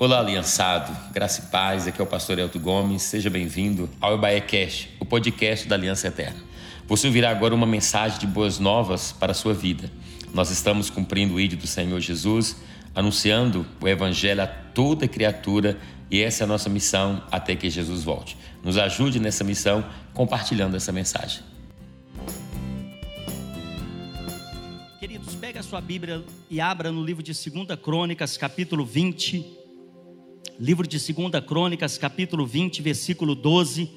Olá, 0.00 0.20
aliançado, 0.20 0.96
graça 1.12 1.40
e 1.40 1.46
paz, 1.50 1.88
aqui 1.88 2.00
é 2.00 2.04
o 2.04 2.06
pastor 2.06 2.38
Elton 2.38 2.60
Gomes, 2.60 3.02
seja 3.02 3.28
bem-vindo 3.28 3.90
ao 4.00 4.14
Ebaé 4.14 4.40
Cast, 4.40 4.88
o 5.00 5.04
podcast 5.04 5.66
da 5.66 5.74
Aliança 5.74 6.06
Eterna. 6.06 6.40
Você 6.86 7.08
ouvirá 7.08 7.30
agora 7.30 7.52
uma 7.52 7.66
mensagem 7.66 8.16
de 8.16 8.24
boas 8.24 8.60
novas 8.60 9.10
para 9.10 9.32
a 9.32 9.34
sua 9.34 9.52
vida. 9.52 9.90
Nós 10.32 10.52
estamos 10.52 10.88
cumprindo 10.88 11.34
o 11.34 11.40
ídolo 11.40 11.62
do 11.62 11.66
Senhor 11.66 11.98
Jesus, 11.98 12.58
anunciando 12.94 13.66
o 13.80 13.88
Evangelho 13.88 14.40
a 14.40 14.46
toda 14.46 15.08
criatura 15.08 15.76
e 16.08 16.22
essa 16.22 16.44
é 16.44 16.46
a 16.46 16.46
nossa 16.46 16.70
missão 16.70 17.20
até 17.28 17.56
que 17.56 17.68
Jesus 17.68 18.04
volte. 18.04 18.36
Nos 18.62 18.78
ajude 18.78 19.18
nessa 19.18 19.42
missão 19.42 19.84
compartilhando 20.14 20.76
essa 20.76 20.92
mensagem. 20.92 21.42
Queridos, 25.00 25.34
pega 25.34 25.58
a 25.58 25.62
sua 25.64 25.80
Bíblia 25.80 26.22
e 26.48 26.60
abra 26.60 26.92
no 26.92 27.02
livro 27.04 27.20
de 27.20 27.32
2 27.32 27.80
Crônicas, 27.80 28.36
capítulo 28.36 28.86
20. 28.86 29.57
Livro 30.60 30.88
de 30.88 30.98
2 30.98 31.44
Crônicas, 31.46 31.96
capítulo 31.96 32.44
20, 32.44 32.82
versículo 32.82 33.36
12. 33.36 33.88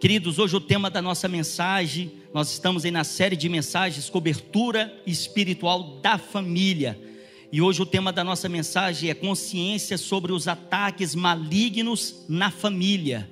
Queridos, 0.00 0.38
hoje 0.38 0.54
o 0.54 0.60
tema 0.60 0.88
da 0.88 1.02
nossa 1.02 1.26
mensagem, 1.26 2.12
nós 2.32 2.52
estamos 2.52 2.84
aí 2.84 2.92
na 2.92 3.02
série 3.02 3.34
de 3.34 3.48
mensagens 3.48 4.08
Cobertura 4.08 4.96
Espiritual 5.04 5.98
da 6.00 6.16
Família. 6.16 6.96
E 7.50 7.60
hoje 7.60 7.82
o 7.82 7.86
tema 7.86 8.12
da 8.12 8.22
nossa 8.22 8.48
mensagem 8.48 9.10
é 9.10 9.14
consciência 9.14 9.98
sobre 9.98 10.32
os 10.32 10.46
ataques 10.46 11.16
malignos 11.16 12.24
na 12.28 12.48
família. 12.48 13.28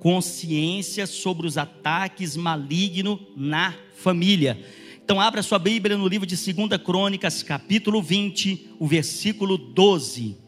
Consciência 0.00 1.06
sobre 1.06 1.46
os 1.46 1.56
ataques 1.56 2.36
malignos 2.36 3.20
na 3.36 3.72
família. 3.94 4.58
Então 5.04 5.20
abra 5.20 5.40
sua 5.40 5.60
Bíblia 5.60 5.96
no 5.96 6.08
livro 6.08 6.26
de 6.26 6.34
2 6.34 6.82
Crônicas, 6.82 7.44
capítulo 7.44 8.02
20, 8.02 8.70
o 8.80 8.88
versículo 8.88 9.56
12. 9.56 10.42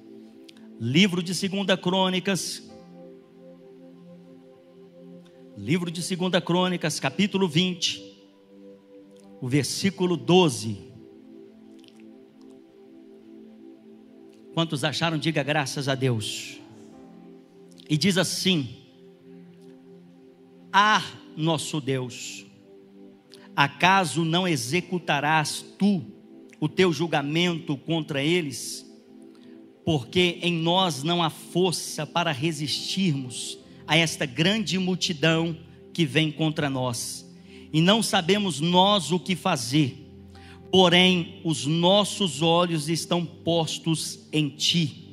Livro 0.78 1.22
de 1.22 1.32
2 1.32 1.80
Crônicas. 1.80 2.70
Livro 5.56 5.90
de 5.90 6.02
2 6.02 6.44
Crônicas, 6.44 7.00
capítulo 7.00 7.48
20, 7.48 7.98
o 9.40 9.48
versículo 9.48 10.18
12. 10.18 10.92
Quantos 14.52 14.84
acharam? 14.84 15.16
Diga 15.16 15.42
graças 15.42 15.88
a 15.88 15.94
Deus. 15.94 16.60
E 17.88 17.96
diz 17.96 18.18
assim: 18.18 18.68
Ah, 20.70 21.02
nosso 21.34 21.80
Deus, 21.80 22.44
acaso 23.56 24.26
não 24.26 24.46
executarás 24.46 25.62
tu 25.78 26.04
o 26.60 26.68
teu 26.68 26.92
julgamento 26.92 27.78
contra 27.78 28.22
eles? 28.22 28.85
Porque 29.86 30.40
em 30.42 30.52
nós 30.52 31.04
não 31.04 31.22
há 31.22 31.30
força 31.30 32.04
para 32.04 32.32
resistirmos 32.32 33.56
a 33.86 33.96
esta 33.96 34.26
grande 34.26 34.76
multidão 34.80 35.56
que 35.92 36.04
vem 36.04 36.32
contra 36.32 36.68
nós. 36.68 37.24
E 37.72 37.80
não 37.80 38.02
sabemos 38.02 38.60
nós 38.60 39.12
o 39.12 39.20
que 39.20 39.36
fazer, 39.36 40.10
porém 40.72 41.40
os 41.44 41.66
nossos 41.66 42.42
olhos 42.42 42.88
estão 42.88 43.24
postos 43.24 44.18
em 44.32 44.48
ti. 44.48 45.04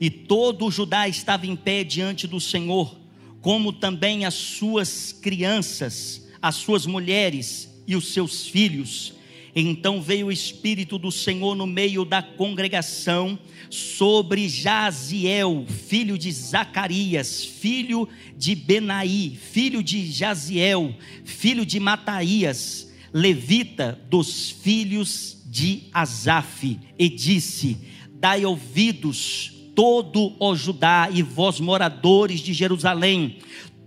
E 0.00 0.08
todo 0.08 0.64
o 0.64 0.70
Judá 0.70 1.06
estava 1.06 1.46
em 1.46 1.54
pé 1.54 1.84
diante 1.84 2.26
do 2.26 2.40
Senhor, 2.40 2.98
como 3.42 3.70
também 3.70 4.24
as 4.24 4.32
suas 4.32 5.12
crianças, 5.12 6.26
as 6.40 6.54
suas 6.54 6.86
mulheres 6.86 7.70
e 7.86 7.94
os 7.94 8.14
seus 8.14 8.46
filhos 8.46 9.12
então 9.58 10.02
veio 10.02 10.26
o 10.26 10.32
Espírito 10.32 10.98
do 10.98 11.10
Senhor 11.10 11.54
no 11.54 11.66
meio 11.66 12.04
da 12.04 12.20
congregação 12.20 13.38
sobre 13.70 14.50
Jaziel, 14.50 15.64
filho 15.66 16.18
de 16.18 16.30
Zacarias, 16.30 17.42
filho 17.42 18.06
de 18.36 18.54
Benaí, 18.54 19.34
filho 19.34 19.82
de 19.82 20.12
Jaziel, 20.12 20.94
filho 21.24 21.64
de 21.64 21.80
Mataías, 21.80 22.92
levita 23.10 23.98
dos 24.10 24.50
filhos 24.50 25.38
de 25.46 25.84
Asaf, 25.90 26.78
e 26.98 27.08
disse: 27.08 27.78
Dai 28.12 28.44
ouvidos, 28.44 29.52
todo 29.74 30.34
o 30.38 30.54
Judá 30.54 31.08
e 31.10 31.22
vós 31.22 31.60
moradores 31.60 32.40
de 32.40 32.52
Jerusalém, 32.52 33.38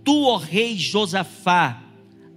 tu, 0.02 0.24
ó 0.24 0.36
rei 0.36 0.76
Josafá, 0.76 1.80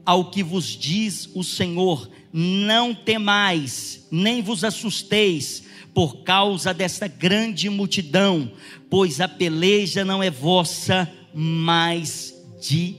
ao 0.05 0.29
que 0.29 0.43
vos 0.43 0.67
diz 0.67 1.29
o 1.33 1.43
Senhor, 1.43 2.07
não 2.33 2.95
temais, 2.95 4.07
nem 4.11 4.41
vos 4.41 4.63
assusteis 4.63 5.63
por 5.93 6.23
causa 6.23 6.73
desta 6.73 7.07
grande 7.07 7.69
multidão, 7.69 8.51
pois 8.89 9.21
a 9.21 9.27
peleja 9.27 10.03
não 10.03 10.23
é 10.23 10.31
vossa, 10.31 11.07
mas 11.31 12.33
de 12.59 12.95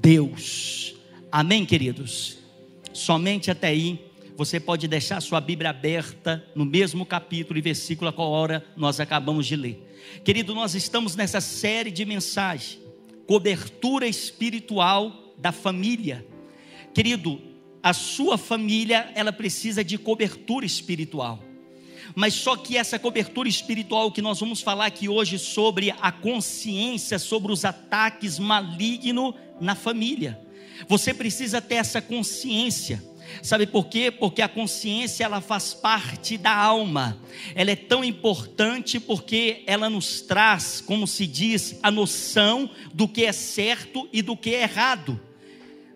Deus. 0.00 0.94
Amém, 1.32 1.66
queridos? 1.66 2.38
Somente 2.92 3.50
até 3.50 3.68
aí, 3.68 3.98
você 4.36 4.60
pode 4.60 4.86
deixar 4.86 5.20
sua 5.20 5.40
Bíblia 5.40 5.70
aberta 5.70 6.44
no 6.54 6.64
mesmo 6.64 7.04
capítulo 7.04 7.58
e 7.58 7.62
versículo 7.62 8.08
a 8.08 8.12
qual 8.12 8.30
hora 8.30 8.64
nós 8.76 9.00
acabamos 9.00 9.46
de 9.46 9.56
ler. 9.56 9.86
Querido, 10.24 10.54
nós 10.54 10.74
estamos 10.74 11.16
nessa 11.16 11.40
série 11.40 11.90
de 11.90 12.04
mensagens, 12.04 12.78
cobertura 13.26 14.06
espiritual 14.06 15.34
da 15.36 15.52
família. 15.52 16.24
Querido, 16.94 17.49
a 17.82 17.92
sua 17.92 18.36
família, 18.36 19.10
ela 19.14 19.32
precisa 19.32 19.82
de 19.82 19.96
cobertura 19.96 20.66
espiritual. 20.66 21.42
Mas 22.14 22.34
só 22.34 22.56
que 22.56 22.76
essa 22.76 22.98
cobertura 22.98 23.48
espiritual 23.48 24.10
que 24.10 24.22
nós 24.22 24.40
vamos 24.40 24.60
falar 24.60 24.86
aqui 24.86 25.08
hoje 25.08 25.38
sobre 25.38 25.94
a 26.00 26.10
consciência 26.10 27.18
sobre 27.18 27.52
os 27.52 27.64
ataques 27.64 28.38
malignos 28.38 29.34
na 29.60 29.74
família. 29.74 30.40
Você 30.88 31.14
precisa 31.14 31.60
ter 31.60 31.76
essa 31.76 32.00
consciência. 32.00 33.02
Sabe 33.42 33.64
por 33.64 33.86
quê? 33.86 34.10
Porque 34.10 34.42
a 34.42 34.48
consciência 34.48 35.24
ela 35.24 35.40
faz 35.40 35.72
parte 35.72 36.36
da 36.36 36.52
alma. 36.52 37.16
Ela 37.54 37.70
é 37.70 37.76
tão 37.76 38.02
importante 38.02 38.98
porque 38.98 39.62
ela 39.66 39.88
nos 39.88 40.20
traz, 40.20 40.80
como 40.80 41.06
se 41.06 41.28
diz, 41.28 41.78
a 41.80 41.90
noção 41.90 42.68
do 42.92 43.06
que 43.06 43.24
é 43.24 43.32
certo 43.32 44.08
e 44.12 44.20
do 44.20 44.36
que 44.36 44.54
é 44.54 44.62
errado 44.62 45.20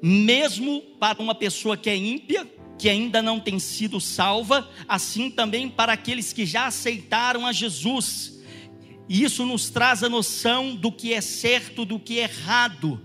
mesmo 0.06 0.82
para 1.00 1.22
uma 1.22 1.34
pessoa 1.34 1.78
que 1.78 1.88
é 1.88 1.97
ímpia, 1.97 2.47
que 2.78 2.91
ainda 2.91 3.22
não 3.22 3.41
tem 3.41 3.59
sido 3.59 3.98
salva, 3.98 4.69
assim 4.87 5.31
também 5.31 5.66
para 5.66 5.94
aqueles 5.94 6.31
que 6.31 6.44
já 6.44 6.66
aceitaram 6.66 7.47
a 7.47 7.53
Jesus. 7.54 8.38
E 9.09 9.22
isso 9.22 9.47
nos 9.47 9.70
traz 9.70 10.03
a 10.03 10.09
noção 10.10 10.76
do 10.76 10.92
que 10.92 11.15
é 11.15 11.22
certo, 11.22 11.87
do 11.87 11.98
que 11.98 12.19
é 12.19 12.25
errado. 12.25 13.00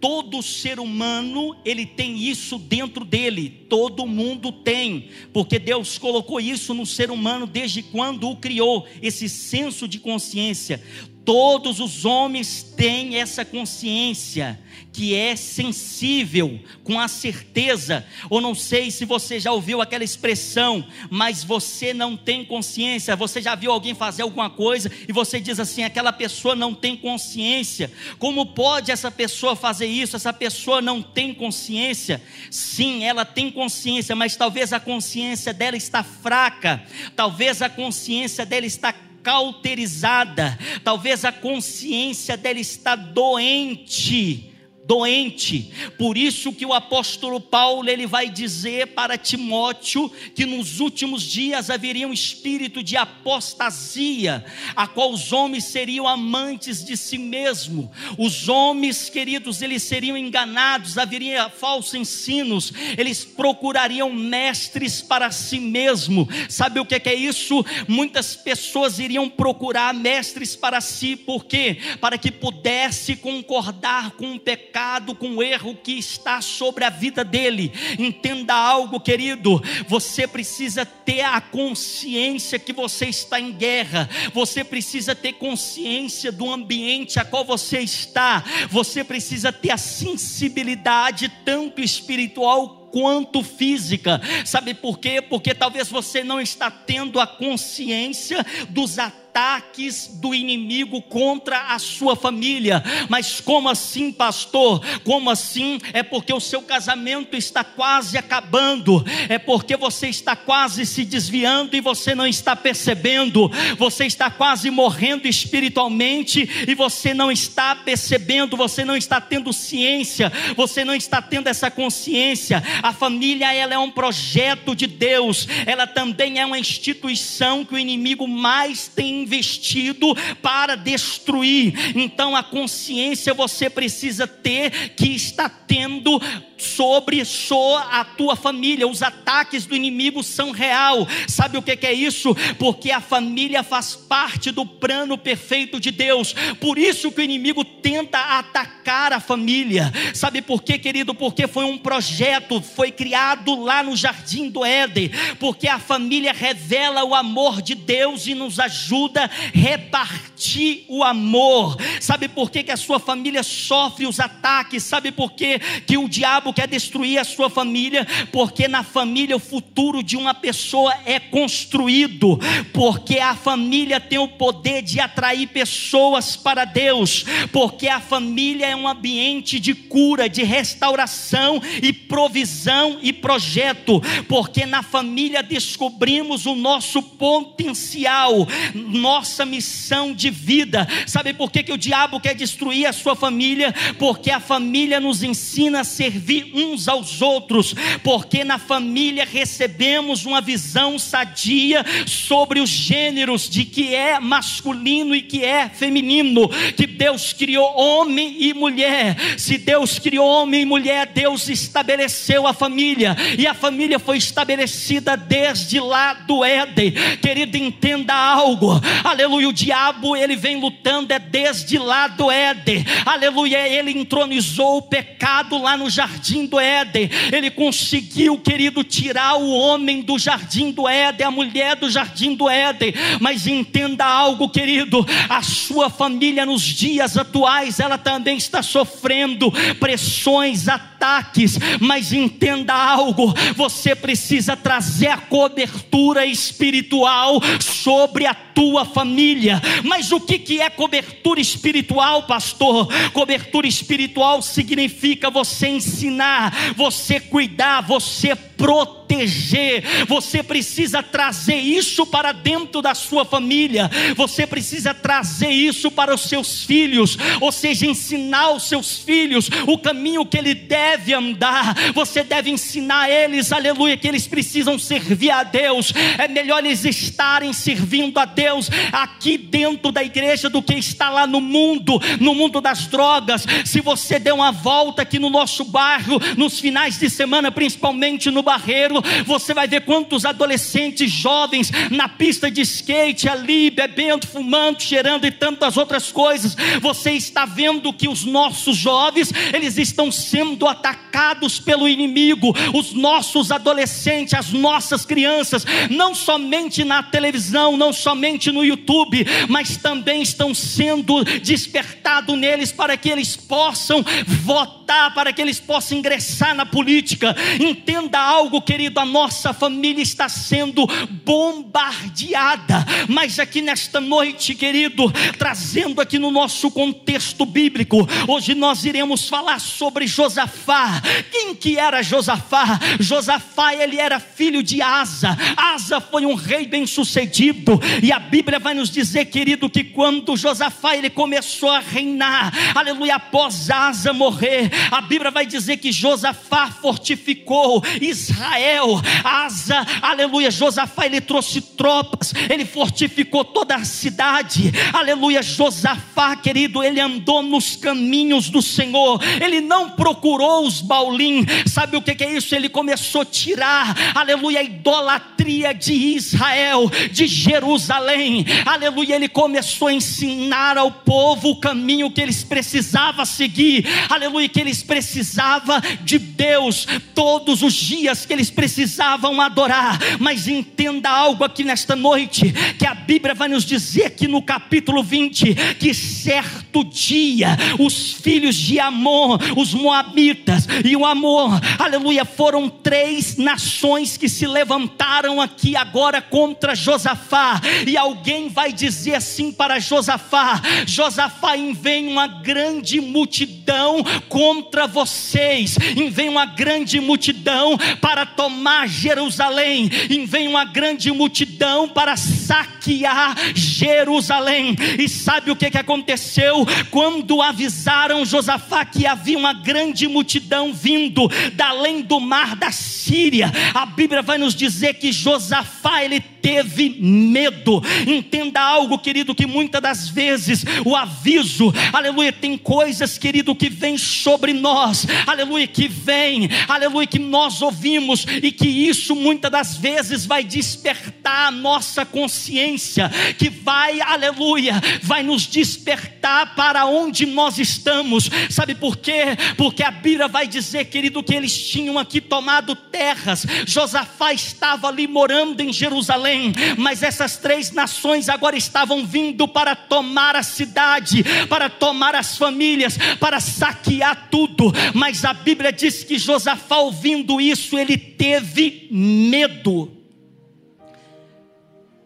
Todo 0.00 0.42
ser 0.42 0.80
humano, 0.80 1.56
ele 1.64 1.86
tem 1.86 2.18
isso 2.18 2.58
dentro 2.58 3.04
dele, 3.04 3.66
todo 3.68 4.04
mundo 4.04 4.50
tem, 4.50 5.10
porque 5.32 5.56
Deus 5.56 5.98
colocou 5.98 6.40
isso 6.40 6.74
no 6.74 6.84
ser 6.84 7.12
humano 7.12 7.46
desde 7.46 7.80
quando 7.80 8.28
o 8.28 8.36
criou, 8.36 8.88
esse 9.00 9.28
senso 9.28 9.86
de 9.86 10.00
consciência. 10.00 10.82
Todos 11.24 11.80
os 11.80 12.04
homens 12.04 12.62
têm 12.62 13.16
essa 13.16 13.44
consciência 13.44 14.58
que 14.92 15.14
é 15.14 15.36
sensível, 15.36 16.58
com 16.82 16.98
a 16.98 17.06
certeza, 17.06 18.04
ou 18.28 18.40
não 18.40 18.54
sei 18.54 18.90
se 18.90 19.04
você 19.04 19.38
já 19.38 19.52
ouviu 19.52 19.80
aquela 19.80 20.02
expressão, 20.02 20.84
mas 21.10 21.44
você 21.44 21.94
não 21.94 22.16
tem 22.16 22.44
consciência. 22.44 23.14
Você 23.14 23.40
já 23.40 23.54
viu 23.54 23.70
alguém 23.70 23.94
fazer 23.94 24.22
alguma 24.22 24.50
coisa 24.50 24.90
e 25.08 25.12
você 25.12 25.38
diz 25.38 25.60
assim: 25.60 25.84
aquela 25.84 26.12
pessoa 26.12 26.54
não 26.56 26.74
tem 26.74 26.96
consciência. 26.96 27.92
Como 28.18 28.46
pode 28.46 28.90
essa 28.90 29.10
pessoa 29.10 29.54
fazer 29.54 29.86
isso? 29.86 30.16
Essa 30.16 30.32
pessoa 30.32 30.80
não 30.80 31.02
tem 31.02 31.32
consciência. 31.32 32.20
Sim, 32.50 33.04
ela 33.04 33.24
tem 33.24 33.50
consciência, 33.50 34.16
mas 34.16 34.36
talvez 34.36 34.72
a 34.72 34.80
consciência 34.80 35.52
dela 35.52 35.76
está 35.76 36.02
fraca, 36.02 36.82
talvez 37.14 37.62
a 37.62 37.68
consciência 37.68 38.44
dela 38.44 38.66
está 38.66 38.92
cauterizada, 39.22 40.58
talvez 40.82 41.24
a 41.24 41.32
consciência 41.32 42.36
dela 42.36 42.58
está 42.58 42.94
doente 42.96 44.49
doente. 44.90 45.70
Por 45.96 46.18
isso 46.18 46.52
que 46.52 46.66
o 46.66 46.74
apóstolo 46.74 47.40
Paulo 47.40 47.88
ele 47.88 48.08
vai 48.08 48.28
dizer 48.28 48.88
para 48.88 49.16
Timóteo 49.16 50.10
que 50.34 50.44
nos 50.44 50.80
últimos 50.80 51.22
dias 51.22 51.70
haveria 51.70 52.08
um 52.08 52.12
espírito 52.12 52.82
de 52.82 52.96
apostasia, 52.96 54.44
a 54.74 54.88
qual 54.88 55.12
os 55.12 55.32
homens 55.32 55.66
seriam 55.66 56.08
amantes 56.08 56.84
de 56.84 56.96
si 56.96 57.18
mesmo. 57.18 57.88
Os 58.18 58.48
homens, 58.48 59.08
queridos, 59.08 59.62
eles 59.62 59.84
seriam 59.84 60.16
enganados, 60.16 60.98
haveria 60.98 61.48
falsos 61.48 61.94
ensinos, 61.94 62.72
eles 62.98 63.24
procurariam 63.24 64.12
mestres 64.12 65.00
para 65.00 65.30
si 65.30 65.60
mesmo. 65.60 66.28
Sabe 66.48 66.80
o 66.80 66.84
que 66.84 66.96
é 66.96 67.14
isso? 67.14 67.64
Muitas 67.86 68.34
pessoas 68.34 68.98
iriam 68.98 69.28
procurar 69.28 69.94
mestres 69.94 70.56
para 70.56 70.80
si, 70.80 71.14
por 71.14 71.44
quê? 71.44 71.78
Para 72.00 72.18
que 72.18 72.32
pudesse 72.32 73.14
concordar 73.14 74.10
com 74.16 74.34
o 74.34 74.40
pecado 74.40 74.79
pecado, 74.80 75.14
com 75.14 75.36
o 75.36 75.42
erro 75.42 75.74
que 75.74 75.92
está 75.92 76.40
sobre 76.40 76.84
a 76.84 76.90
vida 76.90 77.22
dele. 77.22 77.70
Entenda 77.98 78.54
algo, 78.54 78.98
querido, 78.98 79.62
você 79.86 80.26
precisa 80.26 80.86
ter 80.86 81.20
a 81.20 81.40
consciência 81.40 82.58
que 82.58 82.72
você 82.72 83.06
está 83.06 83.38
em 83.38 83.52
guerra, 83.52 84.08
você 84.32 84.64
precisa 84.64 85.14
ter 85.14 85.34
consciência 85.34 86.32
do 86.32 86.50
ambiente 86.50 87.20
a 87.20 87.24
qual 87.24 87.44
você 87.44 87.80
está, 87.80 88.42
você 88.70 89.04
precisa 89.04 89.52
ter 89.52 89.70
a 89.70 89.76
sensibilidade 89.76 91.30
tanto 91.44 91.82
espiritual 91.82 92.88
quanto 92.90 93.42
física. 93.42 94.20
Sabe 94.44 94.72
por 94.74 94.98
quê? 94.98 95.20
Porque 95.20 95.54
talvez 95.54 95.88
você 95.88 96.24
não 96.24 96.40
está 96.40 96.70
tendo 96.70 97.20
a 97.20 97.26
consciência 97.26 98.44
dos 98.70 98.98
ataques 98.98 99.19
ataques 99.30 100.08
do 100.14 100.34
inimigo 100.34 101.00
contra 101.02 101.72
a 101.72 101.78
sua 101.78 102.16
família. 102.16 102.82
Mas 103.08 103.40
como 103.40 103.68
assim, 103.68 104.10
pastor? 104.10 104.84
Como 105.04 105.30
assim? 105.30 105.78
É 105.92 106.02
porque 106.02 106.32
o 106.32 106.40
seu 106.40 106.62
casamento 106.62 107.36
está 107.36 107.62
quase 107.62 108.18
acabando, 108.18 109.04
é 109.28 109.38
porque 109.38 109.76
você 109.76 110.08
está 110.08 110.34
quase 110.34 110.84
se 110.84 111.04
desviando 111.04 111.76
e 111.76 111.80
você 111.80 112.14
não 112.14 112.26
está 112.26 112.56
percebendo, 112.56 113.50
você 113.78 114.04
está 114.04 114.30
quase 114.30 114.68
morrendo 114.70 115.28
espiritualmente 115.28 116.48
e 116.66 116.74
você 116.74 117.14
não 117.14 117.30
está 117.30 117.76
percebendo, 117.76 118.56
você 118.56 118.84
não 118.84 118.96
está 118.96 119.20
tendo 119.20 119.52
ciência, 119.52 120.32
você 120.56 120.84
não 120.84 120.94
está 120.94 121.22
tendo 121.22 121.46
essa 121.46 121.70
consciência. 121.70 122.62
A 122.82 122.92
família 122.92 123.54
ela 123.54 123.74
é 123.74 123.78
um 123.78 123.90
projeto 123.90 124.74
de 124.74 124.88
Deus, 124.88 125.46
ela 125.66 125.86
também 125.86 126.40
é 126.40 126.46
uma 126.46 126.58
instituição 126.58 127.64
que 127.64 127.74
o 127.74 127.78
inimigo 127.78 128.26
mais 128.26 128.88
tem 128.88 129.19
investido 129.20 130.14
para 130.42 130.74
destruir. 130.76 131.74
Então 131.96 132.34
a 132.34 132.42
consciência 132.42 133.34
você 133.34 133.68
precisa 133.68 134.26
ter 134.26 134.90
que 134.90 135.08
está 135.14 135.48
tendo 135.48 136.20
sobre 136.60 137.24
só 137.24 137.78
a 137.90 138.04
tua 138.04 138.36
família. 138.36 138.86
Os 138.86 139.02
ataques 139.02 139.66
do 139.66 139.74
inimigo 139.74 140.22
são 140.22 140.50
real. 140.50 141.06
Sabe 141.26 141.56
o 141.56 141.62
que 141.62 141.86
é 141.86 141.92
isso? 141.92 142.34
Porque 142.58 142.90
a 142.90 143.00
família 143.00 143.62
faz 143.62 143.96
parte 143.96 144.50
do 144.50 144.66
plano 144.66 145.16
perfeito 145.16 145.80
de 145.80 145.90
Deus. 145.90 146.34
Por 146.60 146.78
isso 146.78 147.10
que 147.10 147.20
o 147.20 147.24
inimigo 147.24 147.64
tenta 147.64 148.18
atacar 148.38 149.12
a 149.12 149.20
família. 149.20 149.92
Sabe 150.14 150.42
por 150.42 150.62
quê, 150.62 150.78
querido? 150.78 151.14
Porque 151.14 151.46
foi 151.46 151.64
um 151.64 151.78
projeto, 151.78 152.60
foi 152.60 152.90
criado 152.90 153.60
lá 153.62 153.82
no 153.82 153.96
jardim 153.96 154.48
do 154.50 154.64
Éden. 154.64 155.10
Porque 155.38 155.66
a 155.66 155.78
família 155.78 156.32
revela 156.32 157.04
o 157.04 157.14
amor 157.14 157.62
de 157.62 157.74
Deus 157.74 158.26
e 158.26 158.34
nos 158.34 158.60
ajuda 158.60 159.09
a 159.18 159.30
repartir 159.52 160.84
o 160.88 161.02
amor. 161.02 161.76
Sabe 162.00 162.28
por 162.28 162.50
quê 162.50 162.62
que 162.62 162.70
a 162.70 162.76
sua 162.76 162.98
família 162.98 163.42
sofre 163.42 164.06
os 164.06 164.20
ataques? 164.20 164.82
Sabe 164.82 165.12
por 165.12 165.32
quê 165.32 165.58
que 165.86 165.98
o 165.98 166.08
diabo 166.08 166.52
quer 166.52 166.68
destruir 166.68 167.18
a 167.18 167.24
sua 167.24 167.50
família, 167.50 168.06
porque 168.32 168.68
na 168.68 168.82
família 168.82 169.36
o 169.36 169.40
futuro 169.40 170.02
de 170.02 170.16
uma 170.16 170.34
pessoa 170.34 170.94
é 171.04 171.18
construído, 171.18 172.38
porque 172.72 173.18
a 173.18 173.34
família 173.34 174.00
tem 174.00 174.18
o 174.18 174.28
poder 174.28 174.82
de 174.82 175.00
atrair 175.00 175.46
pessoas 175.48 176.36
para 176.36 176.64
Deus, 176.64 177.24
porque 177.52 177.88
a 177.88 178.00
família 178.00 178.66
é 178.66 178.76
um 178.76 178.88
ambiente 178.88 179.58
de 179.58 179.74
cura, 179.74 180.28
de 180.28 180.42
restauração 180.42 181.60
e 181.82 181.92
provisão 181.92 182.98
e 183.02 183.09
projeto, 183.20 184.00
porque 184.28 184.66
na 184.66 184.82
família 184.82 185.42
descobrimos 185.42 186.46
o 186.46 186.54
nosso 186.54 187.02
potencial, 187.02 188.46
nossa 188.74 189.44
missão 189.44 190.12
de 190.14 190.30
vida. 190.30 190.86
Sabe 191.06 191.32
por 191.32 191.50
que, 191.50 191.62
que 191.62 191.72
o 191.72 191.78
diabo 191.78 192.20
quer 192.20 192.34
destruir 192.34 192.86
a 192.86 192.92
sua 192.92 193.14
família? 193.14 193.74
Porque 193.98 194.30
a 194.30 194.40
família 194.40 195.00
nos 195.00 195.22
ensina 195.22 195.80
a 195.80 195.84
servir 195.84 196.50
uns 196.54 196.88
aos 196.88 197.22
outros, 197.22 197.74
porque 198.02 198.44
na 198.44 198.58
família 198.58 199.24
recebemos 199.24 200.24
uma 200.26 200.40
visão 200.40 200.98
sadia 200.98 201.84
sobre 202.06 202.60
os 202.60 202.70
gêneros 202.70 203.48
de 203.48 203.64
que 203.64 203.94
é 203.94 204.18
masculino 204.18 205.14
e 205.14 205.22
que 205.22 205.44
é 205.44 205.68
feminino, 205.68 206.48
que 206.76 206.86
Deus 206.86 207.32
criou 207.32 207.72
homem 207.76 208.36
e 208.40 208.54
mulher. 208.54 209.16
Se 209.38 209.58
Deus 209.58 209.98
criou 209.98 210.26
homem 210.26 210.62
e 210.62 210.64
mulher, 210.64 211.06
Deus 211.06 211.48
estabeleceu 211.48 212.46
a 212.46 212.52
família, 212.52 213.09
e 213.38 213.46
a 213.46 213.54
família 213.54 213.98
foi 213.98 214.16
estabelecida 214.16 215.16
desde 215.16 215.80
lá 215.80 216.14
do 216.14 216.44
Éden. 216.44 216.92
Querido, 217.20 217.56
entenda 217.56 218.14
algo. 218.14 218.80
Aleluia, 219.04 219.48
o 219.48 219.52
diabo 219.52 220.16
ele 220.16 220.36
vem 220.36 220.60
lutando 220.60 221.12
é 221.12 221.18
desde 221.18 221.78
lá 221.78 222.08
do 222.08 222.30
Éden. 222.30 222.84
Aleluia, 223.04 223.68
ele 223.68 223.90
entronizou 223.90 224.78
o 224.78 224.82
pecado 224.82 225.60
lá 225.60 225.76
no 225.76 225.88
jardim 225.88 226.46
do 226.46 226.58
Éden. 226.58 227.10
Ele 227.32 227.50
conseguiu, 227.50 228.38
querido, 228.38 228.84
tirar 228.84 229.36
o 229.36 229.50
homem 229.50 230.02
do 230.02 230.18
jardim 230.18 230.70
do 230.70 230.88
Éden, 230.88 231.26
a 231.26 231.30
mulher 231.30 231.76
do 231.76 231.90
jardim 231.90 232.34
do 232.34 232.48
Éden. 232.48 232.92
Mas 233.20 233.46
entenda 233.46 234.04
algo, 234.04 234.48
querido: 234.48 235.06
a 235.28 235.42
sua 235.42 235.90
família 235.90 236.46
nos 236.46 236.62
dias 236.62 237.16
atuais, 237.16 237.80
ela 237.80 237.98
também 237.98 238.36
está 238.36 238.62
sofrendo 238.62 239.52
pressões, 239.78 240.66
ataques. 241.00 241.58
Mas 241.80 242.12
entenda 242.12 242.74
algo: 242.74 243.32
você 243.56 243.94
precisa 243.94 244.56
trazer 244.56 245.08
a 245.08 245.16
cobertura 245.16 246.26
espiritual 246.26 247.40
sobre 247.58 248.26
a 248.26 248.34
tua 248.60 248.84
família. 248.84 249.58
Mas 249.82 250.12
o 250.12 250.20
que, 250.20 250.38
que 250.38 250.60
é 250.60 250.68
cobertura 250.68 251.40
espiritual, 251.40 252.24
pastor? 252.24 252.86
Cobertura 253.10 253.66
espiritual 253.66 254.42
significa 254.42 255.30
você 255.30 255.68
ensinar, 255.68 256.74
você 256.76 257.18
cuidar, 257.18 257.80
você 257.80 258.36
proteger. 258.36 259.82
Você 260.06 260.42
precisa 260.42 261.02
trazer 261.02 261.56
isso 261.56 262.04
para 262.04 262.32
dentro 262.32 262.82
da 262.82 262.94
sua 262.94 263.24
família. 263.24 263.90
Você 264.14 264.46
precisa 264.46 264.92
trazer 264.92 265.48
isso 265.48 265.90
para 265.90 266.14
os 266.14 266.20
seus 266.20 266.62
filhos, 266.64 267.16
ou 267.40 267.50
seja, 267.50 267.86
ensinar 267.86 268.50
os 268.50 268.64
seus 268.68 268.98
filhos 268.98 269.48
o 269.66 269.78
caminho 269.78 270.26
que 270.26 270.36
ele 270.36 270.54
deve 270.54 271.14
andar. 271.14 271.74
Você 271.94 272.22
deve 272.22 272.50
ensinar 272.50 273.08
eles, 273.10 273.52
aleluia, 273.52 273.96
que 273.96 274.06
eles 274.06 274.26
precisam 274.26 274.78
servir 274.78 275.30
a 275.30 275.42
Deus. 275.42 275.94
É 276.18 276.28
melhor 276.28 276.62
eles 276.62 276.84
estarem 276.84 277.54
servindo 277.54 278.18
a 278.18 278.26
Deus 278.26 278.49
aqui 278.92 279.36
dentro 279.36 279.92
da 279.92 280.02
igreja 280.02 280.48
do 280.48 280.62
que 280.62 280.74
estar 280.74 281.10
lá 281.10 281.26
no 281.26 281.40
mundo, 281.40 282.00
no 282.20 282.34
mundo 282.34 282.60
das 282.60 282.86
drogas. 282.86 283.46
Se 283.64 283.80
você 283.80 284.18
der 284.18 284.32
uma 284.32 284.50
volta 284.50 285.02
aqui 285.02 285.18
no 285.18 285.30
nosso 285.30 285.64
bairro, 285.64 286.20
nos 286.36 286.58
finais 286.58 286.98
de 286.98 287.08
semana, 287.10 287.50
principalmente 287.50 288.30
no 288.30 288.42
Barreiro, 288.42 289.02
você 289.24 289.54
vai 289.54 289.68
ver 289.68 289.82
quantos 289.82 290.24
adolescentes 290.24 291.10
jovens 291.10 291.70
na 291.90 292.08
pista 292.08 292.50
de 292.50 292.62
skate 292.62 293.28
ali, 293.28 293.70
bebendo, 293.70 294.26
fumando, 294.26 294.82
cheirando 294.82 295.26
e 295.26 295.30
tantas 295.30 295.76
outras 295.76 296.10
coisas. 296.10 296.56
Você 296.80 297.12
está 297.12 297.44
vendo 297.44 297.92
que 297.92 298.08
os 298.08 298.24
nossos 298.24 298.76
jovens, 298.76 299.32
eles 299.52 299.76
estão 299.78 300.10
sendo 300.10 300.66
atacados 300.66 301.58
pelo 301.58 301.88
inimigo, 301.88 302.54
os 302.74 302.92
nossos 302.92 303.50
adolescentes, 303.50 304.34
as 304.34 304.52
nossas 304.52 305.04
crianças, 305.04 305.64
não 305.90 306.14
somente 306.14 306.84
na 306.84 307.02
televisão, 307.02 307.76
não 307.76 307.92
somente 307.92 308.29
no 308.52 308.64
YouTube, 308.64 309.26
mas 309.48 309.76
também 309.76 310.22
estão 310.22 310.54
sendo 310.54 311.24
despertados 311.24 312.38
neles 312.38 312.72
para 312.72 312.96
que 312.96 313.08
eles 313.08 313.36
possam 313.36 314.04
votar, 314.44 315.12
para 315.14 315.32
que 315.32 315.42
eles 315.42 315.58
possam 315.58 315.98
ingressar 315.98 316.54
na 316.54 316.64
política. 316.64 317.34
Entenda 317.60 318.18
algo 318.18 318.62
querido, 318.62 319.00
a 319.00 319.04
nossa 319.04 319.52
família 319.52 320.02
está 320.02 320.28
sendo 320.28 320.86
bombardeada. 321.24 322.86
Mas 323.08 323.38
aqui 323.38 323.60
nesta 323.60 324.00
noite, 324.00 324.54
querido, 324.54 325.10
trazendo 325.38 326.00
aqui 326.00 326.18
no 326.18 326.30
nosso 326.30 326.70
contexto 326.70 327.44
bíblico, 327.44 328.06
hoje 328.28 328.54
nós 328.54 328.84
iremos 328.84 329.28
falar 329.28 329.60
sobre 329.60 330.06
Josafá. 330.06 331.02
Quem 331.30 331.54
que 331.54 331.78
era 331.78 332.02
Josafá? 332.02 332.78
Josafá, 333.00 333.74
ele 333.74 333.98
era 333.98 334.20
filho 334.20 334.62
de 334.62 334.80
Asa. 334.80 335.36
Asa 335.56 336.00
foi 336.00 336.26
um 336.26 336.34
rei 336.34 336.66
bem-sucedido, 336.66 337.80
e 338.02 338.12
a 338.12 338.19
Bíblia 338.20 338.58
vai 338.58 338.74
nos 338.74 338.90
dizer, 338.90 339.24
querido, 339.26 339.68
que 339.68 339.82
quando 339.82 340.36
Josafá 340.36 340.96
ele 340.96 341.10
começou 341.10 341.70
a 341.70 341.80
reinar, 341.80 342.52
aleluia, 342.74 343.16
após 343.16 343.70
Asa 343.70 344.12
morrer, 344.12 344.70
a 344.90 345.00
Bíblia 345.00 345.30
vai 345.30 345.46
dizer 345.46 345.78
que 345.78 345.90
Josafá 345.90 346.70
fortificou 346.70 347.82
Israel 348.00 349.00
Asa, 349.24 349.86
aleluia, 350.02 350.50
Josafá, 350.50 351.06
ele 351.06 351.20
trouxe 351.20 351.60
tropas, 351.60 352.32
ele 352.48 352.64
fortificou 352.64 353.44
toda 353.44 353.74
a 353.74 353.84
cidade, 353.84 354.72
aleluia, 354.92 355.42
Josafá, 355.42 356.36
querido, 356.36 356.82
ele 356.82 357.00
andou 357.00 357.42
nos 357.42 357.76
caminhos 357.76 358.50
do 358.50 358.62
Senhor, 358.62 359.20
ele 359.42 359.60
não 359.60 359.90
procurou 359.90 360.66
os 360.66 360.80
baulim, 360.80 361.46
sabe 361.66 361.96
o 361.96 362.02
que 362.02 362.22
é 362.22 362.32
isso? 362.32 362.54
Ele 362.54 362.68
começou 362.68 363.22
a 363.22 363.26
tirar, 363.26 363.96
aleluia, 364.14 364.60
a 364.60 364.62
idolatria 364.62 365.72
de 365.72 365.92
Israel, 365.92 366.90
de 367.10 367.26
Jerusalém 367.26 368.09
Jerusalém, 368.10 368.44
aleluia, 368.64 369.16
ele 369.16 369.28
começou 369.28 369.88
a 369.88 369.92
ensinar 369.92 370.76
ao 370.76 370.90
povo 370.90 371.50
o 371.50 371.60
caminho 371.60 372.10
que 372.10 372.20
eles 372.20 372.42
precisavam 372.42 373.24
seguir, 373.24 373.86
aleluia, 374.08 374.48
que 374.48 374.60
eles 374.60 374.82
precisavam 374.82 375.80
de 376.02 376.18
Deus 376.18 376.86
todos 377.14 377.62
os 377.62 377.74
dias, 377.74 378.26
que 378.26 378.32
eles 378.32 378.50
precisavam 378.50 379.40
adorar. 379.40 379.98
Mas 380.18 380.48
entenda 380.48 381.08
algo 381.08 381.44
aqui 381.44 381.62
nesta 381.62 381.94
noite, 381.94 382.52
que 382.78 382.86
a 382.86 382.94
Bíblia 382.94 383.34
vai 383.34 383.48
nos 383.48 383.64
dizer 383.64 384.06
aqui 384.06 384.26
no 384.26 384.42
capítulo 384.42 385.02
20, 385.02 385.54
que 385.78 385.94
certo 385.94 386.69
dia 386.84 387.56
os 387.78 388.12
filhos 388.12 388.56
de 388.56 388.78
Amon, 388.80 389.38
os 389.56 389.74
Moabitas 389.74 390.66
e 390.84 390.96
o 390.96 391.04
Amor, 391.04 391.60
aleluia, 391.78 392.24
foram 392.24 392.68
três 392.68 393.36
nações 393.36 394.16
que 394.16 394.28
se 394.28 394.46
levantaram 394.46 395.40
aqui 395.40 395.76
agora 395.76 396.22
contra 396.22 396.74
Josafá, 396.74 397.60
e 397.86 397.96
alguém 397.96 398.48
vai 398.48 398.72
dizer 398.72 399.14
assim 399.14 399.52
para 399.52 399.78
Josafá: 399.78 400.60
Josafá, 400.86 401.50
vem 401.80 402.08
uma 402.08 402.26
grande 402.26 403.00
multidão 403.00 404.04
contra 404.28 404.86
vocês, 404.86 405.76
vem 406.10 406.28
uma 406.28 406.46
grande 406.46 407.00
multidão 407.00 407.76
para 408.00 408.24
tomar 408.24 408.88
Jerusalém, 408.88 409.90
vem 410.26 410.48
uma 410.48 410.64
grande 410.64 411.10
multidão 411.10 411.88
para 411.88 412.16
saquear 412.16 413.36
Jerusalém. 413.54 414.76
E 414.98 415.08
sabe 415.08 415.50
o 415.50 415.56
que, 415.56 415.70
que 415.70 415.78
aconteceu? 415.78 416.59
Quando 416.90 417.42
avisaram 417.42 418.24
Josafá 418.24 418.84
que 418.84 419.06
havia 419.06 419.38
uma 419.38 419.52
grande 419.52 420.06
multidão 420.06 420.72
vindo 420.72 421.28
da 421.54 421.70
além 421.70 422.02
do 422.02 422.20
mar 422.20 422.56
da 422.56 422.70
Síria, 422.70 423.50
a 423.74 423.86
Bíblia 423.86 424.22
vai 424.22 424.38
nos 424.38 424.54
dizer 424.54 424.94
que 424.94 425.12
Josafá 425.12 426.04
ele 426.04 426.20
teve 426.40 426.96
medo. 427.00 427.82
Entenda 428.06 428.60
algo, 428.60 428.98
querido, 428.98 429.34
que 429.34 429.46
muitas 429.46 429.80
das 429.80 430.08
vezes 430.08 430.64
o 430.84 430.96
aviso, 430.96 431.72
aleluia, 431.92 432.32
tem 432.32 432.56
coisas, 432.56 433.18
querido, 433.18 433.54
que 433.54 433.68
vem 433.68 433.96
sobre 433.96 434.52
nós, 434.52 435.06
aleluia, 435.26 435.66
que 435.66 435.88
vem, 435.88 436.48
aleluia, 436.68 437.06
que 437.06 437.18
nós 437.18 437.62
ouvimos 437.62 438.26
e 438.42 438.50
que 438.50 438.66
isso 438.66 439.14
muitas 439.14 439.50
das 439.50 439.76
vezes 439.76 440.26
vai 440.26 440.42
despertar 440.42 441.48
a 441.48 441.50
nossa 441.50 442.04
consciência, 442.04 443.10
que 443.38 443.48
vai, 443.48 444.00
aleluia, 444.00 444.80
vai 445.02 445.22
nos 445.22 445.46
despertar 445.46 446.54
para 446.54 446.86
onde 446.86 447.26
nós 447.26 447.58
estamos. 447.58 448.30
Sabe 448.48 448.74
por 448.74 448.96
quê? 448.96 449.36
Porque 449.56 449.82
a 449.82 449.90
Bíblia 449.90 450.28
vai 450.28 450.46
dizer, 450.46 450.86
querido, 450.86 451.22
que 451.22 451.34
eles 451.34 451.56
tinham 451.68 451.98
aqui 451.98 452.20
tomado 452.20 452.74
terras. 452.74 453.46
Josafá 453.66 454.32
estava 454.32 454.88
ali 454.88 455.06
morando 455.06 455.60
em 455.60 455.72
Jerusalém 455.72 456.29
Jerusalém, 456.30 456.52
mas 456.78 457.02
essas 457.02 457.36
três 457.36 457.72
nações 457.72 458.28
agora 458.28 458.56
estavam 458.56 459.04
vindo 459.04 459.48
para 459.48 459.74
tomar 459.74 460.36
a 460.36 460.42
cidade, 460.42 461.24
para 461.48 461.68
tomar 461.68 462.14
as 462.14 462.36
famílias, 462.36 462.96
para 463.18 463.40
saquear 463.40 464.28
tudo. 464.30 464.72
Mas 464.94 465.24
a 465.24 465.32
Bíblia 465.32 465.72
diz 465.72 466.04
que 466.04 466.18
Josafá, 466.18 466.78
ouvindo 466.78 467.40
isso, 467.40 467.78
ele 467.78 467.96
teve 467.96 468.88
medo. 468.90 469.96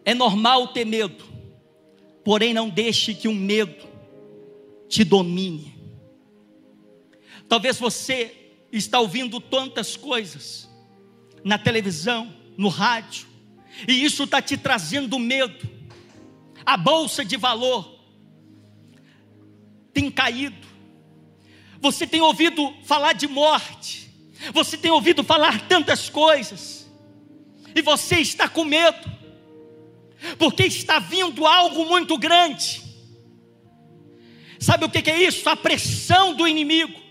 É 0.03 0.13
normal 0.13 0.69
ter 0.69 0.85
medo, 0.85 1.23
porém 2.23 2.53
não 2.53 2.69
deixe 2.69 3.13
que 3.13 3.27
o 3.27 3.33
medo 3.33 3.87
te 4.87 5.03
domine. 5.03 5.73
Talvez 7.47 7.77
você 7.77 8.33
está 8.71 8.99
ouvindo 8.99 9.39
tantas 9.39 9.95
coisas 9.95 10.69
na 11.43 11.57
televisão, 11.57 12.33
no 12.57 12.69
rádio, 12.69 13.34
e 13.87 14.03
isso 14.03 14.23
está 14.23 14.41
te 14.41 14.57
trazendo 14.57 15.19
medo. 15.19 15.69
A 16.65 16.77
bolsa 16.77 17.23
de 17.23 17.37
valor 17.37 17.99
tem 19.93 20.09
caído. 20.09 20.67
Você 21.79 22.07
tem 22.07 22.21
ouvido 22.21 22.73
falar 22.83 23.13
de 23.13 23.27
morte. 23.27 24.11
Você 24.53 24.77
tem 24.77 24.91
ouvido 24.91 25.23
falar 25.23 25.67
tantas 25.67 26.09
coisas. 26.09 26.89
E 27.75 27.81
você 27.81 28.17
está 28.17 28.49
com 28.49 28.63
medo. 28.63 29.11
Porque 30.37 30.63
está 30.63 30.99
vindo 30.99 31.45
algo 31.45 31.85
muito 31.85 32.17
grande. 32.17 32.81
Sabe 34.59 34.85
o 34.85 34.89
que 34.89 35.09
é 35.09 35.23
isso? 35.23 35.47
A 35.47 35.55
pressão 35.55 36.33
do 36.33 36.47
inimigo. 36.47 37.04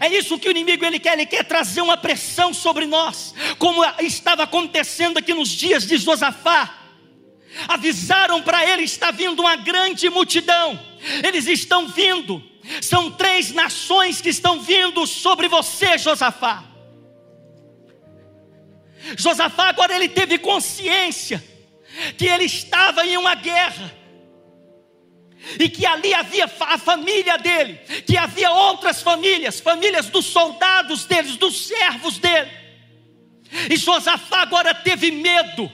É 0.00 0.08
isso 0.08 0.38
que 0.38 0.48
o 0.48 0.50
inimigo 0.50 0.84
ele 0.84 0.98
quer, 0.98 1.14
ele 1.14 1.26
quer 1.26 1.44
trazer 1.44 1.80
uma 1.80 1.96
pressão 1.96 2.54
sobre 2.54 2.86
nós, 2.86 3.34
como 3.58 3.84
estava 4.00 4.44
acontecendo 4.44 5.18
aqui 5.18 5.34
nos 5.34 5.48
dias 5.50 5.86
de 5.86 5.96
Josafá. 5.96 6.78
Avisaram 7.68 8.42
para 8.42 8.64
ele: 8.64 8.84
está 8.84 9.10
vindo 9.10 9.40
uma 9.40 9.56
grande 9.56 10.08
multidão, 10.08 10.78
eles 11.24 11.46
estão 11.46 11.88
vindo, 11.88 12.42
são 12.80 13.10
três 13.10 13.52
nações 13.52 14.20
que 14.20 14.28
estão 14.28 14.60
vindo 14.62 15.06
sobre 15.06 15.48
você, 15.48 15.98
Josafá. 15.98 16.64
Josafá 19.16 19.68
agora 19.68 19.94
ele 19.94 20.08
teve 20.08 20.38
consciência 20.38 21.42
que 22.16 22.26
ele 22.26 22.44
estava 22.44 23.04
em 23.04 23.16
uma 23.16 23.34
guerra 23.34 24.01
e 25.58 25.68
que 25.68 25.84
ali 25.84 26.14
havia 26.14 26.50
a 26.60 26.78
família 26.78 27.36
dele, 27.38 27.74
que 28.06 28.16
havia 28.16 28.50
outras 28.50 29.02
famílias, 29.02 29.60
famílias 29.60 30.06
dos 30.06 30.26
soldados 30.26 31.04
deles, 31.04 31.36
dos 31.36 31.66
servos 31.66 32.18
dele. 32.18 32.50
E 33.70 33.76
Josafá 33.76 34.42
agora 34.42 34.74
teve 34.74 35.10
medo. 35.10 35.70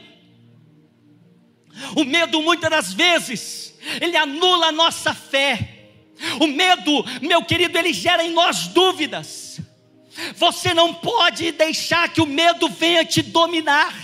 O 1.95 2.05
medo, 2.05 2.43
muitas 2.43 2.71
das 2.71 2.93
vezes, 2.93 3.79
ele 4.01 4.17
anula 4.17 4.67
a 4.67 4.73
nossa 4.73 5.15
fé. 5.15 5.77
O 6.41 6.47
medo, 6.47 7.05
meu 7.23 7.45
querido, 7.45 7.79
ele 7.79 7.93
gera 7.93 8.25
em 8.25 8.33
nós 8.33 8.69
dúvidas. 8.69 9.61
Você 10.35 10.75
não 10.75 10.93
pode 10.93 11.53
deixar 11.53 12.09
que 12.09 12.21
o 12.21 12.27
medo 12.27 12.69
venha 12.69 13.05
te 13.05 13.23
dominar. 13.23 13.95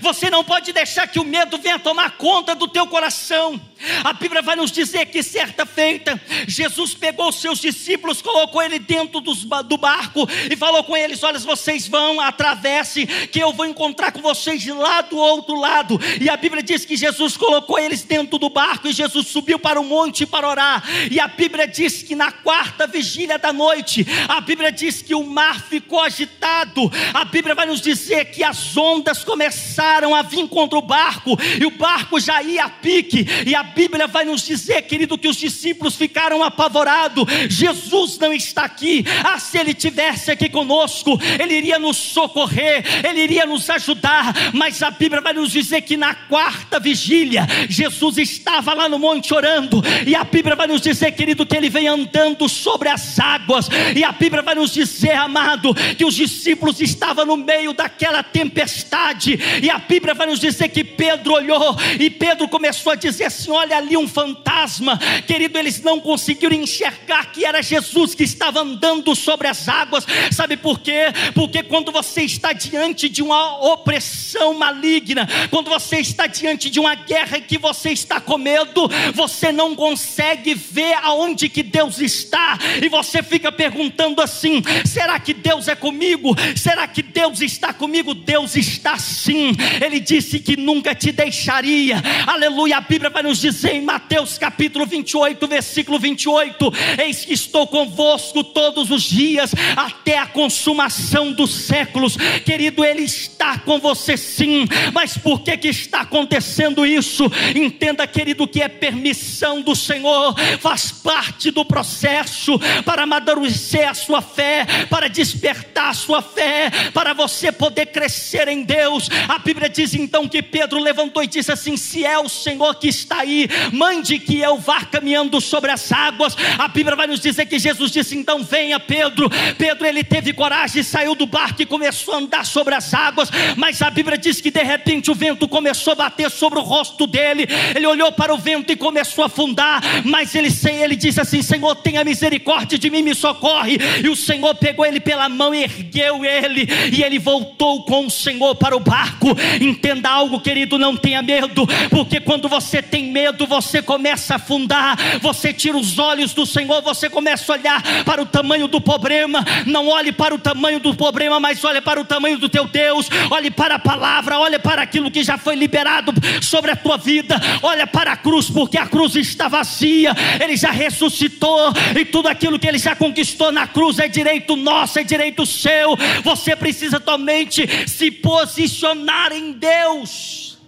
Você 0.00 0.30
não 0.30 0.42
pode 0.42 0.72
deixar 0.72 1.06
que 1.06 1.20
o 1.20 1.24
medo 1.24 1.58
venha 1.58 1.78
tomar 1.78 2.16
conta 2.16 2.54
do 2.54 2.66
teu 2.66 2.86
coração. 2.86 3.60
A 4.04 4.12
Bíblia 4.12 4.42
vai 4.42 4.56
nos 4.56 4.70
dizer 4.70 5.06
que 5.06 5.22
certa 5.22 5.64
feita, 5.64 6.20
Jesus 6.46 6.94
pegou 6.94 7.28
os 7.28 7.40
seus 7.40 7.60
discípulos, 7.60 8.20
colocou 8.20 8.62
ele 8.62 8.78
dentro 8.78 9.20
dos, 9.20 9.44
do 9.44 9.76
barco 9.76 10.28
e 10.50 10.56
falou 10.56 10.82
com 10.84 10.96
eles: 10.96 11.22
Olha, 11.22 11.38
vocês 11.38 11.86
vão, 11.86 12.20
atravesse, 12.20 13.06
que 13.06 13.38
eu 13.38 13.52
vou 13.52 13.66
encontrar 13.66 14.12
com 14.12 14.20
vocês 14.20 14.66
lá 14.66 15.02
do 15.02 15.16
outro 15.16 15.58
lado. 15.58 15.98
E 16.20 16.28
a 16.28 16.36
Bíblia 16.36 16.62
diz 16.62 16.84
que 16.84 16.96
Jesus 16.96 17.36
colocou 17.36 17.78
eles 17.78 18.02
dentro 18.02 18.38
do 18.38 18.50
barco 18.50 18.88
e 18.88 18.92
Jesus 18.92 19.28
subiu 19.28 19.58
para 19.58 19.80
o 19.80 19.84
monte 19.84 20.26
para 20.26 20.48
orar. 20.48 20.82
E 21.10 21.20
a 21.20 21.28
Bíblia 21.28 21.66
diz 21.66 22.02
que 22.02 22.14
na 22.14 22.32
quarta 22.32 22.86
vigília 22.86 23.38
da 23.38 23.52
noite, 23.52 24.06
a 24.28 24.40
Bíblia 24.40 24.72
diz 24.72 25.02
que 25.02 25.14
o 25.14 25.24
mar 25.24 25.62
ficou 25.62 26.00
agitado. 26.00 26.90
A 27.14 27.24
Bíblia 27.24 27.54
vai 27.54 27.66
nos 27.66 27.80
dizer 27.80 28.26
que 28.26 28.42
as 28.42 28.76
ondas 28.76 29.24
começaram 29.24 30.14
a 30.14 30.22
vir 30.22 30.48
contra 30.48 30.78
o 30.78 30.82
barco 30.82 31.38
e 31.60 31.64
o 31.64 31.70
barco 31.70 32.18
já 32.20 32.42
ia 32.42 32.64
a 32.64 32.70
pique. 32.70 33.26
E 33.46 33.54
a 33.54 33.62
Bíblia 33.68 34.06
vai 34.06 34.24
nos 34.24 34.42
dizer, 34.42 34.82
querido, 34.82 35.16
que 35.16 35.28
os 35.28 35.36
discípulos 35.36 35.94
ficaram 35.94 36.42
apavorados. 36.42 37.24
Jesus 37.48 38.18
não 38.18 38.32
está 38.32 38.64
aqui. 38.64 39.04
Ah, 39.24 39.38
se 39.38 39.58
ele 39.58 39.72
tivesse 39.72 40.30
aqui 40.30 40.48
conosco, 40.48 41.18
ele 41.38 41.54
iria 41.54 41.78
nos 41.78 41.96
socorrer, 41.96 42.84
ele 43.08 43.22
iria 43.22 43.46
nos 43.46 43.68
ajudar. 43.70 44.34
Mas 44.52 44.82
a 44.82 44.90
Bíblia 44.90 45.20
vai 45.20 45.32
nos 45.32 45.50
dizer 45.50 45.82
que 45.82 45.96
na 45.96 46.14
quarta 46.14 46.80
vigília, 46.80 47.46
Jesus 47.68 48.18
estava 48.18 48.74
lá 48.74 48.88
no 48.88 48.98
monte 48.98 49.32
orando. 49.32 49.82
E 50.06 50.14
a 50.14 50.24
Bíblia 50.24 50.56
vai 50.56 50.66
nos 50.66 50.80
dizer, 50.80 51.12
querido, 51.12 51.46
que 51.46 51.56
ele 51.56 51.70
vem 51.70 51.86
andando 51.86 52.48
sobre 52.48 52.88
as 52.88 53.18
águas. 53.18 53.68
E 53.94 54.02
a 54.02 54.12
Bíblia 54.12 54.42
vai 54.42 54.54
nos 54.54 54.72
dizer, 54.72 55.12
amado, 55.12 55.74
que 55.96 56.04
os 56.04 56.14
discípulos 56.14 56.80
estavam 56.80 57.24
no 57.24 57.36
meio 57.36 57.72
daquela 57.72 58.22
tempestade. 58.22 59.38
E 59.62 59.70
a 59.70 59.78
Bíblia 59.78 60.14
vai 60.14 60.26
nos 60.26 60.40
dizer 60.40 60.68
que 60.68 60.84
Pedro 60.84 61.34
olhou 61.34 61.76
e 61.98 62.10
Pedro 62.10 62.48
começou 62.48 62.92
a 62.92 62.96
dizer 62.96 63.24
assim: 63.24 63.50
olha 63.58 63.76
ali 63.76 63.96
um 63.96 64.08
fantasma, 64.08 64.98
querido, 65.26 65.58
eles 65.58 65.82
não 65.82 66.00
conseguiram 66.00 66.54
enxergar 66.54 67.32
que 67.32 67.44
era 67.44 67.62
Jesus 67.62 68.14
que 68.14 68.22
estava 68.22 68.60
andando 68.60 69.14
sobre 69.14 69.48
as 69.48 69.68
águas, 69.68 70.06
sabe 70.32 70.56
por 70.56 70.78
quê? 70.78 71.12
Porque 71.34 71.62
quando 71.62 71.90
você 71.92 72.22
está 72.22 72.52
diante 72.52 73.08
de 73.08 73.22
uma 73.22 73.72
opressão 73.72 74.54
maligna, 74.54 75.28
quando 75.50 75.68
você 75.68 75.98
está 75.98 76.26
diante 76.26 76.70
de 76.70 76.78
uma 76.78 76.94
guerra 76.94 77.40
que 77.40 77.58
você 77.58 77.90
está 77.90 78.20
com 78.20 78.38
medo, 78.38 78.88
você 79.14 79.52
não 79.52 79.74
consegue 79.74 80.54
ver 80.54 80.94
aonde 81.02 81.48
que 81.48 81.62
Deus 81.62 82.00
está, 82.00 82.58
e 82.82 82.88
você 82.88 83.22
fica 83.22 83.50
perguntando 83.50 84.22
assim: 84.22 84.62
será 84.84 85.18
que 85.18 85.34
Deus 85.34 85.68
é 85.68 85.74
comigo? 85.74 86.34
Será 86.56 86.86
que 86.86 87.02
Deus 87.02 87.40
está 87.40 87.72
comigo, 87.72 88.14
Deus 88.14 88.56
está 88.56 88.98
sim. 88.98 89.52
Ele 89.84 90.00
disse 90.00 90.38
que 90.38 90.56
nunca 90.56 90.94
te 90.94 91.12
deixaria. 91.12 92.02
Aleluia. 92.26 92.78
A 92.78 92.80
Bíblia 92.80 93.10
vai 93.10 93.22
nos 93.22 93.38
dizer 93.38 93.47
em 93.64 93.82
Mateus 93.82 94.36
capítulo 94.36 94.84
28, 94.84 95.46
versículo 95.46 95.98
28: 95.98 96.72
Eis 97.02 97.24
que 97.24 97.32
estou 97.32 97.66
convosco 97.66 98.44
todos 98.44 98.90
os 98.90 99.02
dias 99.02 99.52
até 99.76 100.18
a 100.18 100.26
consumação 100.26 101.32
dos 101.32 101.50
séculos. 101.50 102.16
Querido, 102.44 102.84
Ele 102.84 103.02
está 103.02 103.58
com 103.58 103.78
você 103.78 104.16
sim. 104.16 104.66
Mas 104.92 105.16
por 105.16 105.40
que 105.40 105.56
que 105.56 105.68
está 105.68 106.00
acontecendo 106.00 106.86
isso? 106.86 107.24
Entenda, 107.54 108.06
querido, 108.06 108.46
que 108.46 108.62
é 108.62 108.68
permissão 108.68 109.62
do 109.62 109.74
Senhor, 109.74 110.34
faz 110.60 110.90
parte 110.90 111.50
do 111.50 111.64
processo 111.64 112.58
para 112.84 113.04
amadurecer 113.04 113.88
a 113.88 113.94
sua 113.94 114.20
fé, 114.20 114.66
para 114.90 115.08
despertar 115.08 115.90
a 115.90 115.94
sua 115.94 116.22
fé, 116.22 116.70
para 116.92 117.12
você 117.12 117.50
poder 117.52 117.86
crescer 117.86 118.48
em 118.48 118.62
Deus. 118.62 119.08
A 119.28 119.38
Bíblia 119.38 119.68
diz 119.68 119.94
então 119.94 120.28
que 120.28 120.42
Pedro 120.42 120.78
levantou 120.80 121.22
e 121.22 121.26
disse 121.26 121.52
assim: 121.52 121.76
Se 121.76 122.04
é 122.04 122.18
o 122.18 122.28
Senhor 122.28 122.74
que 122.74 122.88
está 122.88 123.20
aí, 123.20 123.37
mande 123.72 124.18
que 124.18 124.40
eu 124.40 124.58
vá 124.58 124.84
caminhando 124.84 125.40
sobre 125.40 125.70
as 125.70 125.92
águas. 125.92 126.36
A 126.58 126.68
Bíblia 126.68 126.96
vai 126.96 127.06
nos 127.06 127.20
dizer 127.20 127.46
que 127.46 127.58
Jesus 127.58 127.90
disse: 127.90 128.16
Então 128.16 128.42
venha, 128.42 128.80
Pedro. 128.80 129.28
Pedro 129.56 129.86
ele 129.86 130.02
teve 130.02 130.32
coragem, 130.32 130.82
saiu 130.82 131.14
do 131.14 131.26
barco 131.26 131.62
e 131.62 131.66
começou 131.66 132.14
a 132.14 132.18
andar 132.18 132.46
sobre 132.46 132.74
as 132.74 132.92
águas. 132.94 133.30
Mas 133.56 133.82
a 133.82 133.90
Bíblia 133.90 134.16
diz 134.16 134.40
que 134.40 134.50
de 134.50 134.62
repente 134.62 135.10
o 135.10 135.14
vento 135.14 135.46
começou 135.46 135.92
a 135.92 135.96
bater 135.96 136.30
sobre 136.30 136.58
o 136.58 136.62
rosto 136.62 137.06
dele. 137.06 137.46
Ele 137.74 137.86
olhou 137.86 138.10
para 138.12 138.32
o 138.32 138.38
vento 138.38 138.72
e 138.72 138.76
começou 138.76 139.24
a 139.24 139.26
afundar. 139.26 139.82
Mas 140.04 140.34
ele, 140.34 140.48
ele 140.82 140.96
disse 140.96 141.20
assim: 141.20 141.42
Senhor, 141.42 141.74
tenha 141.76 142.04
misericórdia 142.04 142.78
de 142.78 142.90
mim, 142.90 143.02
me 143.02 143.14
socorre. 143.14 143.78
E 144.02 144.08
o 144.08 144.16
Senhor 144.16 144.54
pegou 144.54 144.86
ele 144.86 145.00
pela 145.00 145.28
mão 145.28 145.54
ergueu 145.54 146.24
ele. 146.24 146.68
E 146.92 147.02
ele 147.02 147.18
voltou 147.18 147.84
com 147.84 148.06
o 148.06 148.10
Senhor 148.10 148.54
para 148.54 148.76
o 148.76 148.80
barco. 148.80 149.28
Entenda 149.60 150.08
algo, 150.08 150.40
querido, 150.40 150.78
não 150.78 150.96
tenha 150.96 151.22
medo, 151.22 151.66
porque 151.90 152.20
quando 152.20 152.48
você 152.48 152.82
tem 152.82 153.04
medo, 153.04 153.27
você 153.46 153.82
começa 153.82 154.34
a 154.34 154.36
afundar. 154.36 154.96
Você 155.20 155.52
tira 155.52 155.76
os 155.76 155.98
olhos 155.98 156.32
do 156.32 156.46
Senhor, 156.46 156.80
você 156.82 157.10
começa 157.10 157.52
a 157.52 157.56
olhar 157.56 157.82
para 158.04 158.22
o 158.22 158.26
tamanho 158.26 158.68
do 158.68 158.80
problema. 158.80 159.44
Não 159.66 159.88
olhe 159.88 160.12
para 160.12 160.34
o 160.34 160.38
tamanho 160.38 160.80
do 160.80 160.94
problema, 160.94 161.38
mas 161.38 161.62
olhe 161.64 161.80
para 161.80 162.00
o 162.00 162.04
tamanho 162.04 162.38
do 162.38 162.48
teu 162.48 162.66
Deus. 162.66 163.08
Olhe 163.30 163.50
para 163.50 163.74
a 163.74 163.78
palavra, 163.78 164.38
olhe 164.38 164.58
para 164.58 164.82
aquilo 164.82 165.10
que 165.10 165.22
já 165.22 165.36
foi 165.36 165.54
liberado 165.54 166.12
sobre 166.42 166.70
a 166.70 166.76
tua 166.76 166.96
vida. 166.96 167.40
Olha 167.62 167.86
para 167.86 168.12
a 168.12 168.16
cruz, 168.16 168.48
porque 168.48 168.78
a 168.78 168.86
cruz 168.86 169.14
está 169.16 169.48
vazia. 169.48 170.14
Ele 170.40 170.56
já 170.56 170.70
ressuscitou 170.70 171.72
e 171.98 172.04
tudo 172.04 172.28
aquilo 172.28 172.58
que 172.58 172.66
ele 172.66 172.78
já 172.78 172.94
conquistou 172.96 173.52
na 173.52 173.66
cruz 173.66 173.98
é 173.98 174.08
direito 174.08 174.56
nosso, 174.56 174.98
é 174.98 175.04
direito 175.04 175.44
seu. 175.44 175.96
Você 176.22 176.56
precisa 176.56 177.02
somente 177.04 177.66
se 177.88 178.10
posicionar 178.10 179.32
em 179.32 179.52
Deus. 179.52 180.58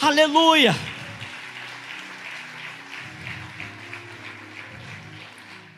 Aleluia. 0.00 0.74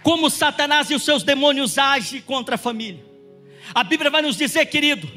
Como 0.05 0.29
Satanás 0.29 0.91
e 0.91 0.95
os 0.95 1.03
seus 1.03 1.23
demônios 1.23 1.79
agem 1.79 2.21
contra 2.21 2.57
a 2.57 2.59
família. 2.59 3.03
A 3.75 3.83
Bíblia 3.83 4.11
vai 4.11 4.21
nos 4.21 4.37
dizer, 4.37 4.67
querido, 4.67 5.11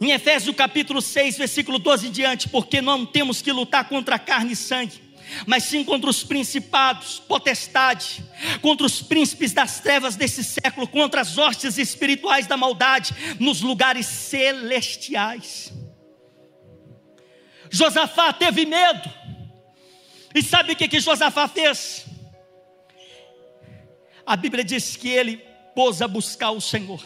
em 0.00 0.10
Efésios 0.10 0.56
capítulo 0.56 1.00
6, 1.00 1.38
versículo 1.38 1.78
12 1.78 2.08
em 2.08 2.10
diante, 2.10 2.48
porque 2.48 2.82
não 2.82 3.06
temos 3.06 3.40
que 3.40 3.52
lutar 3.52 3.88
contra 3.88 4.18
carne 4.18 4.54
e 4.54 4.56
sangue, 4.56 5.00
mas 5.46 5.62
sim 5.62 5.84
contra 5.84 6.10
os 6.10 6.24
principados, 6.24 7.20
potestade, 7.20 8.24
contra 8.60 8.84
os 8.84 9.00
príncipes 9.00 9.52
das 9.52 9.78
trevas 9.78 10.16
desse 10.16 10.42
século, 10.42 10.88
contra 10.88 11.20
as 11.20 11.38
hostes 11.38 11.78
espirituais 11.78 12.48
da 12.48 12.56
maldade 12.56 13.14
nos 13.38 13.60
lugares 13.60 14.06
celestiais. 14.06 15.72
Josafá 17.70 18.32
teve 18.32 18.66
medo, 18.66 19.08
e 20.34 20.42
sabe 20.42 20.72
o 20.72 20.76
que, 20.76 20.88
que 20.88 20.98
Josafá 20.98 21.46
fez? 21.46 22.15
A 24.26 24.36
Bíblia 24.36 24.64
diz 24.64 24.96
que 24.96 25.08
ele 25.08 25.36
pôs 25.74 26.02
a 26.02 26.08
buscar 26.08 26.50
o 26.50 26.60
Senhor. 26.60 27.02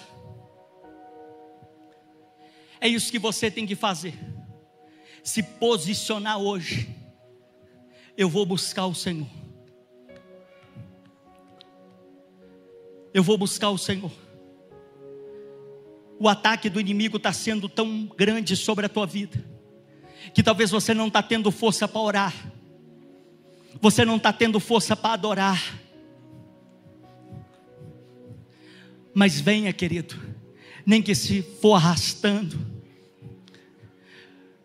É 2.80 2.88
isso 2.88 3.10
que 3.10 3.18
você 3.18 3.50
tem 3.50 3.66
que 3.66 3.76
fazer. 3.76 4.14
Se 5.22 5.42
posicionar 5.42 6.38
hoje 6.38 6.96
eu 8.16 8.28
vou 8.28 8.44
buscar 8.44 8.86
o 8.86 8.94
Senhor. 8.94 9.26
Eu 13.12 13.22
vou 13.22 13.36
buscar 13.36 13.70
o 13.70 13.78
Senhor. 13.78 14.12
O 16.18 16.28
ataque 16.28 16.68
do 16.68 16.80
inimigo 16.80 17.16
está 17.16 17.32
sendo 17.32 17.68
tão 17.68 18.06
grande 18.16 18.54
sobre 18.56 18.84
a 18.84 18.88
tua 18.90 19.06
vida, 19.06 19.42
que 20.34 20.42
talvez 20.42 20.70
você 20.70 20.92
não 20.92 21.08
está 21.08 21.22
tendo 21.22 21.50
força 21.50 21.88
para 21.88 22.00
orar, 22.00 22.34
você 23.80 24.04
não 24.04 24.16
está 24.16 24.32
tendo 24.32 24.60
força 24.60 24.94
para 24.94 25.14
adorar. 25.14 25.80
Mas 29.14 29.40
venha, 29.40 29.72
querido, 29.72 30.18
nem 30.86 31.02
que 31.02 31.14
se 31.14 31.42
for 31.60 31.74
arrastando, 31.74 32.58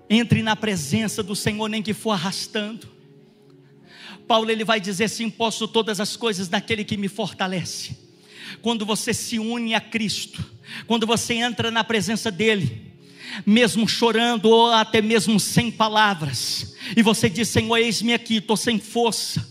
entre 0.09 0.43
na 0.43 0.55
presença 0.55 1.23
do 1.23 1.35
Senhor, 1.35 1.67
nem 1.67 1.81
que 1.81 1.93
for 1.93 2.11
arrastando. 2.11 2.87
Paulo 4.27 4.49
ele 4.49 4.63
vai 4.63 4.79
dizer 4.79 5.05
assim: 5.05 5.29
posso 5.29 5.67
todas 5.67 5.99
as 5.99 6.15
coisas 6.15 6.49
naquele 6.49 6.83
que 6.83 6.97
me 6.97 7.07
fortalece. 7.07 7.97
Quando 8.61 8.85
você 8.85 9.13
se 9.13 9.39
une 9.39 9.73
a 9.73 9.81
Cristo, 9.81 10.43
quando 10.87 11.05
você 11.05 11.35
entra 11.35 11.71
na 11.71 11.83
presença 11.83 12.31
dele, 12.31 12.93
mesmo 13.45 13.87
chorando 13.87 14.45
ou 14.45 14.71
até 14.71 15.01
mesmo 15.01 15.39
sem 15.39 15.71
palavras, 15.71 16.75
e 16.95 17.01
você 17.01 17.29
diz: 17.29 17.49
Senhor, 17.49 17.77
eis-me 17.77 18.13
aqui, 18.13 18.37
estou 18.37 18.57
sem 18.57 18.79
força, 18.79 19.47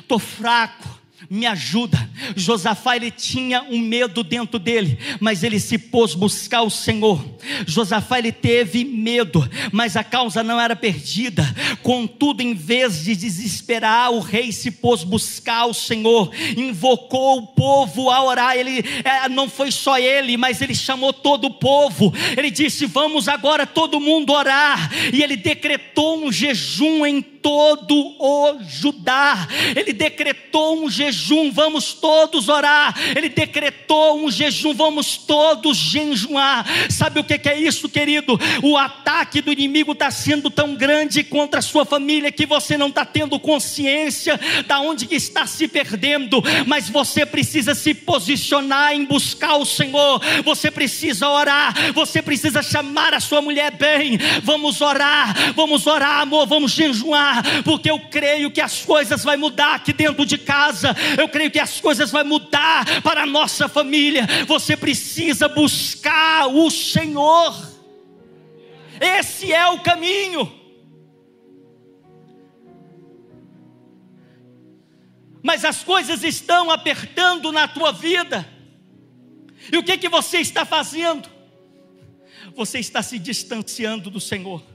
estou 0.00 0.18
fraco, 0.18 1.01
me 1.32 1.46
ajuda. 1.46 2.10
Josafá 2.36 2.94
ele 2.94 3.10
tinha 3.10 3.62
um 3.62 3.78
medo 3.78 4.22
dentro 4.22 4.58
dele, 4.58 4.98
mas 5.18 5.42
ele 5.42 5.58
se 5.58 5.78
pôs 5.78 6.14
buscar 6.14 6.60
o 6.60 6.68
Senhor. 6.68 7.24
Josafá 7.66 8.18
ele 8.18 8.30
teve 8.30 8.84
medo, 8.84 9.48
mas 9.72 9.96
a 9.96 10.04
causa 10.04 10.42
não 10.42 10.60
era 10.60 10.76
perdida. 10.76 11.42
Contudo, 11.82 12.42
em 12.42 12.52
vez 12.52 13.02
de 13.02 13.16
desesperar, 13.16 14.12
o 14.12 14.20
rei 14.20 14.52
se 14.52 14.70
pôs 14.70 15.04
buscar 15.04 15.64
o 15.64 15.72
Senhor, 15.72 16.30
invocou 16.54 17.38
o 17.38 17.46
povo 17.46 18.10
a 18.10 18.22
orar. 18.22 18.54
Ele 18.54 18.84
é, 19.02 19.26
não 19.30 19.48
foi 19.48 19.72
só 19.72 19.98
ele, 19.98 20.36
mas 20.36 20.60
ele 20.60 20.74
chamou 20.74 21.14
todo 21.14 21.46
o 21.46 21.54
povo. 21.54 22.12
Ele 22.36 22.50
disse: 22.50 22.84
"Vamos 22.84 23.26
agora 23.26 23.66
todo 23.66 23.98
mundo 23.98 24.34
orar". 24.34 24.90
E 25.10 25.22
ele 25.22 25.36
decretou 25.36 26.22
um 26.22 26.30
jejum 26.30 27.06
em 27.06 27.31
todo 27.42 28.14
o 28.18 28.58
Judá. 28.66 29.48
Ele 29.76 29.92
decretou 29.92 30.82
um 30.82 30.88
jejum, 30.88 31.50
vamos 31.50 31.92
todos 31.92 32.48
orar. 32.48 32.94
Ele 33.14 33.28
decretou 33.28 34.24
um 34.24 34.30
jejum, 34.30 34.72
vamos 34.72 35.16
todos 35.16 35.76
jejuar. 35.76 36.64
Sabe 36.88 37.18
o 37.20 37.24
que 37.24 37.48
é 37.48 37.58
isso, 37.58 37.88
querido? 37.88 38.38
O 38.62 38.78
ataque 38.78 39.42
do 39.42 39.52
inimigo 39.52 39.92
está 39.92 40.10
sendo 40.10 40.48
tão 40.48 40.74
grande 40.74 41.24
contra 41.24 41.58
a 41.58 41.62
sua 41.62 41.84
família 41.84 42.30
que 42.30 42.46
você 42.46 42.78
não 42.78 42.88
está 42.88 43.04
tendo 43.04 43.38
consciência 43.40 44.38
da 44.66 44.80
onde 44.80 45.08
está 45.10 45.46
se 45.46 45.66
perdendo, 45.66 46.42
mas 46.66 46.88
você 46.88 47.26
precisa 47.26 47.74
se 47.74 47.92
posicionar 47.92 48.92
em 48.92 49.04
buscar 49.04 49.56
o 49.56 49.66
Senhor. 49.66 50.20
Você 50.44 50.70
precisa 50.70 51.28
orar, 51.28 51.92
você 51.92 52.22
precisa 52.22 52.62
chamar 52.62 53.14
a 53.14 53.20
sua 53.20 53.42
mulher 53.42 53.72
bem. 53.72 54.18
Vamos 54.44 54.80
orar, 54.80 55.52
vamos 55.54 55.86
orar, 55.86 56.20
amor, 56.20 56.46
vamos 56.46 56.70
jejuar 56.70 57.31
porque 57.64 57.90
eu 57.90 57.98
creio 58.08 58.50
que 58.50 58.60
as 58.60 58.82
coisas 58.82 59.22
vão 59.22 59.38
mudar 59.38 59.76
aqui 59.76 59.92
dentro 59.92 60.24
de 60.26 60.38
casa, 60.38 60.94
eu 61.18 61.28
creio 61.28 61.50
que 61.50 61.58
as 61.58 61.80
coisas 61.80 62.10
vão 62.10 62.24
mudar 62.24 63.02
para 63.02 63.22
a 63.22 63.26
nossa 63.26 63.68
família. 63.68 64.26
Você 64.46 64.76
precisa 64.76 65.48
buscar 65.48 66.48
o 66.48 66.70
Senhor, 66.70 67.54
esse 69.00 69.52
é 69.52 69.66
o 69.68 69.80
caminho. 69.80 70.60
Mas 75.42 75.64
as 75.64 75.82
coisas 75.82 76.22
estão 76.22 76.70
apertando 76.70 77.50
na 77.50 77.66
tua 77.66 77.92
vida, 77.92 78.48
e 79.70 79.76
o 79.76 79.82
que, 79.82 79.98
que 79.98 80.08
você 80.08 80.38
está 80.38 80.64
fazendo? 80.64 81.28
Você 82.54 82.78
está 82.78 83.02
se 83.02 83.18
distanciando 83.18 84.10
do 84.10 84.20
Senhor. 84.20 84.71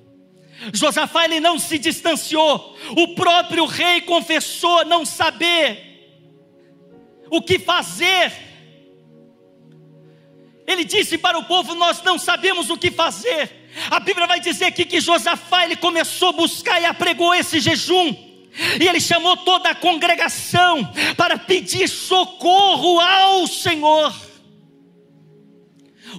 Josafá 0.74 1.26
ele 1.26 1.40
não 1.40 1.60
se 1.60 1.78
distanciou, 1.78 2.78
o 2.98 3.16
próprio 3.16 3.66
rei 3.66 4.02
confessou 4.02 4.86
não 4.86 5.06
saber 5.06 5.88
o 7.30 7.42
que 7.42 7.60
fazer. 7.60 8.34
Ele 10.66 10.84
disse 10.84 11.18
para 11.18 11.38
o 11.38 11.46
povo: 11.46 11.76
Nós 11.76 12.02
não 12.04 12.18
sabemos 12.18 12.70
o 12.70 12.78
que 12.78 12.92
fazer. 12.92 13.70
A 13.90 14.00
Bíblia 14.00 14.28
vai 14.28 14.40
dizer 14.40 14.66
aqui 14.66 14.84
que 14.86 15.00
Josafá 15.00 15.64
ele 15.64 15.76
começou 15.76 16.30
a 16.30 16.34
buscar 16.34 16.82
e 16.82 16.86
apregou 16.86 17.34
esse 17.34 17.60
jejum. 17.60 18.16
E 18.80 18.88
ele 18.88 19.00
chamou 19.00 19.38
toda 19.38 19.70
a 19.70 19.76
congregação 19.76 20.92
para 21.16 21.38
pedir 21.38 21.88
socorro 21.88 23.00
ao 23.00 23.46
Senhor. 23.46 24.27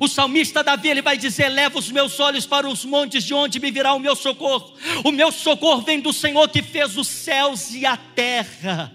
O 0.01 0.09
salmista 0.09 0.63
Davi 0.63 0.89
ele 0.89 1.03
vai 1.03 1.17
dizer: 1.17 1.49
Leva 1.49 1.79
os 1.79 1.91
meus 1.91 2.19
olhos 2.21 2.47
para 2.47 2.69
os 2.69 2.85
montes, 2.85 3.25
de 3.25 3.35
onde 3.35 3.59
me 3.61 3.71
virá 3.71 3.95
o 3.95 3.99
meu 3.99 4.15
socorro. 4.15 4.75
O 5.05 5.11
meu 5.11 5.33
socorro 5.33 5.83
vem 5.83 6.01
do 6.01 6.13
Senhor 6.13 6.49
que 6.49 6.63
fez 6.63 6.97
os 6.97 7.09
céus 7.09 7.75
e 7.75 7.85
a 7.85 7.97
terra. 7.97 8.93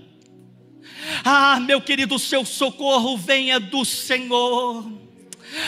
Ah, 1.24 1.60
meu 1.60 1.82
querido, 1.82 2.16
o 2.16 2.20
seu 2.20 2.46
socorro 2.46 3.18
venha 3.18 3.60
do 3.60 3.84
Senhor. 3.84 4.86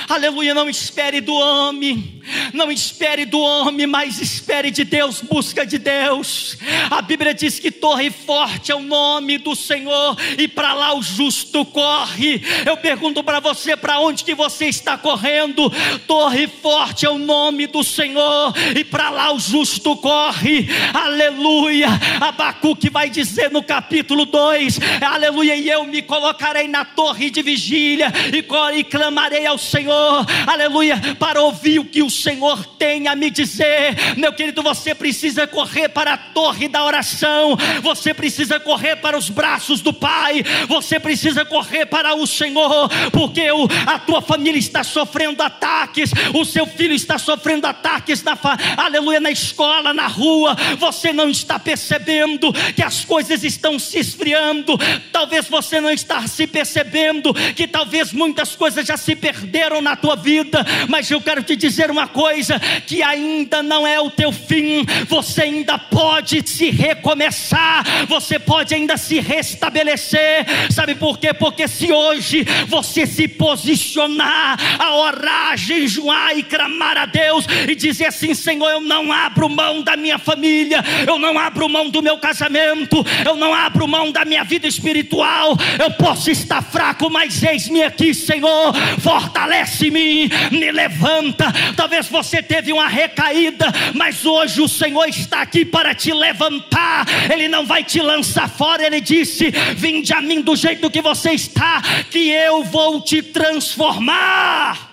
Aleluia, 0.10 0.54
não 0.54 0.68
espere 0.68 1.22
do 1.22 1.34
homem, 1.34 2.22
não 2.54 2.72
espere 2.72 3.24
do 3.24 3.40
homem, 3.40 3.86
mas 3.86 4.20
espere 4.20 4.72
de 4.72 4.84
Deus, 4.84 5.22
busca 5.22 5.66
de 5.66 5.78
Deus. 5.78 6.58
A 6.90 7.02
Bíblia 7.02 7.34
diz 7.34 7.60
que 7.60 7.70
torre 7.70 8.10
forte 8.10 8.72
é 8.72 8.76
o 8.76 8.80
nome 8.80 9.38
do 9.38 9.56
Senhor 9.56 10.18
e 10.40 10.48
para 10.48 10.74
lá 10.74 10.96
o 10.96 11.04
justo 11.04 11.64
corre. 11.66 12.42
Eu 12.66 12.78
pergunto 12.78 13.24
para 13.24 13.40
você, 13.40 13.78
para 13.78 14.00
onde 14.00 14.24
que 14.24 14.34
você 14.34 14.66
está 14.66 14.98
correndo? 14.98 15.72
Torre 16.08 16.48
forte 16.48 17.06
é 17.06 17.10
o 17.10 17.20
nome 17.20 17.68
do 17.68 17.84
Senhor 17.84 18.54
e 18.76 18.84
para 18.84 19.12
lá 19.12 19.34
o 19.34 19.40
justo 19.40 19.96
corre. 19.98 20.68
Aleluia. 20.94 21.90
Abacuque 22.20 22.90
vai 22.90 23.10
dizer 23.10 23.52
no 23.52 23.62
capítulo 23.62 24.26
2, 24.26 24.80
aleluia, 25.02 25.56
e 25.56 25.70
eu 25.70 25.84
me 25.86 26.02
colocarei 26.02 26.68
na 26.68 26.84
torre 26.84 27.30
de 27.30 27.44
vigília 27.44 28.12
e, 28.34 28.80
e 28.80 28.84
clamarei 28.84 29.46
ao 29.46 29.58
Senhor 29.60 29.75
Senhor, 29.76 30.26
aleluia, 30.48 31.02
para 31.20 31.42
ouvir 31.42 31.80
o 31.80 31.86
que 31.86 32.02
o 32.02 32.10
Senhor 32.10 32.66
tem 32.78 33.10
a 33.10 33.16
me 33.16 33.30
dizer. 33.30 34.16
Meu 34.16 34.32
querido, 34.32 34.64
você 34.64 34.96
precisa 34.96 35.46
correr 35.46 35.90
para 35.90 36.14
a 36.14 36.18
torre 36.18 36.70
da 36.70 36.86
oração, 36.86 37.58
você 37.82 38.14
precisa 38.14 38.58
correr 38.58 38.96
para 38.96 39.18
os 39.18 39.30
braços 39.30 39.82
do 39.82 39.92
Pai, 39.92 40.46
você 40.70 40.98
precisa 40.98 41.44
correr 41.44 41.88
para 41.88 42.16
o 42.16 42.26
Senhor, 42.26 42.90
porque 43.12 43.52
o, 43.52 43.68
a 43.86 44.00
tua 44.00 44.22
família 44.22 44.58
está 44.58 44.82
sofrendo 44.82 45.44
ataques, 45.44 46.12
o 46.34 46.46
seu 46.46 46.66
filho 46.66 46.94
está 46.94 47.18
sofrendo 47.18 47.68
ataques, 47.68 48.24
na, 48.24 48.38
aleluia, 48.78 49.20
na 49.20 49.30
escola, 49.30 49.94
na 49.94 50.08
rua, 50.08 50.56
você 50.80 51.12
não 51.12 51.30
está 51.30 51.60
percebendo 51.60 52.54
que 52.74 52.82
as 52.82 53.04
coisas 53.04 53.44
estão 53.44 53.78
se 53.78 54.00
esfriando, 54.00 54.78
talvez 55.12 55.50
você 55.50 55.82
não 55.82 55.92
está 55.92 56.26
se 56.30 56.48
percebendo 56.48 57.34
que 57.54 57.68
talvez 57.68 58.14
muitas 58.14 58.56
coisas 58.56 58.88
já 58.88 58.96
se 58.96 59.18
perderam 59.18 59.65
na 59.82 59.96
tua 59.96 60.16
vida, 60.16 60.66
mas 60.88 61.10
eu 61.10 61.20
quero 61.20 61.44
te 61.44 61.56
dizer 61.56 61.90
uma 61.92 62.08
coisa: 62.08 62.60
que 62.86 63.02
ainda 63.02 63.62
não 63.62 63.86
é 63.86 64.00
o 64.00 64.10
teu 64.10 64.32
fim, 64.32 64.86
você 65.08 65.44
ainda 65.44 65.78
pode 65.78 66.48
se 66.48 66.70
recomeçar, 66.70 67.84
você 68.08 68.38
pode 68.38 68.74
ainda 68.74 68.98
se 68.98 69.20
restabelecer. 69.20 70.46
Sabe 70.72 70.96
por 70.96 71.18
quê? 71.18 71.34
Porque 71.34 71.68
se 71.68 71.92
hoje 71.92 72.46
você 72.68 73.06
se 73.06 73.28
posicionar 73.28 74.58
a 74.80 74.96
orar, 74.96 75.58
jejuar 75.58 76.38
e 76.38 76.44
clamar 76.44 76.98
a 76.98 77.06
Deus 77.06 77.46
e 77.68 77.76
dizer 77.76 78.06
assim: 78.06 78.34
Senhor, 78.34 78.70
eu 78.70 78.82
não 78.82 79.12
abro 79.12 79.50
mão 79.50 79.82
da 79.82 79.98
minha 79.98 80.18
família, 80.18 80.84
eu 81.08 81.18
não 81.18 81.38
abro 81.38 81.68
mão 81.68 81.90
do 81.90 82.02
meu 82.02 82.18
casamento, 82.18 83.06
eu 83.26 83.36
não 83.36 83.54
abro 83.54 83.88
mão 83.88 84.12
da 84.12 84.24
minha 84.24 84.44
vida 84.44 84.68
espiritual, 84.68 85.58
eu 85.80 85.92
posso 85.92 86.30
estar 86.30 86.62
fraco, 86.62 87.10
mas 87.10 87.42
eis-me 87.42 87.84
aqui, 87.84 88.14
Senhor, 88.14 88.74
fortalece 89.00 89.55
fortalece-me, 89.56 90.30
me 90.52 90.72
levanta. 90.72 91.46
Talvez 91.76 92.08
você 92.08 92.42
teve 92.42 92.74
uma 92.74 92.88
recaída, 92.88 93.68
mas 93.94 94.26
hoje 94.26 94.62
o 94.62 94.68
Senhor 94.68 95.08
está 95.08 95.42
aqui 95.42 95.64
para 95.64 95.96
te 95.96 96.12
levantar. 96.12 97.06
Ele 97.32 97.48
não 97.48 97.66
vai 97.66 97.84
te 97.84 98.02
lançar 98.02 98.50
fora. 98.50 98.86
Ele 98.86 99.00
disse: 99.00 99.52
Vinde 99.76 100.14
a 100.14 100.22
mim 100.22 100.42
do 100.42 100.56
jeito 100.56 100.90
que 100.90 101.02
você 101.02 101.32
está, 101.32 101.82
que 102.10 102.30
eu 102.30 102.64
vou 102.64 103.02
te 103.02 103.22
transformar. 103.22 104.92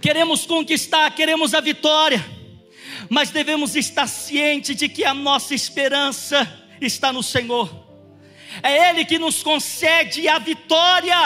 Queremos 0.00 0.44
conquistar, 0.44 1.08
queremos 1.12 1.54
a 1.54 1.60
vitória, 1.60 2.22
mas 3.08 3.30
devemos 3.30 3.76
estar 3.76 4.08
cientes 4.08 4.76
de 4.76 4.88
que 4.88 5.04
a 5.04 5.14
nossa 5.14 5.54
esperança 5.54 6.61
está 6.86 7.12
no 7.12 7.22
Senhor. 7.22 7.70
É 8.62 8.90
Ele 8.90 9.04
que 9.04 9.18
nos 9.18 9.42
concede 9.42 10.28
a 10.28 10.38
vitória. 10.38 11.16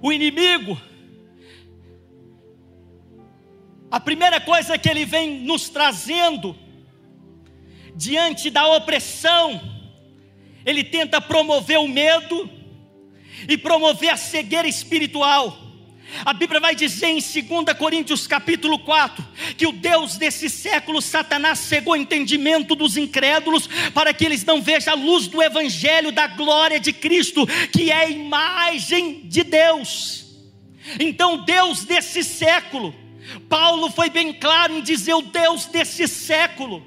O 0.00 0.12
inimigo, 0.12 0.80
a 3.90 3.98
primeira 3.98 4.40
coisa 4.40 4.78
que 4.78 4.88
ele 4.88 5.04
vem 5.04 5.40
nos 5.40 5.68
trazendo, 5.68 6.56
diante 7.96 8.48
da 8.48 8.66
opressão, 8.76 9.60
ele 10.64 10.84
tenta 10.84 11.20
promover 11.20 11.78
o 11.78 11.88
medo 11.88 12.48
e 13.48 13.58
promover 13.58 14.10
a 14.10 14.16
cegueira 14.16 14.68
espiritual. 14.68 15.67
A 16.24 16.32
Bíblia 16.32 16.60
vai 16.60 16.74
dizer 16.74 17.08
em 17.08 17.20
2 17.20 17.76
Coríntios 17.78 18.26
capítulo 18.26 18.78
4 18.78 19.24
que 19.56 19.66
o 19.66 19.72
Deus 19.72 20.16
desse 20.16 20.48
século, 20.48 21.02
Satanás, 21.02 21.58
cegou 21.58 21.92
o 21.92 21.96
entendimento 21.96 22.74
dos 22.74 22.96
incrédulos 22.96 23.68
para 23.92 24.12
que 24.14 24.24
eles 24.24 24.44
não 24.44 24.62
vejam 24.62 24.94
a 24.94 24.96
luz 24.96 25.26
do 25.26 25.42
Evangelho 25.42 26.10
da 26.10 26.26
glória 26.26 26.80
de 26.80 26.92
Cristo, 26.92 27.46
que 27.72 27.90
é 27.90 27.96
a 27.96 28.10
imagem 28.10 29.20
de 29.24 29.44
Deus. 29.44 30.26
Então, 30.98 31.44
Deus 31.44 31.84
desse 31.84 32.24
século, 32.24 32.94
Paulo 33.48 33.90
foi 33.90 34.08
bem 34.08 34.32
claro 34.32 34.78
em 34.78 34.82
dizer 34.82 35.14
o 35.14 35.22
Deus 35.22 35.66
desse 35.66 36.08
século. 36.08 36.82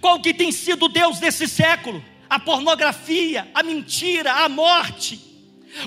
Qual 0.00 0.20
que 0.20 0.34
tem 0.34 0.50
sido 0.50 0.86
o 0.86 0.88
Deus 0.88 1.20
desse 1.20 1.46
século? 1.46 2.04
A 2.28 2.40
pornografia, 2.40 3.48
a 3.54 3.62
mentira, 3.62 4.32
a 4.32 4.48
morte, 4.48 5.20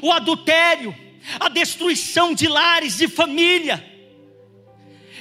o 0.01 0.11
adultério 0.11 1.04
a 1.39 1.49
destruição 1.49 2.33
de 2.33 2.47
lares 2.47 3.01
e 3.01 3.07
família 3.07 3.94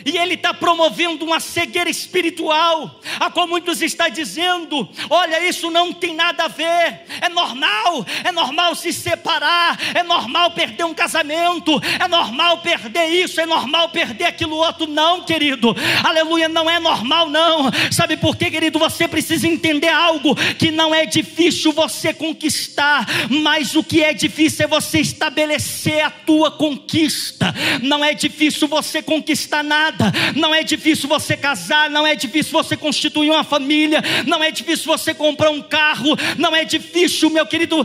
e 0.04 0.18
ele 0.18 0.34
está 0.34 0.52
promovendo 0.52 1.24
uma 1.24 1.40
cegueira 1.40 1.88
espiritual, 1.88 3.00
a 3.18 3.30
qual 3.30 3.48
muitos 3.48 3.80
estão 3.80 4.08
dizendo: 4.10 4.88
olha, 5.08 5.48
isso 5.48 5.70
não 5.70 5.92
tem 5.92 6.14
nada 6.14 6.44
a 6.44 6.48
ver, 6.48 7.02
é 7.20 7.28
normal, 7.30 8.04
é 8.22 8.30
normal 8.30 8.74
se 8.74 8.92
separar, 8.92 9.78
é 9.94 10.02
normal 10.02 10.50
perder 10.50 10.84
um 10.84 10.92
casamento, 10.92 11.80
é 11.98 12.06
normal 12.06 12.58
perder 12.58 13.06
isso, 13.06 13.40
é 13.40 13.46
normal 13.46 13.88
perder 13.88 14.26
aquilo 14.26 14.56
outro. 14.56 14.86
Não, 14.86 15.22
querido, 15.22 15.74
aleluia, 16.02 16.48
não 16.48 16.68
é 16.68 16.78
normal, 16.78 17.30
não. 17.30 17.70
Sabe 17.90 18.16
por 18.16 18.36
quê, 18.36 18.50
querido? 18.50 18.78
Você 18.78 19.08
precisa 19.08 19.48
entender 19.48 19.88
algo 19.88 20.34
que 20.58 20.70
não 20.70 20.94
é 20.94 21.06
difícil 21.06 21.72
você 21.72 22.12
conquistar, 22.12 23.06
mas 23.30 23.74
o 23.74 23.82
que 23.82 24.02
é 24.02 24.12
difícil 24.12 24.66
é 24.66 24.68
você 24.68 25.00
estabelecer 25.00 26.04
a 26.04 26.10
tua 26.10 26.50
conquista. 26.50 27.54
Não 27.82 28.04
é 28.04 28.12
difícil 28.12 28.68
você 28.68 29.00
conquistar 29.00 29.62
nada 29.62 29.93
Não 30.34 30.54
é 30.54 30.62
difícil 30.62 31.08
você 31.08 31.36
casar, 31.36 31.88
não 31.88 32.06
é 32.06 32.14
difícil 32.14 32.52
você 32.52 32.76
constituir 32.76 33.30
uma 33.30 33.44
família, 33.44 34.02
não 34.26 34.42
é 34.42 34.50
difícil 34.50 34.86
você 34.86 35.14
comprar 35.14 35.50
um 35.50 35.62
carro, 35.62 36.16
não 36.38 36.54
é 36.54 36.64
difícil, 36.64 37.30
meu 37.30 37.46
querido, 37.46 37.84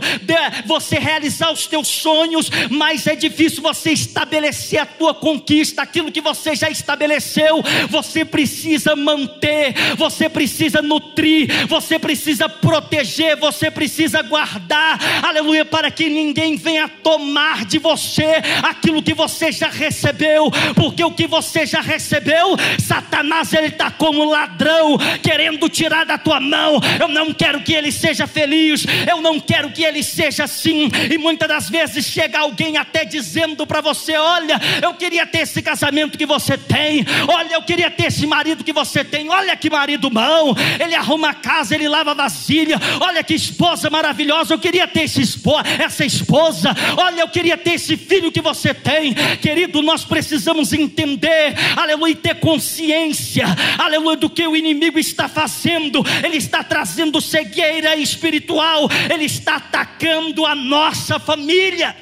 você 0.66 0.98
realizar 0.98 1.52
os 1.52 1.66
teus 1.66 1.88
sonhos, 1.88 2.50
mas 2.70 3.06
é 3.06 3.14
difícil 3.14 3.62
você 3.62 3.92
estabelecer 3.92 4.80
a 4.80 4.86
tua 4.86 5.14
conquista, 5.14 5.82
aquilo 5.82 6.12
que 6.12 6.20
você 6.20 6.54
já 6.54 6.68
estabeleceu, 6.68 7.62
você 7.88 8.24
precisa 8.24 8.96
manter, 8.96 9.74
você 9.96 10.28
precisa 10.28 10.82
nutrir, 10.82 11.66
você 11.68 11.98
precisa 11.98 12.48
proteger, 12.48 13.36
você 13.36 13.70
precisa 13.70 14.22
guardar, 14.22 14.98
aleluia, 15.24 15.64
para 15.64 15.90
que 15.90 16.08
ninguém 16.08 16.56
venha 16.56 16.88
tomar 16.88 17.64
de 17.64 17.78
você 17.78 18.42
aquilo 18.62 19.02
que 19.02 19.14
você 19.14 19.52
já 19.52 19.68
recebeu, 19.68 20.50
porque 20.74 21.04
o 21.04 21.12
que 21.12 21.26
você 21.26 21.64
já 21.66 21.80
recebeu 21.80 21.99
recebeu, 22.00 22.56
Satanás 22.78 23.52
ele 23.52 23.66
está 23.66 23.90
como 23.90 24.24
ladrão, 24.24 24.96
querendo 25.22 25.68
tirar 25.68 26.04
da 26.04 26.16
tua 26.16 26.40
mão. 26.40 26.80
Eu 26.98 27.08
não 27.08 27.32
quero 27.32 27.60
que 27.60 27.74
ele 27.74 27.92
seja 27.92 28.26
feliz, 28.26 28.86
eu 29.08 29.20
não 29.20 29.38
quero 29.38 29.70
que 29.70 29.84
ele 29.84 30.02
seja 30.02 30.44
assim. 30.44 30.90
E 31.10 31.18
muitas 31.18 31.46
das 31.46 31.68
vezes 31.68 32.06
chega 32.06 32.38
alguém 32.38 32.78
até 32.78 33.04
dizendo 33.04 33.66
para 33.66 33.80
você: 33.80 34.16
Olha, 34.16 34.58
eu 34.82 34.94
queria 34.94 35.26
ter 35.26 35.40
esse 35.40 35.60
casamento 35.60 36.16
que 36.16 36.26
você 36.26 36.56
tem, 36.56 37.04
olha, 37.28 37.54
eu 37.54 37.62
queria 37.62 37.90
ter 37.90 38.06
esse 38.06 38.26
marido 38.26 38.64
que 38.64 38.72
você 38.72 39.04
tem, 39.04 39.28
olha 39.28 39.54
que 39.56 39.68
marido 39.68 40.08
bom, 40.08 40.54
ele 40.78 40.94
arruma 40.94 41.30
a 41.30 41.34
casa, 41.34 41.74
ele 41.74 41.88
lava 41.88 42.12
a 42.12 42.14
vasilha, 42.14 42.80
olha 43.00 43.22
que 43.22 43.34
esposa 43.34 43.90
maravilhosa, 43.90 44.54
eu 44.54 44.58
queria 44.58 44.86
ter 44.88 45.02
esse 45.02 45.20
esposa, 45.20 45.64
essa 45.78 46.04
esposa, 46.04 46.74
olha, 46.96 47.20
eu 47.20 47.28
queria 47.28 47.58
ter 47.58 47.72
esse 47.72 47.96
filho 47.96 48.32
que 48.32 48.40
você 48.40 48.72
tem, 48.72 49.14
querido, 49.40 49.82
nós 49.82 50.04
precisamos 50.04 50.72
entender, 50.72 51.54
aleluia, 51.76 51.89
ter 52.16 52.40
consciência, 52.40 53.46
aleluia, 53.78 54.16
do 54.16 54.30
que 54.30 54.46
o 54.46 54.56
inimigo 54.56 54.98
está 54.98 55.28
fazendo, 55.28 56.02
ele 56.24 56.36
está 56.36 56.62
trazendo 56.62 57.20
cegueira 57.20 57.96
espiritual, 57.96 58.88
ele 59.12 59.24
está 59.24 59.56
atacando 59.56 60.44
a 60.46 60.54
nossa 60.54 61.18
família. 61.18 61.96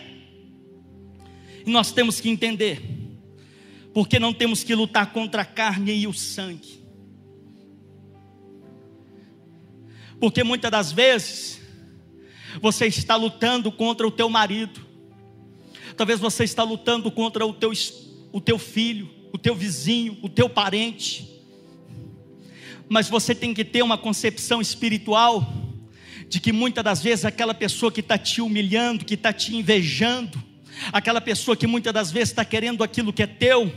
E 1.67 1.71
nós 1.71 1.93
temos 1.93 2.21
que 2.21 2.29
entender, 2.29 2.81
Porque 3.93 4.19
não 4.19 4.33
temos 4.33 4.63
que 4.63 4.75
lutar 4.75 5.13
contra 5.13 5.43
a 5.43 5.45
carne 5.45 5.93
e 5.93 6.07
o 6.07 6.13
sangue. 6.13 6.79
Porque 10.21 10.43
muitas 10.45 10.71
das 10.71 10.93
vezes 10.93 11.61
você 12.61 12.87
está 12.87 13.17
lutando 13.17 13.71
contra 13.71 14.07
o 14.07 14.11
teu 14.11 14.29
marido. 14.29 14.87
Talvez 15.97 16.21
você 16.21 16.45
está 16.45 16.63
lutando 16.63 17.11
contra 17.11 17.45
o 17.45 17.53
teu, 17.53 17.73
o 18.33 18.41
teu 18.41 18.59
filho, 18.59 19.11
o 19.33 19.39
teu 19.39 19.55
vizinho, 19.55 20.19
o 20.23 20.29
teu 20.29 20.49
parente. 20.49 21.29
Mas 22.89 23.09
você 23.09 23.35
tem 23.35 23.53
que 23.53 23.65
ter 23.65 23.83
uma 23.83 23.99
concepção 23.99 24.61
espiritual 24.61 25.47
de 26.29 26.41
que 26.41 26.53
muitas 26.53 26.85
das 26.85 27.03
vezes 27.03 27.25
aquela 27.25 27.55
pessoa 27.55 27.91
que 27.91 28.01
está 28.01 28.19
te 28.19 28.41
humilhando, 28.41 29.05
que 29.05 29.15
está 29.15 29.33
te 29.33 29.55
invejando, 29.55 30.43
aquela 30.93 31.21
pessoa 31.21 31.57
que 31.57 31.67
muitas 31.67 31.93
das 31.93 32.11
vezes 32.11 32.31
está 32.31 32.45
querendo 32.45 32.85
aquilo 32.85 33.13
que 33.13 33.23
é 33.23 33.27
teu, 33.27 33.73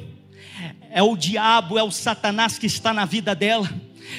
é 0.90 1.02
o 1.02 1.16
diabo, 1.16 1.78
é 1.78 1.84
o 1.84 1.92
Satanás 1.92 2.60
que 2.60 2.68
está 2.68 2.94
na 2.94 3.06
vida 3.06 3.34
dela. 3.34 3.70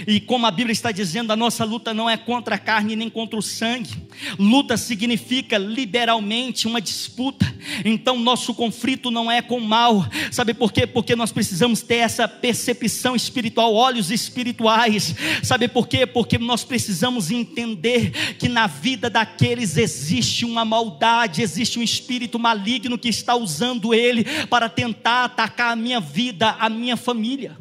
E 0.06 0.20
como 0.20 0.46
a 0.46 0.50
Bíblia 0.50 0.72
está 0.72 0.90
dizendo, 0.90 1.32
a 1.32 1.36
nossa 1.36 1.64
luta 1.64 1.92
não 1.92 2.08
é 2.08 2.16
contra 2.16 2.54
a 2.56 2.58
carne 2.58 2.96
nem 2.96 3.10
contra 3.10 3.38
o 3.38 3.42
sangue. 3.42 3.90
Luta 4.38 4.76
significa 4.76 5.58
liberalmente 5.58 6.66
uma 6.66 6.80
disputa. 6.80 7.52
Então 7.84 8.18
nosso 8.18 8.54
conflito 8.54 9.10
não 9.10 9.30
é 9.30 9.40
com 9.42 9.58
o 9.58 9.60
mal. 9.60 10.06
Sabe 10.30 10.54
por 10.54 10.72
quê? 10.72 10.86
Porque 10.86 11.14
nós 11.14 11.32
precisamos 11.32 11.82
ter 11.82 11.96
essa 11.96 12.26
percepção 12.26 13.14
espiritual, 13.14 13.74
olhos 13.74 14.10
espirituais. 14.10 15.14
Sabe 15.42 15.68
por 15.68 15.88
quê? 15.88 16.06
Porque 16.06 16.38
nós 16.38 16.64
precisamos 16.64 17.30
entender 17.30 18.36
que 18.38 18.48
na 18.48 18.66
vida 18.66 19.08
daqueles 19.08 19.76
existe 19.76 20.44
uma 20.44 20.64
maldade, 20.64 21.42
existe 21.42 21.78
um 21.78 21.82
espírito 21.82 22.38
maligno 22.38 22.98
que 22.98 23.08
está 23.08 23.34
usando 23.34 23.94
ele 23.94 24.24
para 24.46 24.68
tentar 24.68 25.24
atacar 25.24 25.72
a 25.72 25.76
minha 25.76 26.00
vida, 26.00 26.56
a 26.58 26.68
minha 26.68 26.96
família. 26.96 27.56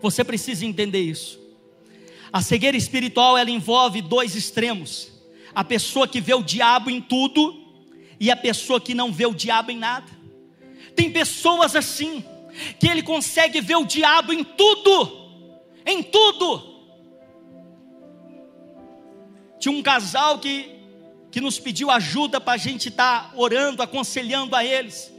Você 0.00 0.22
precisa 0.24 0.64
entender 0.64 1.00
isso. 1.00 1.38
A 2.32 2.42
cegueira 2.42 2.76
espiritual 2.76 3.36
ela 3.36 3.50
envolve 3.50 4.02
dois 4.02 4.34
extremos: 4.34 5.10
a 5.54 5.64
pessoa 5.64 6.06
que 6.06 6.20
vê 6.20 6.34
o 6.34 6.42
diabo 6.42 6.90
em 6.90 7.00
tudo 7.00 7.66
e 8.20 8.30
a 8.30 8.36
pessoa 8.36 8.80
que 8.80 8.94
não 8.94 9.12
vê 9.12 9.26
o 9.26 9.34
diabo 9.34 9.70
em 9.70 9.78
nada. 9.78 10.10
Tem 10.94 11.10
pessoas 11.10 11.76
assim 11.76 12.24
que 12.78 12.88
ele 12.88 13.02
consegue 13.02 13.60
ver 13.60 13.76
o 13.76 13.84
diabo 13.84 14.32
em 14.32 14.42
tudo, 14.42 15.30
em 15.86 16.02
tudo. 16.02 16.76
Tinha 19.58 19.72
um 19.72 19.82
casal 19.82 20.38
que 20.38 20.78
que 21.30 21.40
nos 21.40 21.58
pediu 21.58 21.90
ajuda 21.90 22.40
para 22.40 22.54
a 22.54 22.56
gente 22.56 22.88
estar 22.88 23.30
tá 23.30 23.36
orando, 23.36 23.82
aconselhando 23.82 24.56
a 24.56 24.64
eles. 24.64 25.12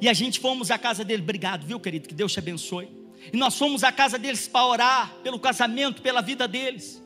E 0.00 0.08
a 0.08 0.12
gente 0.12 0.38
fomos 0.38 0.70
à 0.70 0.78
casa 0.78 1.04
dele. 1.04 1.22
Obrigado, 1.22 1.66
viu, 1.66 1.80
querido? 1.80 2.08
Que 2.08 2.14
Deus 2.14 2.32
te 2.32 2.38
abençoe. 2.38 2.88
E 3.32 3.36
nós 3.36 3.56
fomos 3.56 3.82
à 3.82 3.90
casa 3.90 4.18
deles 4.18 4.46
para 4.46 4.66
orar 4.66 5.14
pelo 5.22 5.38
casamento, 5.38 6.02
pela 6.02 6.20
vida 6.20 6.46
deles. 6.46 7.02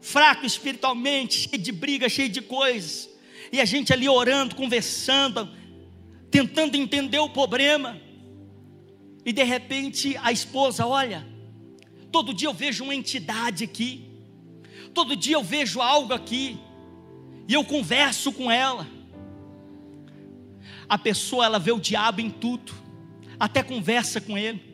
Fraco 0.00 0.46
espiritualmente, 0.46 1.48
cheio 1.48 1.62
de 1.62 1.72
briga, 1.72 2.08
cheio 2.08 2.28
de 2.28 2.40
coisas. 2.40 3.08
E 3.52 3.60
a 3.60 3.64
gente 3.64 3.92
ali 3.92 4.08
orando, 4.08 4.54
conversando, 4.54 5.48
tentando 6.30 6.76
entender 6.76 7.18
o 7.18 7.28
problema. 7.28 8.00
E 9.24 9.32
de 9.32 9.42
repente 9.42 10.16
a 10.22 10.32
esposa, 10.32 10.86
olha, 10.86 11.26
todo 12.10 12.32
dia 12.32 12.48
eu 12.48 12.54
vejo 12.54 12.84
uma 12.84 12.94
entidade 12.94 13.64
aqui. 13.64 14.08
Todo 14.94 15.14
dia 15.14 15.36
eu 15.36 15.44
vejo 15.44 15.80
algo 15.80 16.12
aqui. 16.12 16.58
E 17.46 17.54
eu 17.54 17.64
converso 17.64 18.32
com 18.32 18.50
ela. 18.50 18.86
A 20.88 20.98
pessoa 20.98 21.44
ela 21.44 21.58
vê 21.58 21.70
o 21.70 21.78
diabo 21.78 22.20
em 22.20 22.30
tudo, 22.30 22.72
até 23.38 23.62
conversa 23.62 24.20
com 24.20 24.36
ele. 24.36 24.69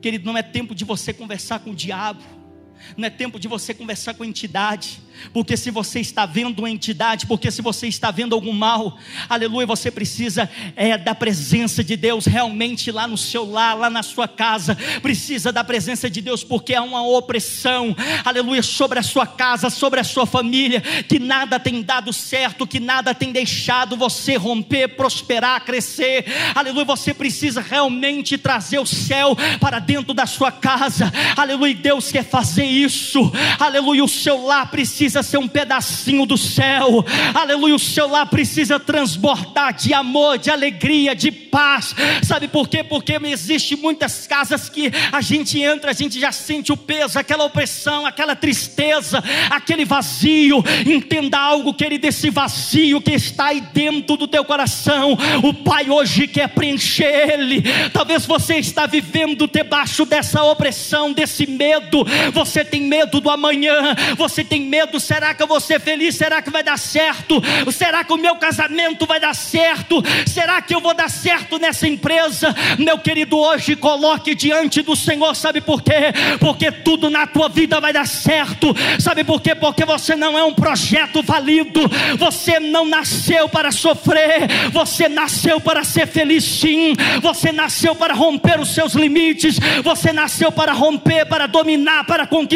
Querido, 0.00 0.26
não 0.26 0.38
é 0.38 0.42
tempo 0.42 0.74
de 0.74 0.84
você 0.84 1.12
conversar 1.12 1.58
com 1.60 1.70
o 1.70 1.74
diabo, 1.74 2.22
não 2.96 3.06
é 3.06 3.10
tempo 3.10 3.38
de 3.38 3.48
você 3.48 3.72
conversar 3.74 4.14
com 4.14 4.22
a 4.22 4.26
entidade, 4.26 5.00
porque 5.32 5.56
se 5.56 5.70
você 5.70 6.00
está 6.00 6.26
vendo 6.26 6.60
uma 6.60 6.70
entidade, 6.70 7.26
porque 7.26 7.50
se 7.50 7.60
você 7.60 7.88
está 7.88 8.10
vendo 8.10 8.34
algum 8.34 8.52
mal, 8.52 8.98
aleluia, 9.28 9.66
você 9.66 9.90
precisa 9.90 10.48
é, 10.76 10.96
da 10.96 11.14
presença 11.14 11.82
de 11.82 11.96
Deus 11.96 12.26
realmente 12.26 12.90
lá 12.90 13.06
no 13.06 13.16
seu 13.16 13.48
lar, 13.48 13.76
lá 13.76 13.90
na 13.90 14.02
sua 14.02 14.28
casa, 14.28 14.76
precisa 15.02 15.52
da 15.52 15.64
presença 15.64 16.08
de 16.08 16.20
Deus, 16.20 16.44
porque 16.44 16.74
há 16.74 16.82
uma 16.82 17.06
opressão, 17.06 17.94
aleluia, 18.24 18.62
sobre 18.62 18.98
a 18.98 19.02
sua 19.02 19.26
casa, 19.26 19.70
sobre 19.70 20.00
a 20.00 20.04
sua 20.04 20.26
família, 20.26 20.80
que 20.80 21.18
nada 21.18 21.58
tem 21.58 21.82
dado 21.82 22.12
certo, 22.12 22.66
que 22.66 22.80
nada 22.80 23.14
tem 23.14 23.32
deixado 23.32 23.96
você 23.96 24.36
romper, 24.36 24.88
prosperar, 24.88 25.64
crescer, 25.64 26.24
aleluia, 26.54 26.84
você 26.84 27.12
precisa 27.12 27.60
realmente 27.60 28.38
trazer 28.38 28.78
o 28.78 28.86
céu 28.86 29.36
para 29.60 29.78
dentro 29.78 30.14
da 30.14 30.26
sua 30.26 30.52
casa, 30.52 31.12
aleluia, 31.36 31.74
Deus 31.74 32.10
quer 32.10 32.24
fazer 32.24 32.67
isso, 32.68 33.32
aleluia, 33.58 34.04
o 34.04 34.08
seu 34.08 34.44
lar 34.44 34.70
precisa 34.70 35.22
ser 35.22 35.38
um 35.38 35.48
pedacinho 35.48 36.26
do 36.26 36.36
céu, 36.36 37.04
aleluia. 37.34 37.74
O 37.74 37.78
seu 37.78 38.08
lar 38.08 38.26
precisa 38.26 38.78
transbordar 38.78 39.74
de 39.74 39.92
amor, 39.92 40.38
de 40.38 40.50
alegria, 40.50 41.14
de 41.14 41.30
paz. 41.30 41.94
Sabe 42.22 42.48
por 42.48 42.68
quê? 42.68 42.82
Porque 42.84 43.18
existe 43.24 43.76
muitas 43.76 44.26
casas 44.26 44.68
que 44.68 44.90
a 45.12 45.20
gente 45.20 45.60
entra, 45.60 45.90
a 45.90 45.94
gente 45.94 46.20
já 46.20 46.32
sente 46.32 46.72
o 46.72 46.76
peso, 46.76 47.18
aquela 47.18 47.44
opressão, 47.44 48.06
aquela 48.06 48.36
tristeza, 48.36 49.22
aquele 49.50 49.84
vazio. 49.84 50.62
Entenda 50.86 51.38
algo, 51.38 51.74
querido, 51.74 52.06
esse 52.06 52.30
vazio 52.30 53.00
que 53.00 53.12
está 53.12 53.46
aí 53.46 53.60
dentro 53.60 54.16
do 54.16 54.28
teu 54.28 54.44
coração, 54.44 55.16
o 55.42 55.54
Pai 55.54 55.90
hoje 55.90 56.26
quer 56.26 56.48
preencher 56.48 57.30
ele. 57.32 57.62
Talvez 57.92 58.26
você 58.26 58.56
está 58.56 58.86
vivendo 58.86 59.46
debaixo 59.46 60.04
dessa 60.04 60.42
opressão, 60.42 61.12
desse 61.12 61.46
medo. 61.46 62.04
Você 62.32 62.57
tem 62.64 62.82
medo 62.82 63.20
do 63.20 63.30
amanhã, 63.30 63.94
você 64.16 64.44
tem 64.44 64.62
medo 64.62 64.98
Será 65.08 65.34
que 65.34 65.42
eu 65.42 65.46
vou 65.46 65.60
ser 65.60 65.80
feliz? 65.80 66.16
Será 66.16 66.42
que 66.42 66.50
vai 66.50 66.62
dar 66.62 66.78
certo? 66.78 67.42
Será 67.72 68.04
que 68.04 68.12
o 68.12 68.16
meu 68.16 68.36
casamento 68.36 69.06
vai 69.06 69.20
dar 69.20 69.34
certo? 69.34 70.02
Será 70.26 70.60
que 70.60 70.74
eu 70.74 70.80
vou 70.80 70.94
dar 70.94 71.08
certo 71.08 71.58
nessa 71.58 71.88
empresa? 71.88 72.54
Meu 72.78 72.98
querido, 72.98 73.38
hoje 73.38 73.76
coloque 73.76 74.34
diante 74.34 74.82
do 74.82 74.94
Senhor, 74.96 75.34
sabe 75.34 75.60
por 75.60 75.82
quê? 75.82 76.12
Porque 76.40 76.70
tudo 76.70 77.10
na 77.10 77.26
tua 77.26 77.48
vida 77.48 77.80
vai 77.80 77.92
dar 77.92 78.06
certo. 78.06 78.74
Sabe 78.98 79.24
por 79.24 79.40
quê? 79.40 79.54
Porque 79.54 79.84
você 79.84 80.14
não 80.14 80.38
é 80.38 80.44
um 80.44 80.54
projeto 80.54 81.22
valido. 81.22 81.80
Você 82.18 82.60
não 82.60 82.84
nasceu 82.84 83.48
para 83.48 83.70
sofrer. 83.70 84.70
Você 84.72 85.08
nasceu 85.08 85.60
para 85.60 85.84
ser 85.84 86.06
feliz, 86.06 86.44
sim. 86.44 86.94
Você 87.22 87.52
nasceu 87.52 87.94
para 87.94 88.14
romper 88.14 88.60
os 88.60 88.74
seus 88.74 88.94
limites. 88.94 89.58
Você 89.82 90.12
nasceu 90.12 90.52
para 90.52 90.72
romper, 90.72 91.26
para 91.26 91.46
dominar, 91.46 92.04
para 92.04 92.26
conquistar. 92.26 92.47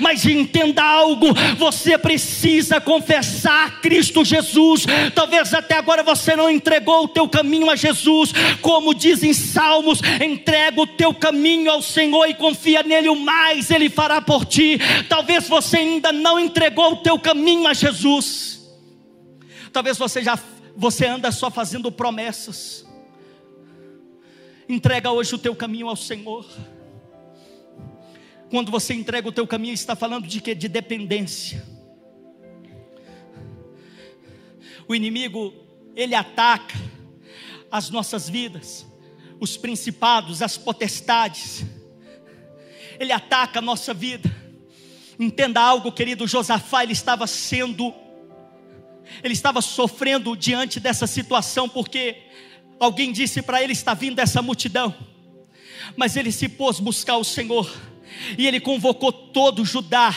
Mas 0.00 0.24
entenda 0.24 0.82
algo: 0.82 1.26
você 1.56 1.98
precisa 1.98 2.80
confessar 2.80 3.80
Cristo 3.80 4.24
Jesus. 4.24 4.86
Talvez 5.14 5.52
até 5.54 5.76
agora 5.76 6.02
você 6.02 6.34
não 6.34 6.50
entregou 6.50 7.04
o 7.04 7.08
teu 7.08 7.28
caminho 7.28 7.70
a 7.70 7.76
Jesus, 7.76 8.32
como 8.60 8.94
dizem 8.94 9.32
Salmos: 9.32 10.00
entrega 10.24 10.80
o 10.80 10.86
teu 10.86 11.14
caminho 11.14 11.70
ao 11.70 11.82
Senhor 11.82 12.26
e 12.26 12.34
confia 12.34 12.82
nele, 12.82 13.08
o 13.08 13.16
mais 13.16 13.70
Ele 13.70 13.88
fará 13.90 14.20
por 14.20 14.44
ti. 14.44 14.78
Talvez 15.08 15.48
você 15.48 15.78
ainda 15.78 16.12
não 16.12 16.38
entregou 16.38 16.92
o 16.92 16.96
teu 16.96 17.18
caminho 17.18 17.66
a 17.66 17.74
Jesus. 17.74 18.60
Talvez 19.72 19.96
você 19.96 20.22
já 20.22 20.38
você 20.76 21.06
anda 21.06 21.30
só 21.30 21.50
fazendo 21.50 21.92
promessas. 21.92 22.86
Entrega 24.68 25.10
hoje 25.10 25.34
o 25.34 25.38
teu 25.38 25.54
caminho 25.54 25.88
ao 25.88 25.96
Senhor. 25.96 26.46
Quando 28.50 28.72
você 28.72 28.92
entrega 28.92 29.28
o 29.28 29.32
teu 29.32 29.46
caminho, 29.46 29.72
está 29.72 29.94
falando 29.94 30.26
de 30.26 30.40
que? 30.40 30.56
De 30.56 30.66
dependência. 30.66 31.64
O 34.88 34.94
inimigo, 34.94 35.54
ele 35.94 36.16
ataca 36.16 36.76
as 37.70 37.90
nossas 37.90 38.28
vidas, 38.28 38.84
os 39.38 39.56
principados, 39.56 40.42
as 40.42 40.58
potestades. 40.58 41.64
Ele 42.98 43.12
ataca 43.12 43.60
a 43.60 43.62
nossa 43.62 43.94
vida. 43.94 44.28
Entenda 45.16 45.60
algo, 45.60 45.92
querido, 45.92 46.26
Josafá, 46.26 46.82
ele 46.82 46.92
estava 46.92 47.26
sendo 47.28 47.94
ele 49.24 49.34
estava 49.34 49.60
sofrendo 49.60 50.36
diante 50.36 50.78
dessa 50.78 51.04
situação 51.04 51.68
porque 51.68 52.16
alguém 52.78 53.10
disse 53.12 53.42
para 53.42 53.62
ele 53.62 53.72
está 53.72 53.92
vindo 53.92 54.20
essa 54.20 54.40
multidão. 54.40 54.94
Mas 55.96 56.16
ele 56.16 56.30
se 56.30 56.48
pôs 56.48 56.78
buscar 56.78 57.16
o 57.16 57.24
Senhor 57.24 57.70
e 58.36 58.46
ele 58.46 58.60
convocou 58.60 59.12
todo 59.12 59.64
Judá 59.64 60.14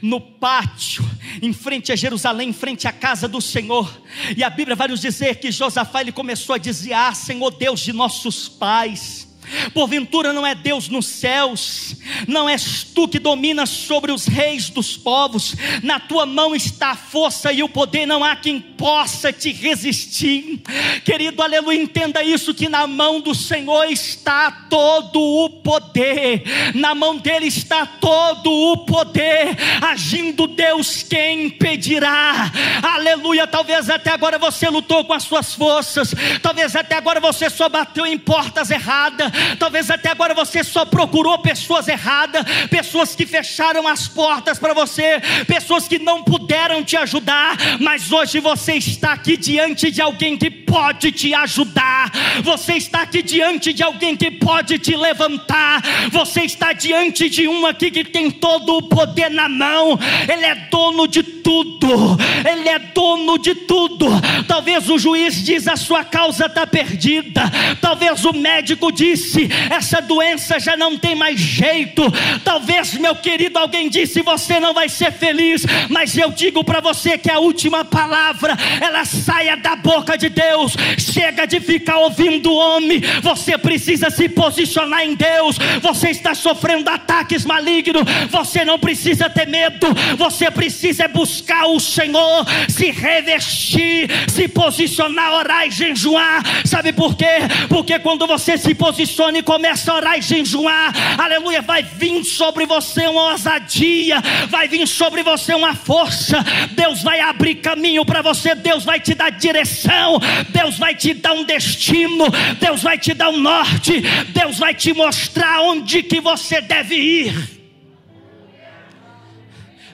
no 0.00 0.20
pátio, 0.20 1.04
em 1.40 1.52
frente 1.52 1.92
a 1.92 1.96
Jerusalém, 1.96 2.50
em 2.50 2.52
frente 2.52 2.86
à 2.86 2.92
casa 2.92 3.26
do 3.26 3.40
Senhor. 3.40 4.00
E 4.36 4.44
a 4.44 4.50
Bíblia 4.50 4.76
vai 4.76 4.88
nos 4.88 5.00
dizer 5.00 5.36
que 5.36 5.50
Josafá 5.50 6.00
ele 6.00 6.12
começou 6.12 6.54
a 6.54 6.58
dizer: 6.58 6.92
Ah, 6.92 7.14
Senhor 7.14 7.50
Deus 7.50 7.80
de 7.80 7.92
nossos 7.92 8.48
pais, 8.48 9.31
Porventura 9.74 10.32
não 10.32 10.46
é 10.46 10.54
Deus 10.54 10.88
nos 10.88 11.06
céus, 11.06 11.96
não 12.26 12.48
és 12.48 12.84
tu 12.84 13.06
que 13.08 13.18
dominas 13.18 13.70
sobre 13.70 14.12
os 14.12 14.26
reis 14.26 14.70
dos 14.70 14.96
povos, 14.96 15.54
na 15.82 16.00
tua 16.00 16.26
mão 16.26 16.54
está 16.54 16.90
a 16.90 16.96
força 16.96 17.52
e 17.52 17.62
o 17.62 17.68
poder, 17.68 18.06
não 18.06 18.24
há 18.24 18.36
quem 18.36 18.60
possa 18.60 19.32
te 19.32 19.52
resistir. 19.52 20.60
Querido, 21.04 21.42
aleluia, 21.42 21.80
entenda 21.80 22.22
isso: 22.22 22.54
que 22.54 22.68
na 22.68 22.86
mão 22.86 23.20
do 23.20 23.34
Senhor 23.34 23.84
está 23.90 24.50
todo 24.68 25.20
o 25.20 25.50
poder, 25.50 26.42
na 26.74 26.94
mão 26.94 27.16
dele 27.16 27.46
está 27.46 27.86
todo 27.86 28.50
o 28.50 28.78
poder, 28.78 29.56
agindo 29.80 30.46
Deus, 30.46 31.02
quem 31.02 31.46
impedirá? 31.46 32.50
Aleluia, 32.82 33.46
talvez 33.46 33.88
até 33.88 34.10
agora 34.10 34.38
você 34.38 34.68
lutou 34.68 35.04
com 35.04 35.12
as 35.12 35.24
suas 35.24 35.54
forças, 35.54 36.14
talvez 36.42 36.74
até 36.74 36.96
agora 36.96 37.20
você 37.20 37.48
só 37.50 37.68
bateu 37.68 38.06
em 38.06 38.18
portas 38.18 38.70
erradas, 38.70 39.31
talvez 39.58 39.90
até 39.90 40.10
agora 40.10 40.34
você 40.34 40.62
só 40.64 40.84
procurou 40.84 41.38
pessoas 41.38 41.88
erradas, 41.88 42.44
pessoas 42.68 43.14
que 43.14 43.26
fecharam 43.26 43.86
as 43.86 44.08
portas 44.08 44.58
para 44.58 44.74
você, 44.74 45.20
pessoas 45.46 45.88
que 45.88 45.98
não 45.98 46.22
puderam 46.22 46.82
te 46.84 46.96
ajudar, 46.96 47.56
mas 47.80 48.12
hoje 48.12 48.40
você 48.40 48.74
está 48.74 49.12
aqui 49.12 49.36
diante 49.36 49.90
de 49.90 50.00
alguém 50.00 50.36
que 50.36 50.50
pode 50.72 51.12
te 51.12 51.34
ajudar, 51.34 52.10
você 52.42 52.72
está 52.72 53.02
aqui 53.02 53.22
diante 53.22 53.74
de 53.74 53.82
alguém 53.82 54.16
que 54.16 54.30
pode 54.30 54.78
te 54.78 54.96
levantar, 54.96 55.82
você 56.10 56.44
está 56.44 56.72
diante 56.72 57.28
de 57.28 57.46
um 57.46 57.66
aqui 57.66 57.90
que 57.90 58.02
tem 58.02 58.30
todo 58.30 58.78
o 58.78 58.82
poder 58.82 59.30
na 59.30 59.50
mão, 59.50 59.98
ele 60.26 60.46
é 60.46 60.54
dono 60.70 61.06
de 61.06 61.22
tudo, 61.22 62.16
ele 62.50 62.70
é 62.70 62.78
dono 62.78 63.38
de 63.38 63.54
tudo. 63.54 64.06
Talvez 64.48 64.88
o 64.88 64.98
juiz 64.98 65.44
diz 65.44 65.68
a 65.68 65.76
sua 65.76 66.04
causa 66.04 66.46
está 66.46 66.66
perdida, 66.66 67.42
talvez 67.78 68.24
o 68.24 68.32
médico 68.32 68.90
disse 68.90 69.50
essa 69.70 70.00
doença 70.00 70.58
já 70.58 70.74
não 70.74 70.96
tem 70.96 71.14
mais 71.14 71.38
jeito. 71.38 72.02
Talvez, 72.42 72.94
meu 72.94 73.14
querido, 73.16 73.58
alguém 73.58 73.90
disse 73.90 74.22
você 74.22 74.58
não 74.58 74.72
vai 74.72 74.88
ser 74.88 75.12
feliz, 75.12 75.66
mas 75.90 76.16
eu 76.16 76.30
digo 76.30 76.64
para 76.64 76.80
você 76.80 77.18
que 77.18 77.30
a 77.30 77.38
última 77.38 77.84
palavra 77.84 78.56
ela 78.80 79.04
saia 79.04 79.54
da 79.54 79.76
boca 79.76 80.16
de 80.16 80.30
Deus. 80.30 80.61
Chega 80.98 81.46
de 81.46 81.60
ficar 81.60 81.98
ouvindo 81.98 82.52
homem. 82.52 83.00
Você 83.22 83.56
precisa 83.58 84.10
se 84.10 84.28
posicionar 84.28 85.04
em 85.04 85.14
Deus. 85.14 85.56
Você 85.80 86.10
está 86.10 86.34
sofrendo 86.34 86.90
ataques 86.90 87.44
malignos. 87.44 88.02
Você 88.30 88.64
não 88.64 88.78
precisa 88.78 89.28
ter 89.28 89.46
medo. 89.46 89.88
Você 90.16 90.50
precisa 90.50 91.08
buscar 91.08 91.66
o 91.66 91.80
Senhor, 91.80 92.46
se 92.68 92.90
revestir, 92.90 94.08
se 94.28 94.48
posicionar, 94.48 95.34
orar 95.34 95.66
e 95.66 95.70
jejuar. 95.70 96.42
Sabe 96.64 96.92
por 96.92 97.14
quê? 97.14 97.38
Porque 97.68 97.98
quando 97.98 98.26
você 98.26 98.56
se 98.56 98.74
posiciona 98.74 99.38
e 99.38 99.42
começa 99.42 99.92
a 99.92 99.96
orar 99.96 100.18
e 100.18 100.22
jejuar, 100.22 100.92
aleluia, 101.18 101.62
vai 101.62 101.82
vir 101.82 102.24
sobre 102.24 102.66
você 102.66 103.06
uma 103.06 103.32
ousadia, 103.32 104.22
vai 104.48 104.68
vir 104.68 104.86
sobre 104.86 105.22
você 105.22 105.54
uma 105.54 105.74
força. 105.74 106.44
Deus 106.72 107.02
vai 107.02 107.20
abrir 107.20 107.56
caminho 107.56 108.04
para 108.04 108.22
você, 108.22 108.54
Deus 108.54 108.84
vai 108.84 109.00
te 109.00 109.14
dar 109.14 109.30
direção, 109.30 110.18
Deus 110.52 110.78
vai 110.78 110.94
te 110.94 111.14
dar 111.14 111.32
um 111.32 111.44
destino, 111.44 112.26
Deus 112.60 112.82
vai 112.82 112.98
te 112.98 113.14
dar 113.14 113.30
um 113.30 113.38
norte, 113.38 114.00
Deus 114.32 114.58
vai 114.58 114.74
te 114.74 114.92
mostrar 114.92 115.62
onde 115.62 116.02
que 116.02 116.20
você 116.20 116.60
deve 116.60 116.94
ir. 116.94 117.62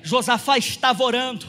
Josafá 0.03 0.59
estava 0.59 1.03
orando. 1.05 1.47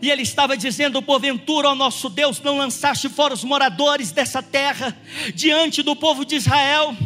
E 0.00 0.10
ele 0.10 0.22
estava 0.22 0.56
dizendo: 0.56 1.02
Porventura, 1.02 1.68
ó 1.68 1.74
nosso 1.74 2.08
Deus, 2.08 2.40
não 2.40 2.58
lançaste 2.58 3.08
fora 3.08 3.34
os 3.34 3.44
moradores 3.44 4.12
dessa 4.12 4.42
terra 4.42 4.96
diante 5.34 5.82
do 5.82 5.96
povo 5.96 6.24
de 6.24 6.36
Israel 6.36 6.96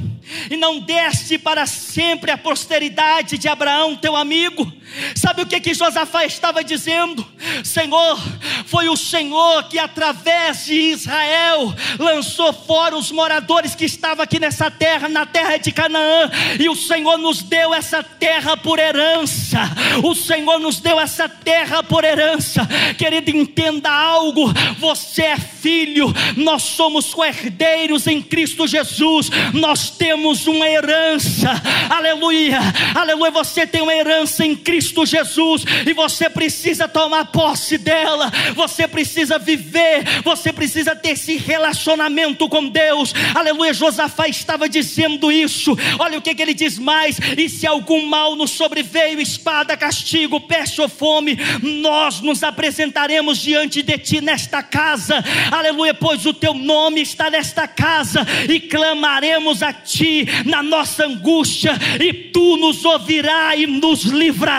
e 0.50 0.56
não 0.56 0.80
deste 0.80 1.38
para 1.38 1.66
sempre 1.66 2.30
a 2.30 2.38
posteridade 2.38 3.38
de 3.38 3.48
Abraão, 3.48 3.96
teu 3.96 4.16
amigo. 4.16 4.70
Sabe 5.14 5.42
o 5.42 5.46
que 5.46 5.60
que 5.60 5.74
Josafá 5.74 6.24
estava 6.24 6.64
dizendo? 6.64 7.26
Senhor, 7.62 8.18
foi 8.66 8.88
o 8.88 8.96
Senhor 8.96 9.64
que 9.64 9.78
através 9.78 10.66
de 10.66 10.74
Israel 10.74 11.72
lançou 11.98 12.52
fora 12.52 12.96
os 12.96 13.10
moradores 13.12 13.74
que 13.74 13.84
estavam 13.84 14.24
aqui 14.24 14.40
nessa 14.40 14.70
terra, 14.70 15.08
na 15.08 15.24
terra 15.24 15.56
de 15.58 15.70
Canaã, 15.70 16.30
e 16.58 16.68
o 16.68 16.74
Senhor 16.74 17.18
nos 17.18 17.42
deu 17.42 17.72
essa 17.72 18.02
terra 18.02 18.56
por 18.56 18.78
herança. 18.78 19.58
O 20.02 20.14
Senhor 20.14 20.58
nos 20.58 20.80
deu 20.80 20.98
essa 20.98 21.28
terra 21.28 21.82
por 21.82 22.04
herança. 22.04 22.66
Querido, 22.98 23.30
entenda 23.30 23.90
algo, 23.90 24.52
você 24.78 25.22
é 25.22 25.38
filho, 25.38 26.12
nós 26.36 26.62
somos 26.62 27.14
co-herdeiros 27.14 28.06
em 28.06 28.20
Cristo 28.20 28.66
Jesus. 28.66 29.30
Nós 29.52 29.90
temos 29.90 30.19
uma 30.26 30.68
herança. 30.68 31.50
Aleluia. 31.88 32.58
Aleluia, 32.94 33.30
você 33.30 33.66
tem 33.66 33.82
uma 33.82 33.94
herança 33.94 34.44
em 34.44 34.54
Cristo 34.56 34.80
Cristo 34.80 35.06
Jesus, 35.06 35.64
e 35.86 35.92
você 35.92 36.28
precisa 36.28 36.88
tomar 36.88 37.26
posse 37.26 37.78
dela, 37.78 38.30
você 38.54 38.88
precisa 38.88 39.38
viver, 39.38 40.22
você 40.24 40.52
precisa 40.52 40.96
ter 40.96 41.10
esse 41.10 41.36
relacionamento 41.36 42.48
com 42.48 42.68
Deus. 42.68 43.12
Aleluia, 43.34 43.72
Josafá 43.72 44.26
estava 44.26 44.68
dizendo 44.68 45.30
isso. 45.30 45.76
Olha 45.98 46.18
o 46.18 46.22
que, 46.22 46.34
que 46.34 46.42
ele 46.42 46.54
diz 46.54 46.78
mais: 46.78 47.18
e 47.36 47.48
se 47.48 47.66
algum 47.66 48.06
mal 48.06 48.34
nos 48.34 48.50
sobreveio, 48.50 49.20
espada, 49.20 49.76
castigo, 49.76 50.40
peste 50.40 50.80
ou 50.80 50.88
fome, 50.88 51.38
nós 51.62 52.20
nos 52.20 52.42
apresentaremos 52.42 53.38
diante 53.38 53.82
de 53.82 53.98
ti 53.98 54.20
nesta 54.20 54.62
casa. 54.62 55.22
Aleluia, 55.50 55.94
pois 55.94 56.26
o 56.26 56.34
teu 56.34 56.54
nome 56.54 57.00
está 57.02 57.30
nesta 57.30 57.68
casa 57.68 58.26
e 58.48 58.60
clamaremos 58.60 59.62
a 59.62 59.72
ti 59.72 60.09
na 60.44 60.62
nossa 60.62 61.06
angústia, 61.06 61.72
e 62.00 62.12
tu 62.12 62.56
nos 62.56 62.84
ouvirás 62.84 63.60
e 63.60 63.66
nos 63.66 64.04
livrarás 64.04 64.50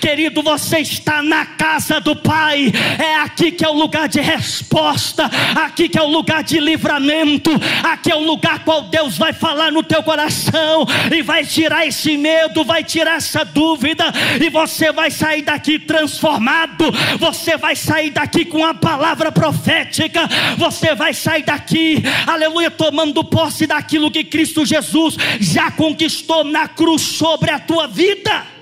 Querido, 0.00 0.42
você 0.42 0.78
está 0.78 1.22
na 1.22 1.44
casa 1.44 2.00
do 2.00 2.14
Pai. 2.14 2.72
É 2.98 3.16
aqui 3.16 3.50
que 3.50 3.64
é 3.64 3.68
o 3.68 3.72
lugar 3.72 4.08
de 4.08 4.20
resposta, 4.20 5.30
aqui 5.54 5.88
que 5.88 5.98
é 5.98 6.02
o 6.02 6.06
lugar 6.06 6.42
de 6.42 6.58
livramento, 6.58 7.50
aqui 7.82 8.10
é 8.10 8.14
o 8.14 8.24
lugar 8.24 8.64
qual 8.64 8.82
Deus 8.82 9.16
vai 9.16 9.32
falar 9.32 9.72
no 9.72 9.82
teu 9.82 10.02
coração 10.02 10.86
e 11.12 11.22
vai 11.22 11.44
tirar 11.44 11.86
esse 11.86 12.16
medo, 12.16 12.64
vai 12.64 12.84
tirar 12.84 13.16
essa 13.16 13.44
dúvida 13.44 14.04
e 14.40 14.48
você 14.50 14.92
vai 14.92 15.10
sair 15.10 15.42
daqui 15.42 15.78
transformado. 15.78 16.84
Você 17.18 17.56
vai 17.56 17.74
sair 17.74 18.10
daqui 18.10 18.44
com 18.44 18.64
a 18.64 18.74
palavra 18.74 19.32
profética. 19.32 20.28
Você 20.56 20.94
vai 20.94 21.14
sair 21.14 21.44
daqui, 21.44 22.02
aleluia, 22.26 22.70
tomando 22.70 23.24
posse 23.24 23.66
daquilo 23.66 24.10
que 24.10 24.24
Cristo 24.24 24.64
Jesus 24.64 24.75
já 25.40 25.70
conquistou 25.70 26.44
na 26.44 26.68
cruz 26.68 27.02
sobre 27.02 27.50
a 27.50 27.58
tua 27.58 27.86
vida. 27.86 28.56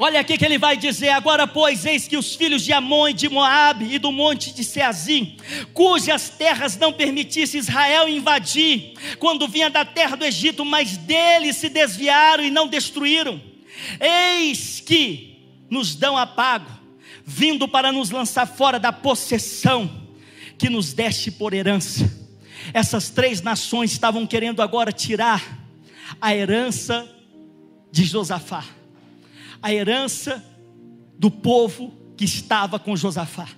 Olha 0.00 0.20
aqui 0.20 0.38
que 0.38 0.44
ele 0.44 0.58
vai 0.58 0.76
dizer: 0.76 1.08
agora, 1.08 1.46
pois, 1.46 1.84
eis 1.84 2.06
que 2.06 2.16
os 2.16 2.36
filhos 2.36 2.64
de 2.64 2.72
Amon 2.72 3.08
e 3.08 3.12
de 3.12 3.28
Moabe 3.28 3.92
e 3.92 3.98
do 3.98 4.12
monte 4.12 4.54
de 4.54 4.62
Seazim, 4.62 5.36
cujas 5.74 6.30
terras 6.30 6.76
não 6.76 6.92
permitisse 6.92 7.58
Israel 7.58 8.08
invadir, 8.08 8.92
quando 9.18 9.48
vinha 9.48 9.68
da 9.68 9.84
terra 9.84 10.16
do 10.16 10.24
Egito, 10.24 10.64
mas 10.64 10.96
deles 10.96 11.56
se 11.56 11.68
desviaram 11.68 12.44
e 12.44 12.50
não 12.50 12.68
destruíram, 12.68 13.40
eis 14.00 14.80
que 14.80 15.36
nos 15.68 15.96
dão 15.96 16.16
apago, 16.16 16.77
vindo 17.30 17.68
para 17.68 17.92
nos 17.92 18.10
lançar 18.10 18.46
fora 18.46 18.80
da 18.80 18.92
possessão 18.92 20.08
que 20.56 20.70
nos 20.70 20.92
deste 20.92 21.30
por 21.30 21.52
herança. 21.52 22.10
Essas 22.72 23.10
três 23.10 23.42
nações 23.42 23.92
estavam 23.92 24.26
querendo 24.26 24.62
agora 24.62 24.90
tirar 24.90 25.42
a 26.20 26.34
herança 26.34 27.08
de 27.92 28.04
Josafá 28.04 28.64
a 29.62 29.72
herança 29.72 30.44
do 31.18 31.30
povo 31.30 31.92
que 32.16 32.24
estava 32.24 32.78
com 32.78 32.96
Josafá. 32.96 33.48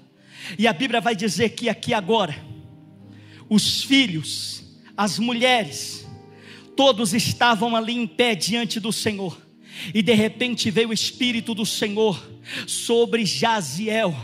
E 0.59 0.67
a 0.67 0.73
Bíblia 0.73 1.01
vai 1.01 1.15
dizer 1.15 1.51
que 1.51 1.69
aqui 1.69 1.93
agora, 1.93 2.35
os 3.49 3.83
filhos, 3.83 4.65
as 4.97 5.19
mulheres, 5.19 6.07
todos 6.77 7.13
estavam 7.15 7.77
ali 7.77 7.95
em 7.95 8.07
pé 8.07 8.35
diante 8.35 8.81
do 8.81 8.93
Senhor. 8.93 9.39
E 9.95 10.03
de 10.03 10.13
repente 10.15 10.71
veio 10.71 10.89
o 10.89 10.93
Espírito 10.93 11.55
do 11.55 11.65
Senhor 11.65 12.21
sobre 12.67 13.25
Jaziel. 13.25 14.15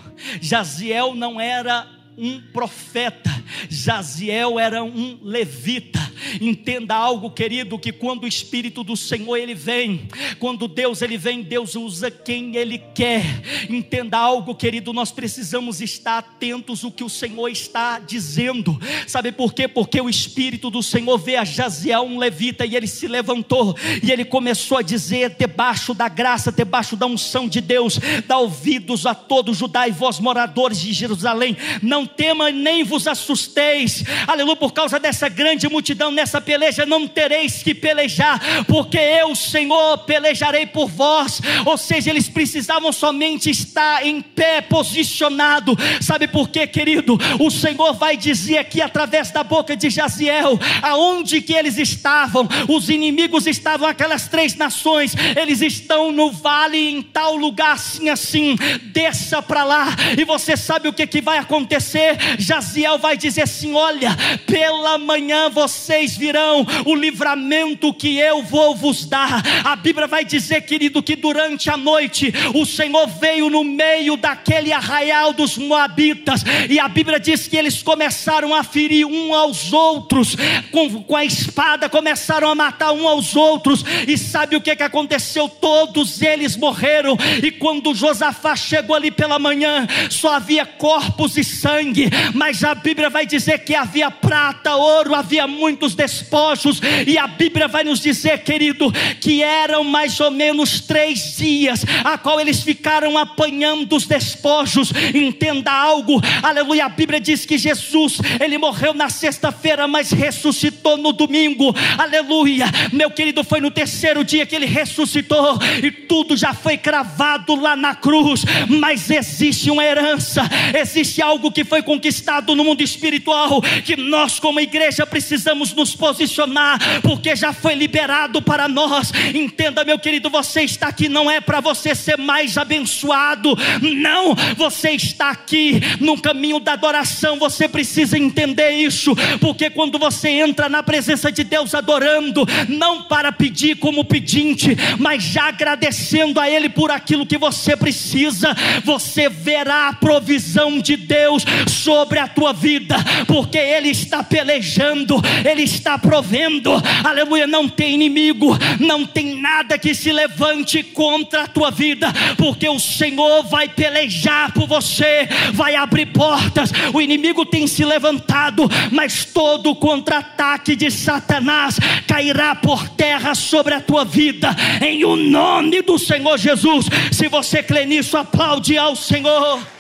Jaziel 0.41 1.15
não 1.15 1.41
era 1.41 1.87
um 2.17 2.41
profeta, 2.53 3.31
Jaziel 3.69 4.59
era 4.59 4.83
um 4.83 5.19
levita 5.23 6.06
Entenda 6.41 6.95
algo, 6.95 7.31
querido, 7.31 7.79
que 7.79 7.93
quando 7.93 8.25
o 8.25 8.29
Espírito 8.29 8.83
do 8.83 8.97
Senhor 8.97 9.37
ele 9.37 9.55
vem, 9.55 10.09
quando 10.39 10.69
Deus 10.69 11.03
ele 11.03 11.17
vem, 11.17 11.43
Deus 11.43 11.75
usa 11.75 12.11
quem 12.11 12.57
ele 12.57 12.79
quer. 12.95 13.25
Entenda 13.69 14.19
algo, 14.19 14.55
querido, 14.55 14.93
nós 14.93 15.13
precisamos 15.13 15.81
estar 15.81 16.19
atentos 16.19 16.85
ao 16.85 16.91
que 16.91 17.05
o 17.05 17.09
Senhor 17.09 17.49
está 17.49 17.99
dizendo. 17.99 18.79
Sabe 19.07 19.33
por 19.33 19.53
quê? 19.53 19.69
Porque 19.69 20.01
o 20.01 20.09
Espírito 20.09 20.71
do 20.71 20.83
Senhor 20.83 21.19
vê 21.19 21.37
a 21.37 21.45
Jaziel, 21.45 22.03
um 22.03 22.19
levita, 22.19 22.65
e 22.65 22.77
ele 22.77 22.87
se 22.87 23.07
levantou 23.07 23.77
e 24.03 24.11
ele 24.11 24.25
começou 24.25 24.79
a 24.79 24.83
dizer 24.83 25.37
debaixo 25.39 25.95
da 25.95 26.09
graça, 26.09 26.53
debaixo 26.53 26.97
da 26.97 27.07
unção 27.07 27.49
de 27.49 27.61
Deus, 27.61 27.99
dá 28.27 28.39
ouvidos 28.39 29.07
a 29.07 29.15
todo 29.15 29.55
Judá 29.55 29.89
e 29.89 29.93
vós 29.93 30.19
moradores 30.19 30.81
de 30.81 30.93
Jerusalém, 30.93 31.57
não 31.83 32.07
tema 32.07 32.51
nem 32.51 32.85
vos 32.85 33.07
assusteis. 33.07 34.05
Aleluia, 34.27 34.57
por 34.57 34.73
causa 34.73 34.99
dessa 34.99 35.29
grande 35.29 35.69
multidão 35.69 36.06
nessa 36.11 36.41
peleja 36.41 36.87
não 36.87 37.07
tereis 37.07 37.63
que 37.63 37.75
pelejar, 37.75 38.65
porque 38.67 38.99
eu, 38.99 39.35
Senhor, 39.35 39.99
pelejarei 39.99 40.67
por 40.67 40.89
vós. 40.89 41.41
Ou 41.65 41.77
seja, 41.77 42.11
eles 42.11 42.29
precisavam 42.29 42.93
somente 42.93 43.51
estar 43.51 44.07
em 44.07 44.21
pé, 44.21 44.61
posicionado. 44.61 45.77
Sabe 46.01 46.29
por 46.29 46.49
quê, 46.49 46.67
querido? 46.67 47.19
O 47.39 47.51
Senhor 47.51 47.95
vai 47.95 48.17
dizer 48.17 48.59
aqui 48.59 48.81
através 48.81 49.31
da 49.31 49.43
boca 49.43 49.77
de 49.77 49.91
Jaziel, 49.91 50.59
aonde 50.83 51.41
que 51.41 51.53
eles 51.53 51.79
estavam. 51.79 52.49
Os 52.69 52.89
inimigos 52.89 53.47
estavam 53.47 53.89
aquelas 53.89 54.29
três 54.29 54.55
nações. 54.55 55.15
Eles 55.37 55.61
estão 55.61 56.13
no 56.13 56.31
vale 56.31 56.91
em 56.91 57.03
tal 57.03 57.37
lugar 57.37 57.73
assim 57.73 58.09
assim. 58.09 58.57
Desça 58.93 59.41
para 59.43 59.65
lá 59.65 59.87
e 60.17 60.25
você 60.25 60.57
sabe 60.57 60.89
o 60.89 60.93
que 60.93 61.07
que 61.07 61.21
vai 61.21 61.39
acontecer? 61.39 62.17
Jaziel 62.39 62.99
vai 62.99 63.17
dizer 63.17 63.43
assim: 63.43 63.75
"Olha, 63.75 64.17
pela 64.47 64.99
manhã 64.99 65.49
vocês 65.97 66.17
virão 66.17 66.67
o 66.85 66.95
livramento 66.95 67.93
que 67.95 68.19
eu 68.19 68.43
vou 68.43 68.77
vos 68.77 69.07
dar". 69.07 69.43
A 69.65 69.75
Bíblia 69.75 70.07
vai 70.07 70.25
dizer, 70.25 70.61
querido, 70.63 71.03
que 71.03 71.17
durante 71.17 71.71
a 71.71 71.77
noite 71.77 72.33
o 72.55 72.67
Senhor 72.67 73.07
veio 73.07 73.49
no 73.49 73.65
meio 73.65 74.17
daquele 74.17 74.73
arraial 74.73 75.33
dos 75.33 75.57
moabitas 75.57 76.45
e 76.69 76.79
a 76.79 76.87
Bíblia 76.89 77.19
diz 77.19 77.49
que 77.49 77.57
eles 77.57 77.83
começaram 77.83 78.55
a 78.55 78.63
ferir 78.63 79.07
um 79.07 79.35
aos 79.35 79.73
outros 79.73 80.37
com, 80.71 81.03
com 81.03 81.17
a 81.17 81.25
espada, 81.25 81.89
começaram 81.89 82.51
a 82.51 82.55
matar 82.55 82.93
um 82.93 83.09
aos 83.09 83.35
outros 83.35 83.83
e 84.07 84.19
sabe 84.19 84.57
o 84.57 84.61
que 84.61 84.77
que 84.77 84.83
aconteceu? 84.83 85.49
Todos 85.49 86.21
eles 86.21 86.57
morreram 86.57 87.17
e 87.43 87.51
quando 87.51 87.95
Josafá 87.95 88.55
chegou 88.55 88.95
ali 88.95 89.11
pela 89.11 89.39
manhã, 89.39 89.87
só 90.11 90.35
havia 90.35 90.67
corpos 90.67 91.39
e 91.39 91.45
sangue, 91.45 92.11
mas 92.35 92.63
a 92.63 92.75
Bíblia 92.75 93.09
vai 93.09 93.25
dizer 93.25 93.61
que 93.61 93.75
havia 93.75 94.11
prata, 94.11 94.77
ouro, 94.77 95.15
havia 95.15 95.47
muitos 95.87 95.95
despojos, 95.95 96.81
e 97.07 97.17
a 97.17 97.27
Bíblia 97.27 97.69
vai 97.69 97.85
nos 97.85 98.01
dizer, 98.01 98.43
querido, 98.43 98.93
que 99.21 99.43
eram 99.43 99.85
mais 99.85 100.19
ou 100.19 100.31
menos 100.31 100.81
três 100.81 101.37
dias, 101.37 101.85
a 102.03 102.19
qual 102.19 102.41
eles 102.41 102.63
ficaram 102.63 103.17
apanhando 103.17 103.95
os 103.95 104.07
despojos. 104.07 104.93
Entenda 105.15 105.71
algo, 105.71 106.21
aleluia. 106.43 106.87
A 106.87 106.89
Bíblia 106.89 107.21
diz 107.21 107.47
que 107.47 107.57
Jesus, 107.57 108.19
ele 108.41 108.59
morreu 108.59 108.95
na 108.95 109.09
sexta-feira, 109.09 109.87
mas 109.87 110.11
ressuscitou 110.11 110.97
no 110.97 111.13
domingo, 111.13 111.75
aleluia. 111.97 112.67
Meu 112.93 113.11
querido, 113.11 113.45
foi 113.45 113.61
no 113.61 113.71
terceiro 113.71 114.25
dia 114.25 114.47
que 114.47 114.57
ele 114.57 114.67
ressuscitou, 114.67 115.59
e 115.83 115.91
tudo 115.91 116.37
já 116.37 116.53
foi 116.53 116.77
cravado 116.77 117.55
lá 117.55 117.77
na 117.77 117.95
cruz, 117.95 118.45
mas 118.69 119.11
existe 119.11 119.71
uma 119.71 119.85
herança, 119.85 120.43
existe 120.79 121.23
algo 121.23 121.53
que 121.53 121.65
foi 121.65 121.83
conquistado 121.83 122.57
no 122.57 122.65
mundo 122.65 122.83
espiritual, 122.83 123.63
que 123.85 123.97
nós, 123.97 124.41
como 124.41 124.59
igreja, 124.59 125.07
precisamos 125.07 125.76
nos 125.77 125.95
posicionar, 125.95 126.79
porque 127.03 127.37
já 127.37 127.53
foi 127.53 127.75
liberado 127.75 128.43
para 128.43 128.67
nós. 128.67 129.13
Entenda, 129.35 129.85
meu 129.85 129.99
querido, 129.99 130.31
você 130.31 130.63
está 130.63 130.89
aqui 130.89 131.09
não 131.09 131.31
é 131.31 131.41
para 131.41 131.61
você 131.61 131.95
ser 131.95 132.17
mais 132.17 132.57
abençoado, 132.57 133.57
não, 133.81 134.35
você 134.57 134.91
está 134.91 135.31
aqui 135.31 135.81
no 136.01 136.21
caminho 136.21 136.59
da 136.59 136.73
adoração, 136.73 137.39
você 137.39 137.69
precisa 137.69 138.19
entender 138.19 138.71
isso, 138.71 139.15
porque 139.41 139.71
quando 139.71 139.99
você 139.99 140.31
entra 140.31 140.69
na 140.69 140.83
presença 140.83 141.31
de 141.31 141.45
Deus 141.45 141.75
adorando, 141.75 142.47
não 142.69 143.03
para 143.03 143.31
pedir 143.31 143.77
como 143.77 144.05
pedinte, 144.05 144.77
mas 144.99 145.23
já 145.23 145.49
agradecendo 145.49 146.41
a 146.41 146.49
Ele 146.49 146.69
por 146.69 146.91
aquilo 146.91 147.27
que 147.27 147.39
você 147.39 147.77
precisa, 147.77 148.55
você 148.85 149.29
verá 149.29 149.89
a 149.89 149.93
provisão 149.93 150.79
de 150.81 150.97
Deus 150.97 151.45
sobre 151.69 152.19
a 152.19 152.27
tua 152.27 152.53
vida, 152.53 152.97
porque 153.27 153.59
Ele 153.59 153.91
está 153.91 154.23
pelejando, 154.23 155.21
Ele 155.45 155.66
está 155.67 155.99
provendo, 155.99 156.73
aleluia. 157.05 157.47
Não 157.47 157.69
tem 157.69 157.95
inimigo, 157.95 158.57
não 158.81 159.05
tem 159.05 159.41
nada 159.41 159.79
que 159.79 159.95
se 159.95 160.11
levante 160.13 160.83
contra 160.83 161.43
a 161.43 161.47
tua 161.47 161.71
vida, 161.71 162.13
porque 162.39 162.69
o 162.69 162.81
Senhor 162.81 163.43
vai 163.45 163.69
pelejar 163.69 164.53
por 164.53 164.67
você, 164.67 165.29
vai 165.53 165.75
abrir 165.75 166.07
portas. 166.07 166.73
O 166.95 167.01
inimigo 167.01 167.45
tem 167.45 167.67
se 167.67 167.85
levantado, 167.85 168.69
mas 168.91 169.25
todo 169.25 169.75
contra-ataque 169.75 170.75
de 170.75 170.91
Satanás 170.91 171.79
cairá 172.07 172.55
por 172.55 172.89
terra 172.89 173.35
sobre 173.35 173.75
a 173.75 173.81
tua 173.81 174.05
vida, 174.05 174.55
em 174.81 175.05
o 175.05 175.17
nome 175.17 175.83
do 175.83 175.99
Senhor 175.99 176.39
Jesus. 176.39 176.87
Se 177.13 177.29
você 177.29 177.63
crê 177.63 177.85
nisso, 177.85 178.17
aplaude 178.17 178.79
ao 178.79 178.97
Senhor. 178.97 179.76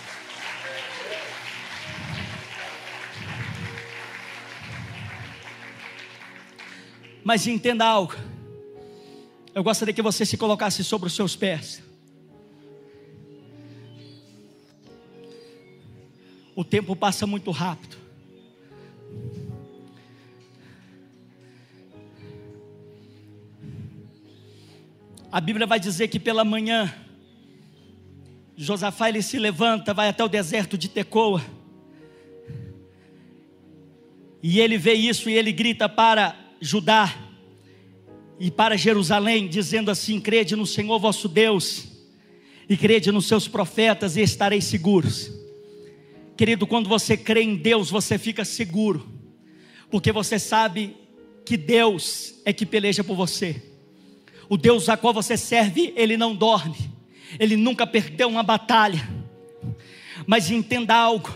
Mas 7.27 7.45
entenda 7.49 7.85
algo. 7.85 8.14
Eu 9.53 9.64
gostaria 9.64 9.93
que 9.93 10.01
você 10.01 10.24
se 10.24 10.37
colocasse 10.37 10.85
sobre 10.85 11.09
os 11.09 11.12
seus 11.12 11.35
pés. 11.35 11.83
O 16.55 16.62
tempo 16.62 16.95
passa 16.95 17.27
muito 17.27 17.51
rápido. 17.51 17.97
A 25.33 25.41
Bíblia 25.41 25.66
vai 25.66 25.81
dizer 25.81 26.07
que 26.07 26.20
pela 26.20 26.45
manhã, 26.45 26.95
Josafá 28.57 29.09
ele 29.09 29.20
se 29.20 29.37
levanta, 29.37 29.93
vai 29.93 30.09
até 30.09 30.22
o 30.22 30.29
deserto 30.29 30.79
de 30.79 30.89
Tecoa. 30.89 31.43
E 34.41 34.61
ele 34.61 34.79
vê 34.79 34.93
isso 34.95 35.29
e 35.29 35.35
ele 35.35 35.51
grita 35.51 35.89
para 35.89 36.45
Judá 36.61 37.14
e 38.38 38.50
para 38.50 38.76
Jerusalém, 38.76 39.48
dizendo 39.48 39.90
assim: 39.90 40.20
crede 40.20 40.57
no 40.57 40.66
Senhor 40.66 40.98
vosso 40.98 41.28
Deus, 41.28 41.88
e 42.68 42.76
crede 42.76 43.11
nos 43.12 43.26
seus 43.26 43.48
profetas, 43.48 44.16
e 44.16 44.22
estareis 44.22 44.64
seguros. 44.64 45.30
Querido, 46.36 46.66
quando 46.66 46.88
você 46.88 47.16
crê 47.16 47.42
em 47.42 47.57
Deus, 47.57 47.90
você 47.90 48.18
fica 48.18 48.44
seguro, 48.44 49.07
porque 49.90 50.12
você 50.12 50.38
sabe 50.38 50.96
que 51.44 51.57
Deus 51.57 52.34
é 52.44 52.52
que 52.52 52.66
peleja 52.66 53.02
por 53.02 53.16
você. 53.16 53.62
O 54.48 54.57
Deus 54.57 54.88
a 54.88 54.96
qual 54.96 55.14
você 55.14 55.36
serve, 55.36 55.92
ele 55.96 56.16
não 56.16 56.34
dorme, 56.34 56.76
ele 57.38 57.57
nunca 57.57 57.86
perdeu 57.86 58.28
uma 58.28 58.42
batalha. 58.42 59.09
Mas 60.26 60.50
entenda 60.50 60.94
algo: 60.94 61.32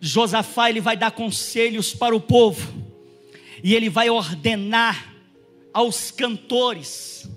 Josafá 0.00 0.70
ele 0.70 0.80
vai 0.80 0.96
dar 0.96 1.10
conselhos 1.10 1.94
para 1.94 2.14
o 2.14 2.20
povo, 2.20 2.81
e 3.62 3.74
ele 3.74 3.88
vai 3.88 4.10
ordenar 4.10 5.14
aos 5.72 6.10
cantores, 6.10 7.28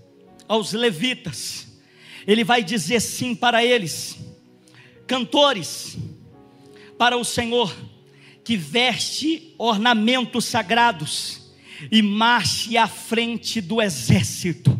aos 0.48 0.74
levitas, 0.74 1.68
ele 2.28 2.44
vai 2.44 2.64
dizer 2.64 3.00
sim 3.00 3.36
para 3.36 3.64
eles, 3.64 4.18
cantores, 5.06 5.98
para 6.98 7.18
o 7.18 7.24
Senhor, 7.24 7.74
que 8.44 8.58
veste 8.58 9.54
ornamentos 9.58 10.46
sagrados 10.46 11.54
e 11.92 12.02
marche 12.02 12.78
à 12.78 12.88
frente 12.88 13.62
do 13.62 13.82
exército, 13.82 14.80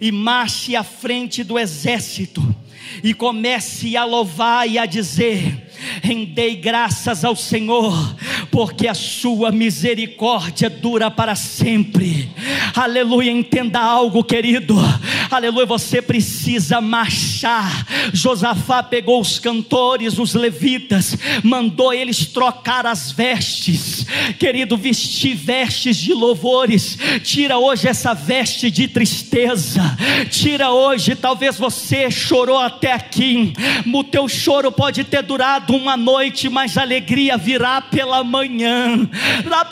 e 0.00 0.12
marche 0.12 0.76
à 0.76 0.82
frente 0.84 1.42
do 1.42 1.58
exército, 1.58 2.42
e 3.02 3.14
comece 3.14 3.96
a 3.96 4.04
louvar 4.04 4.68
e 4.68 4.78
a 4.78 4.86
dizer: 4.86 5.69
rendei 6.02 6.56
graças 6.56 7.24
ao 7.24 7.36
Senhor, 7.36 8.16
porque 8.50 8.86
a 8.86 8.94
sua 8.94 9.50
misericórdia 9.50 10.68
dura 10.68 11.10
para 11.10 11.34
sempre. 11.34 12.30
Aleluia, 12.74 13.30
entenda 13.30 13.80
algo, 13.80 14.22
querido. 14.24 14.76
aleluia, 15.30 15.66
você 15.66 16.02
precisa 16.02 16.80
marchar. 16.80 17.86
Josafá 18.12 18.82
pegou 18.82 19.20
os 19.20 19.38
cantores, 19.38 20.18
os 20.18 20.34
levitas, 20.34 21.16
mandou 21.42 21.92
eles 21.92 22.26
trocar 22.26 22.86
as 22.86 23.12
vestes, 23.12 24.06
querido, 24.38 24.76
vestir 24.76 25.34
vestes 25.34 25.96
de 25.96 26.12
louvores, 26.12 26.98
tira 27.22 27.58
hoje 27.58 27.88
essa 27.88 28.14
veste 28.14 28.70
de 28.70 28.88
tristeza, 28.88 29.82
tira 30.30 30.70
hoje, 30.70 31.14
talvez 31.14 31.56
você 31.56 32.10
chorou 32.10 32.58
até 32.58 32.92
aqui, 32.92 33.52
o 33.92 34.04
teu 34.04 34.28
choro 34.28 34.72
pode 34.72 35.04
ter 35.04 35.22
durado 35.22 35.69
uma 35.76 35.96
noite, 35.96 36.48
mas 36.48 36.76
alegria 36.76 37.36
virá 37.36 37.80
pela 37.80 38.22
manhã. 38.24 39.08
Da. 39.48 39.64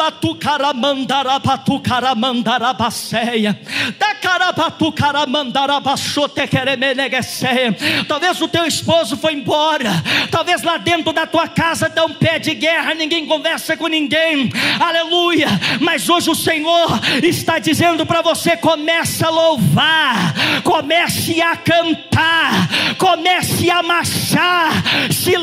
Talvez 8.07 8.41
o 8.41 8.49
teu 8.49 8.65
esposo 8.67 9.17
foi 9.17 9.35
embora, 9.35 9.91
talvez 10.31 10.63
lá 10.63 10.77
dentro 10.77 11.13
da 11.13 11.27
tua 11.27 11.49
casa 11.49 11.89
dá 11.89 12.05
um 12.05 12.15
pé 12.15 12.39
de 12.39 12.55
guerra, 12.55 12.95
ninguém 12.95 13.27
conversa 13.27 13.77
com 13.77 13.87
ninguém, 13.87 14.51
aleluia. 14.81 15.49
Mas 15.81 16.09
hoje 16.09 16.31
o 16.31 16.35
Senhor 16.35 17.01
está 17.23 17.59
dizendo 17.59 18.05
para 18.07 18.23
você: 18.23 18.57
comece 18.57 19.25
a 19.25 19.31
louvar, 19.31 20.35
comece 20.63 21.41
a 21.41 21.57
cantar, 21.57 22.69
comece 22.99 23.71
a 23.71 23.83
marchar, 23.83 24.73
se 25.11 25.37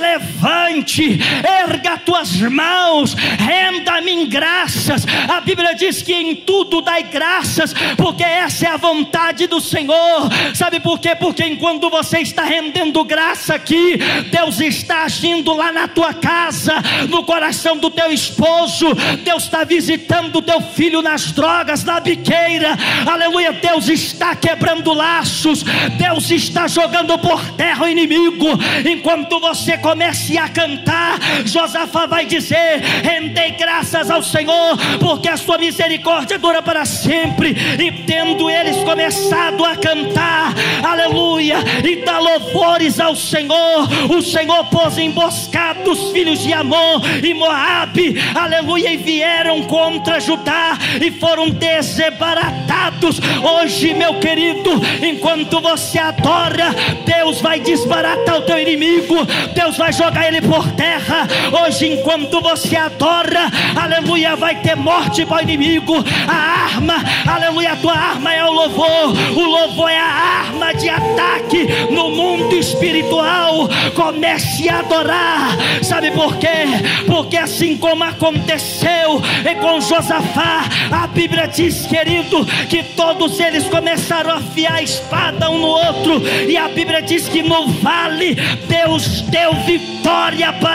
levante, 0.46 1.20
erga 1.44 1.98
tuas 1.98 2.36
mãos, 2.42 3.16
renda-me 3.16 4.26
graças. 4.26 5.06
A 5.28 5.42
Bíblia 5.42 5.74
diz 5.74 6.02
que 6.02 6.14
em 6.14 6.36
tudo 6.36 6.82
dai 6.82 7.04
graças, 7.04 7.74
porque 7.98 8.24
essa 8.24 8.68
é 8.68 8.70
a 8.70 8.78
vontade 8.78 9.48
do 9.48 9.60
Senhor. 9.60 10.30
Sabe 10.54 10.80
por 10.80 11.00
quê? 11.00 11.16
Porque 11.16 11.44
enquanto 11.44 11.90
você 11.90 12.20
está 12.20 12.44
rendendo 12.44 13.04
graça 13.04 13.56
aqui, 13.56 13.98
Deus 14.32 14.60
está 14.60 15.04
agindo 15.04 15.54
lá 15.54 15.72
na 15.72 15.88
tua 15.88 16.14
casa, 16.14 16.74
no 17.10 17.24
coração 17.24 17.78
do 17.78 17.90
teu 17.90 18.12
esposo, 18.12 18.94
Deus 19.24 19.44
está 19.44 19.64
visitando 19.64 20.38
o 20.38 20.42
teu 20.42 20.62
filho 20.62 21.02
nas 21.02 21.32
drogas, 21.32 21.84
na 21.84 22.00
biqueira, 22.00 22.78
aleluia. 23.06 23.54
Deus 23.54 23.90
está 23.90 24.36
quebrando 24.36 24.94
laços, 24.94 25.64
Deus 25.98 26.30
está 26.30 26.68
jogando 26.68 27.18
por 27.18 27.44
terra 27.52 27.86
o 27.86 27.90
inimigo. 27.90 28.48
Enquanto 28.86 29.40
você 29.40 29.78
comece 29.78 30.35
a 30.38 30.50
cantar, 30.50 31.20
Josafá 31.46 32.06
vai 32.06 32.26
dizer: 32.26 32.82
rendei 33.04 33.52
graças 33.52 34.10
ao 34.10 34.22
Senhor, 34.22 34.78
porque 35.00 35.30
a 35.30 35.38
sua 35.38 35.58
misericórdia 35.58 36.38
dura 36.38 36.62
para 36.62 36.86
sempre. 36.86 37.56
E 37.80 37.92
tendo 38.04 38.50
eles 38.50 38.78
começado 38.78 39.64
a 39.64 39.76
cantar, 39.76 40.54
aleluia, 40.84 41.58
e 41.84 41.98
dar 42.04 42.20
louvores 42.20 43.00
ao 43.00 43.16
Senhor, 43.16 43.88
o 44.10 44.22
Senhor 44.22 44.66
pôs 44.66 44.98
emboscado 44.98 45.92
os 45.92 46.12
filhos 46.12 46.42
de 46.42 46.54
Amon 46.54 47.02
e 47.24 47.34
Moabe, 47.34 48.16
aleluia, 48.34 48.94
e 48.94 48.98
vieram 48.98 49.64
contra 49.64 50.20
Judá 50.20 50.78
e 51.02 51.12
foram 51.12 51.50
desbaratados. 51.50 53.20
Hoje, 53.44 53.94
meu 53.94 54.16
querido, 54.20 54.72
enquanto 55.02 55.62
você 55.62 56.00
adora, 56.00 56.74
Deus 57.06 57.42
vai 57.42 57.60
desbaratar 57.60 58.38
o 58.38 58.42
teu 58.42 58.60
inimigo, 58.60 59.16
Deus 59.54 59.78
vai 59.78 59.92
jogar 59.94 60.25
ele 60.26 60.42
por 60.42 60.72
terra. 60.72 61.28
Hoje, 61.64 61.94
enquanto 61.94 62.42
você 62.42 62.76
adora, 62.76 63.52
aleluia, 63.76 64.36
vai 64.36 64.56
ter 64.56 64.76
morte 64.76 65.26
para 65.26 65.38
o 65.38 65.42
inimigo. 65.42 66.04
A 66.28 66.66
arma, 66.66 66.96
aleluia, 67.26 67.74
a 67.74 67.76
tua 67.76 67.94
arma 67.94 68.34
é 68.34 68.44
o 68.44 68.52
louvor, 68.52 69.14
o 69.36 69.44
louvor 69.44 69.90
é 69.90 70.00
a 70.00 70.06
arma 70.06 70.74
de 70.74 70.90
ataque 70.90 71.68
no 71.92 72.10
mundo 72.10 72.56
espiritual. 72.56 73.70
Comece 73.94 74.68
a 74.68 74.80
adorar, 74.80 75.58
sabe 75.84 76.12
por 76.12 76.38
quê? 76.38 76.66
Porque 77.06 77.38
assim 77.38 77.78
como 77.78 78.04
aconteceu 78.04 79.22
com 79.62 79.82
Josafá, 79.82 80.66
a 80.92 81.08
Bíblia 81.08 81.48
diz, 81.48 81.86
querido, 81.86 82.46
que 82.70 82.84
todos 82.96 83.40
eles 83.40 83.66
começaram 83.66 84.32
a 84.32 84.36
afiar 84.36 84.76
a 84.76 84.82
espada 84.82 85.50
um 85.50 85.60
no 85.60 85.68
outro, 85.68 86.22
e 86.48 86.58
a 86.58 86.68
Bíblia 86.68 87.02
diz 87.02 87.28
que 87.28 87.42
no 87.42 87.68
vale 87.68 88.36
Deus 88.68 89.22
deu 89.22 89.54
vitória 89.66 89.95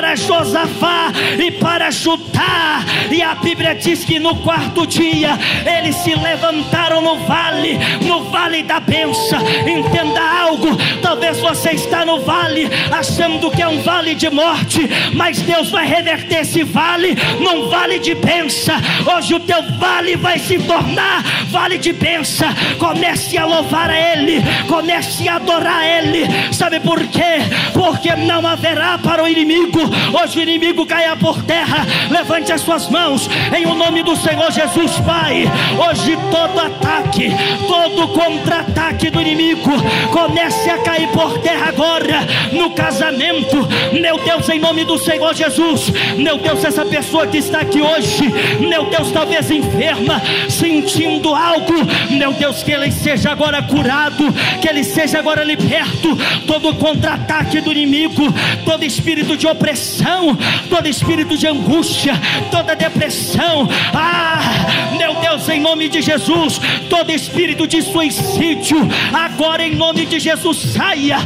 para 0.00 0.16
Josafá 0.16 1.12
e 1.38 1.50
para 1.52 1.90
Judá, 1.90 2.80
e 3.10 3.22
a 3.22 3.34
Bíblia 3.34 3.74
diz 3.74 4.04
que 4.04 4.18
no 4.18 4.36
quarto 4.36 4.86
dia 4.86 5.38
eles 5.64 5.96
se 5.96 6.14
levantaram 6.14 7.00
no 7.00 7.16
vale, 7.26 7.78
no 8.06 8.24
vale 8.24 8.62
da 8.62 8.80
benção. 8.80 9.40
Entenda 9.66 10.20
algo, 10.20 10.76
talvez 11.02 11.38
você 11.38 11.70
está 11.70 12.04
no 12.04 12.20
vale 12.20 12.68
achando 12.90 13.50
que 13.50 13.62
é 13.62 13.68
um 13.68 13.80
vale 13.82 14.14
de 14.14 14.30
morte, 14.30 14.88
mas 15.14 15.40
Deus 15.42 15.70
vai 15.70 15.86
reverter 15.86 16.40
esse 16.40 16.64
vale 16.64 17.16
num 17.38 17.68
vale 17.68 17.98
de 17.98 18.14
benção. 18.14 18.76
Hoje 19.14 19.34
o 19.34 19.40
teu 19.40 19.62
vale 19.78 20.16
vai 20.16 20.38
se 20.38 20.58
tornar 20.58 21.22
vale 21.50 21.78
de 21.78 21.92
benção. 21.92 22.48
Comece 22.78 23.36
a 23.36 23.44
louvar 23.44 23.90
a 23.90 23.98
Ele, 23.98 24.42
comece 24.66 25.28
a 25.28 25.36
adorar 25.36 25.80
a 25.80 25.86
Ele. 25.86 26.24
Sabe 26.52 26.80
por 26.80 26.98
quê? 27.08 27.38
Porque 27.72 28.14
não 28.16 28.46
haverá 28.46 28.98
para 28.98 29.19
o 29.22 29.28
inimigo. 29.28 29.80
Hoje 30.20 30.38
o 30.38 30.42
inimigo 30.42 30.86
caia 30.86 31.16
por 31.16 31.42
terra. 31.42 31.86
Levante 32.10 32.52
as 32.52 32.60
suas 32.60 32.88
mãos 32.88 33.28
em 33.56 33.66
o 33.66 33.74
nome 33.74 34.02
do 34.02 34.16
Senhor 34.16 34.50
Jesus, 34.50 34.92
Pai. 35.00 35.44
Hoje 35.78 36.16
todo 36.30 36.58
ataque, 36.58 37.30
todo 37.66 38.08
contra-ataque 38.08 39.10
do 39.10 39.20
inimigo 39.20 39.70
comece 40.12 40.70
a 40.70 40.78
cair 40.78 41.08
por 41.08 41.38
terra 41.38 41.68
agora 41.68 42.26
no 42.52 42.70
casamento. 42.70 43.68
Meu 43.92 44.18
Deus, 44.18 44.48
em 44.48 44.58
nome 44.58 44.84
do 44.84 44.98
Senhor 44.98 45.34
Jesus. 45.34 45.92
Meu 46.16 46.38
Deus, 46.38 46.64
essa 46.64 46.84
pessoa 46.84 47.26
que 47.26 47.38
está 47.38 47.60
aqui 47.60 47.80
hoje, 47.80 48.24
meu 48.60 48.86
Deus, 48.86 49.10
talvez 49.12 49.50
enferma, 49.50 50.20
sentindo 50.48 51.34
algo. 51.34 51.74
Meu 52.10 52.32
Deus, 52.32 52.62
que 52.62 52.72
ele 52.72 52.90
seja 52.90 53.30
agora 53.30 53.62
curado, 53.62 54.32
que 54.60 54.68
ele 54.68 54.84
seja 54.84 55.18
agora 55.18 55.44
liberto. 55.44 56.16
Todo 56.46 56.74
contra-ataque 56.74 57.60
do 57.60 57.72
inimigo, 57.72 58.32
todo 58.64 58.84
espírito 58.84 59.09
de 59.10 59.46
opressão, 59.46 60.38
todo 60.68 60.86
espírito 60.86 61.36
de 61.36 61.46
angústia, 61.46 62.14
toda 62.50 62.76
depressão. 62.76 63.68
Ah, 63.92 64.96
meu 64.96 65.16
Deus, 65.16 65.48
em 65.48 65.60
nome 65.60 65.88
de 65.88 66.00
Jesus, 66.00 66.60
todo 66.88 67.10
espírito 67.10 67.66
de 67.66 67.82
suicídio, 67.82 68.76
agora 69.12 69.66
em 69.66 69.74
nome 69.74 70.06
de 70.06 70.20
Jesus, 70.20 70.58
saia, 70.74 71.18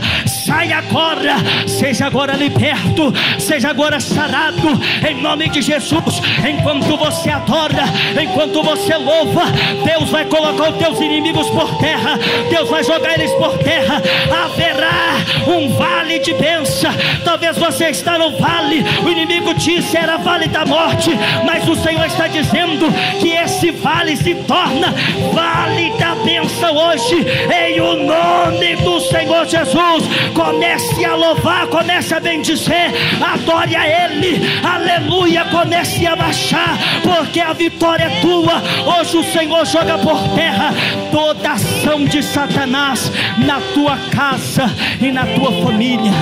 saia 0.44 0.78
agora, 0.78 1.36
seja 1.66 2.06
agora 2.06 2.34
liberto, 2.34 3.12
seja 3.38 3.70
agora 3.70 3.98
sarado, 3.98 4.68
em 5.08 5.22
nome 5.22 5.48
de 5.48 5.62
Jesus. 5.62 6.20
Enquanto 6.46 6.96
você 6.96 7.30
adora, 7.30 7.84
enquanto 8.20 8.62
você 8.62 8.94
louva, 8.96 9.44
Deus 9.84 10.10
vai 10.10 10.26
colocar 10.26 10.70
os 10.70 10.76
teus 10.76 11.00
inimigos 11.00 11.48
por 11.48 11.78
terra, 11.78 12.18
Deus 12.50 12.68
vai 12.68 12.84
jogar 12.84 13.14
eles 13.14 13.32
por 13.32 13.56
terra. 13.58 14.02
Haverá 14.44 15.16
um 15.46 15.74
vale 15.76 16.18
de 16.18 16.34
bênção. 16.34 16.92
Talvez 17.24 17.56
você 17.56 17.86
está 17.86 18.18
no 18.18 18.36
vale, 18.38 18.84
o 19.04 19.08
inimigo 19.08 19.54
disse 19.54 19.96
era 19.96 20.18
vale 20.18 20.48
da 20.48 20.66
morte, 20.66 21.10
mas 21.46 21.66
o 21.66 21.74
Senhor 21.74 22.04
está 22.04 22.26
dizendo 22.26 22.92
que 23.18 23.30
esse 23.30 23.70
vale 23.70 24.16
se 24.16 24.34
torna 24.34 24.92
vale 25.32 25.90
da 25.98 26.13
bênção 26.24 26.74
hoje, 26.76 27.24
em 27.54 27.80
o 27.80 27.96
nome 27.96 28.76
do 28.76 29.00
Senhor 29.00 29.46
Jesus. 29.46 30.04
Comece 30.34 31.04
a 31.04 31.14
louvar, 31.14 31.66
comece 31.66 32.14
a 32.14 32.20
bendizer, 32.20 32.92
adore 33.22 33.76
a 33.76 33.86
Ele, 33.86 34.40
aleluia. 34.64 35.44
Comece 35.44 36.06
a 36.06 36.16
baixar, 36.16 36.78
porque 37.02 37.40
a 37.40 37.52
vitória 37.52 38.04
é 38.04 38.20
tua. 38.20 38.62
Hoje 38.98 39.18
o 39.18 39.24
Senhor 39.24 39.64
joga 39.66 39.98
por 39.98 40.20
terra 40.34 40.72
toda 41.12 41.52
ação 41.52 42.04
de 42.04 42.22
Satanás 42.22 43.12
na 43.38 43.60
tua 43.72 43.96
casa 44.10 44.70
e 45.00 45.12
na 45.12 45.26
tua 45.26 45.52
família. 45.62 46.12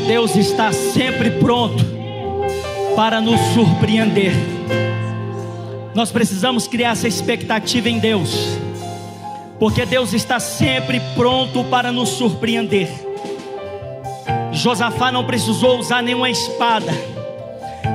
Deus 0.00 0.36
está 0.36 0.72
sempre 0.72 1.30
pronto 1.32 1.84
para 2.96 3.20
nos 3.20 3.40
surpreender. 3.52 4.32
Nós 5.94 6.10
precisamos 6.10 6.66
criar 6.66 6.90
essa 6.90 7.06
expectativa 7.06 7.88
em 7.88 7.98
Deus, 7.98 8.30
porque 9.58 9.86
Deus 9.86 10.12
está 10.12 10.40
sempre 10.40 11.00
pronto 11.14 11.64
para 11.64 11.92
nos 11.92 12.10
surpreender. 12.10 12.88
Josafá 14.52 15.10
não 15.10 15.24
precisou 15.24 15.78
usar 15.78 16.02
nenhuma 16.02 16.30
espada, 16.30 16.92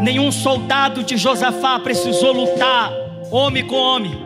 nenhum 0.02 0.32
soldado 0.32 1.04
de 1.04 1.18
Josafá 1.18 1.80
precisou 1.80 2.34
lutar 2.34 2.91
homem 3.32 3.66
com 3.66 3.76
homem, 3.76 4.26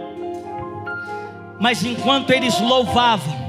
mas 1.60 1.84
enquanto 1.84 2.32
eles 2.32 2.60
louvavam, 2.60 3.43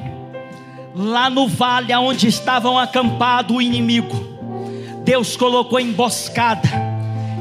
lá 0.94 1.28
no 1.28 1.48
vale 1.48 1.94
onde 1.96 2.28
estavam 2.28 2.78
acampado 2.78 3.54
o 3.54 3.62
inimigo, 3.62 4.34
Deus 5.04 5.36
colocou 5.36 5.80
emboscada, 5.80 6.68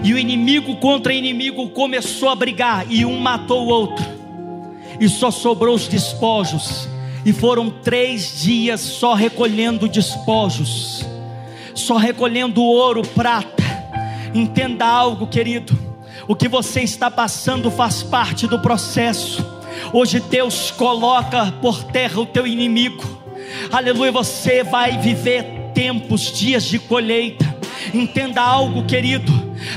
e 0.03 0.13
o 0.13 0.17
inimigo 0.17 0.75
contra 0.77 1.13
inimigo 1.13 1.69
começou 1.69 2.29
a 2.29 2.35
brigar, 2.35 2.85
e 2.89 3.05
um 3.05 3.19
matou 3.19 3.65
o 3.65 3.69
outro, 3.69 4.05
e 4.99 5.07
só 5.07 5.29
sobrou 5.29 5.75
os 5.75 5.87
despojos, 5.87 6.89
e 7.25 7.31
foram 7.31 7.69
três 7.69 8.41
dias 8.41 8.81
só 8.81 9.13
recolhendo 9.13 9.87
despojos, 9.87 11.05
só 11.75 11.95
recolhendo 11.95 12.61
ouro, 12.61 13.01
prata. 13.01 13.63
Entenda 14.33 14.85
algo, 14.85 15.27
querido, 15.27 15.77
o 16.27 16.35
que 16.35 16.47
você 16.47 16.81
está 16.81 17.09
passando 17.09 17.69
faz 17.71 18.03
parte 18.03 18.47
do 18.47 18.59
processo. 18.59 19.45
Hoje 19.93 20.19
Deus 20.19 20.71
coloca 20.71 21.53
por 21.61 21.83
terra 21.83 22.19
o 22.19 22.25
teu 22.25 22.45
inimigo. 22.47 23.12
Aleluia, 23.71 24.11
você 24.11 24.63
vai 24.63 24.97
viver 24.97 25.45
tempos, 25.73 26.31
dias 26.31 26.63
de 26.63 26.79
colheita. 26.79 27.53
Entenda 27.93 28.41
algo, 28.41 28.85
querido. 28.85 29.31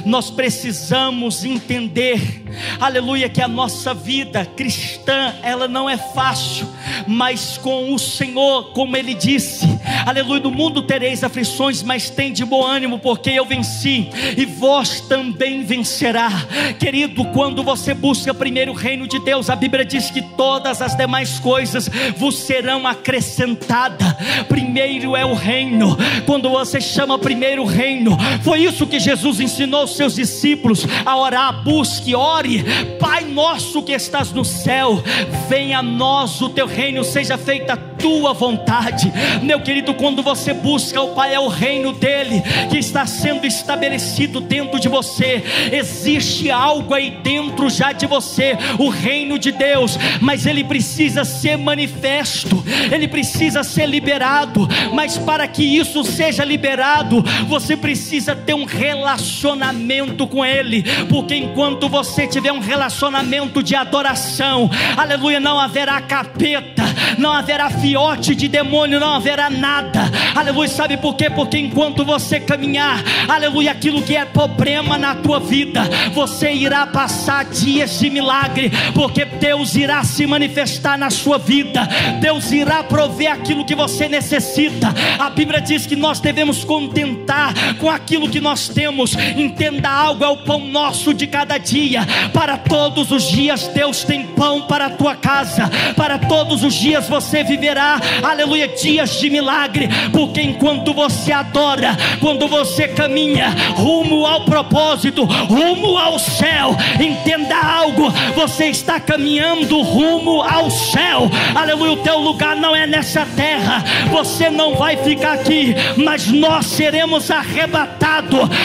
Nós 0.05 0.31
precisamos 0.31 1.45
entender, 1.45 2.45
aleluia, 2.81 3.29
que 3.29 3.41
a 3.41 3.49
nossa 3.49 3.95
vida 3.95 4.45
cristã, 4.45 5.35
ela 5.43 5.69
não 5.69 5.89
é 5.89 5.97
fácil, 5.97 6.69
mas 7.07 7.57
com 7.59 7.95
o 7.95 7.99
Senhor, 7.99 8.73
como 8.73 8.97
Ele 8.97 9.15
disse, 9.15 9.67
aleluia, 10.07 10.41
no 10.41 10.53
mundo 10.53 10.83
tereis 10.83 11.25
aflições, 11.25 11.83
mas 11.83 12.09
tem 12.09 12.33
de 12.33 12.45
bom 12.45 12.65
ânimo, 12.65 12.99
porque 13.01 13.31
eu 13.31 13.45
venci, 13.45 14.09
e 14.37 14.45
vós 14.45 15.01
também 15.01 15.65
vencerá, 15.65 16.31
querido. 16.79 17.25
Quando 17.27 17.65
você 17.65 17.93
busca 17.93 18.33
primeiro 18.33 18.71
o 18.71 18.75
reino 18.75 19.09
de 19.09 19.19
Deus, 19.19 19.51
a 19.51 19.57
Bíblia 19.57 19.85
diz 19.85 20.09
que 20.11 20.23
todas 20.23 20.81
as 20.81 20.95
demais 20.95 21.41
coisas 21.41 21.91
vos 22.17 22.37
serão 22.39 22.87
acrescentadas. 22.87 24.15
Primeiro 24.49 25.17
é 25.17 25.25
o 25.25 25.35
reino, 25.35 25.97
quando 26.25 26.49
você 26.49 26.81
chama 26.81 27.19
primeiro 27.19 27.63
o 27.63 27.67
reino, 27.67 28.17
foi 28.43 28.61
isso 28.61 28.87
que 28.87 29.01
Jesus 29.01 29.41
ensinou 29.41 29.81
aos 29.81 29.97
seus 29.97 30.15
discípulos 30.15 30.87
a 31.05 31.17
orar, 31.17 31.65
busque, 31.65 32.15
ore, 32.15 32.65
Pai 33.01 33.25
nosso 33.25 33.83
que 33.83 33.93
estás 33.93 34.33
no 34.33 34.45
céu, 34.45 35.03
venha 35.49 35.79
a 35.79 35.83
nós 35.83 36.41
o 36.41 36.49
teu 36.49 36.67
reino, 36.67 37.03
seja 37.03 37.37
feita 37.37 37.73
a 37.73 37.77
tua 37.77 38.33
vontade, 38.33 39.13
meu 39.43 39.61
querido. 39.61 39.96
Quando 39.99 40.23
você 40.23 40.53
busca 40.53 41.01
o 41.01 41.15
Pai, 41.15 41.35
é 41.35 41.41
o 41.41 41.49
reino 41.49 41.93
dele 41.93 42.43
que 42.71 42.79
está 42.79 43.07
sendo 43.07 43.47
estabelecido 43.47 44.41
dentro 44.41 44.79
de 44.79 44.89
você. 44.89 45.43
Existe 45.73 46.51
algo 46.51 46.95
aí 46.95 47.11
dentro 47.23 47.69
já 47.71 47.93
de 47.93 48.07
você, 48.07 48.57
o 48.79 48.89
reino 48.89 49.39
de 49.39 49.53
Deus, 49.53 49.99
mas 50.21 50.47
ele 50.47 50.65
precisa 50.65 51.25
ser 51.25 51.57
manifesto, 51.57 52.63
ele 52.93 53.09
precisa 53.09 53.63
ser 53.63 53.87
liberado. 53.87 54.69
Mas 54.93 55.19
para 55.19 55.47
que 55.49 55.63
isso 55.63 56.05
seja 56.05 56.45
liberado, 56.45 57.23
você 57.49 57.77
precisa 57.77 58.35
ter 58.35 58.55
um 58.55 58.65
relacionamento 58.65 60.27
com 60.27 60.45
ele, 60.45 60.85
porque 61.09 61.35
enquanto 61.35 61.89
você 61.89 62.27
tiver 62.27 62.53
um 62.53 62.61
relacionamento 62.61 63.63
de 63.63 63.75
adoração, 63.75 64.71
aleluia, 64.97 65.41
não 65.41 65.59
haverá 65.59 66.01
capeta, 66.01 66.85
não 67.19 67.33
haverá 67.33 67.71
fiote 67.71 68.35
de 68.35 68.49
demônio, 68.49 69.01
não 69.01 69.15
haverá 69.15 69.49
nada. 69.51 69.86
Aleluia, 70.35 70.69
sabe 70.69 70.97
por 70.97 71.15
quê? 71.15 71.31
Porque 71.31 71.59
enquanto 71.59 72.05
você 72.05 72.41
caminhar, 72.41 73.03
aleluia, 73.29 73.73
aquilo 73.73 74.03
que 74.03 74.17
é 74.17 74.25
problema 74.25 74.99
na 74.99 75.15
tua 75.15 75.41
vida, 75.41 75.83
você 76.13 76.53
irá 76.53 76.87
passar 76.87 77.45
dias 77.45 77.99
de 77.99 78.11
milagre, 78.11 78.71
porque 78.95 79.25
Deus 79.25 79.75
irá 79.75 80.03
se 80.05 80.27
manifestar 80.27 80.99
na 80.99 81.11
sua 81.11 81.39
vida. 81.39 81.89
Deus 82.21 82.51
irá 82.53 82.83
prover 82.83 83.31
aquilo 83.31 83.65
que 83.65 83.75
você 83.75 84.09
necessita. 84.09 84.95
A 85.19 85.31
Bíblia 85.31 85.61
diz 85.61 85.87
que 85.87 85.97
nós 85.97 86.21
devemos 86.21 86.65
contentar 86.65 87.55
com 87.79 87.91
aquilo 87.91 88.29
que 88.29 88.41
nós 88.41 88.69
temos. 88.69 89.15
Entenda 89.37 89.89
algo, 89.89 90.25
é 90.25 90.29
o 90.29 90.39
pão 90.39 90.61
nosso 90.67 91.13
de 91.13 91.27
cada 91.27 91.59
dia. 91.59 92.07
Para 92.33 92.57
todos 92.57 93.11
os 93.11 93.25
dias 93.25 93.69
Deus 93.69 94.05
tem 94.05 94.27
pão 94.27 94.63
para 94.63 94.87
a 94.87 94.91
tua 94.91 95.15
casa. 95.15 95.71
Para 95.97 96.19
todos 96.19 96.63
os 96.63 96.75
dias 96.75 97.09
você 97.09 97.43
viverá, 97.45 98.01
aleluia, 98.23 98.69
dias 98.69 99.19
de 99.21 99.29
milagre, 99.31 99.76
porque 100.13 100.43
enquanto 100.43 100.93
você 100.93 101.33
adora, 101.33 101.97
quando 102.21 102.49
você 102.49 102.89
caminha 102.89 103.49
rumo 103.75 104.27
ao 104.27 104.43
propósito, 104.43 105.25
rumo 105.25 105.97
ao 105.99 106.19
céu, 106.19 106.77
entenda 107.01 107.57
algo, 107.57 108.11
você 108.35 108.67
está 108.67 108.99
caminhando 109.01 109.81
rumo 109.83 110.43
ao 110.43 110.71
céu. 110.71 111.31
Aleluia, 111.55 111.93
o 111.93 111.97
teu 111.99 112.19
lugar 112.19 112.57
não 112.57 112.75
é 112.75 112.87
nessa 112.87 113.27
terra. 113.37 113.85
Você 114.11 114.51
não 114.51 114.75
vai 114.75 114.97
ficar 114.97 115.35
aqui, 115.35 115.75
mas 115.97 116.27
nós 116.29 116.67
seremos 116.67 117.31
arrebatados. 117.31 118.16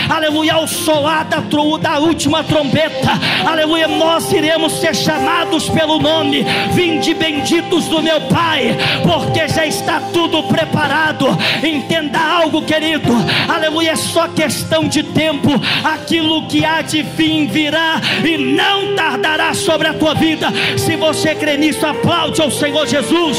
Aleluia, 0.10 0.54
ao 0.54 0.68
soar 0.68 1.26
da, 1.26 1.40
da 1.82 2.00
última 2.00 2.44
trombeta. 2.44 3.12
Aleluia, 3.46 3.88
nós 3.88 4.32
iremos 4.32 4.80
ser 4.80 4.96
chamados 4.96 5.68
pelo 5.70 6.00
nome. 6.00 6.46
Vinde 6.74 7.14
benditos 7.14 7.86
do 7.86 8.02
meu 8.02 8.22
Pai, 8.22 8.78
porque 9.04 9.48
já 9.48 9.66
está 9.66 10.00
tudo 10.14 10.44
preparado. 10.44 11.28
Entenda 11.64 12.20
algo, 12.20 12.62
querido. 12.62 13.14
Aleluia, 13.48 13.92
é 13.92 13.96
só 13.96 14.28
questão 14.28 14.88
de 14.88 15.04
tempo. 15.04 15.50
Aquilo 15.84 16.48
que 16.48 16.64
há 16.64 16.82
de 16.82 17.02
vir 17.04 17.48
virá 17.48 18.02
e 18.24 18.38
não 18.38 18.96
tardará 18.96 19.54
sobre 19.54 19.88
a 19.88 19.94
tua 19.94 20.14
vida. 20.14 20.48
Se 20.78 20.96
você 20.96 21.36
crê 21.36 21.58
nisso, 21.58 21.86
aplaude 21.86 22.42
ao 22.42 22.52
Senhor 22.52 22.88
Jesus. 22.88 23.38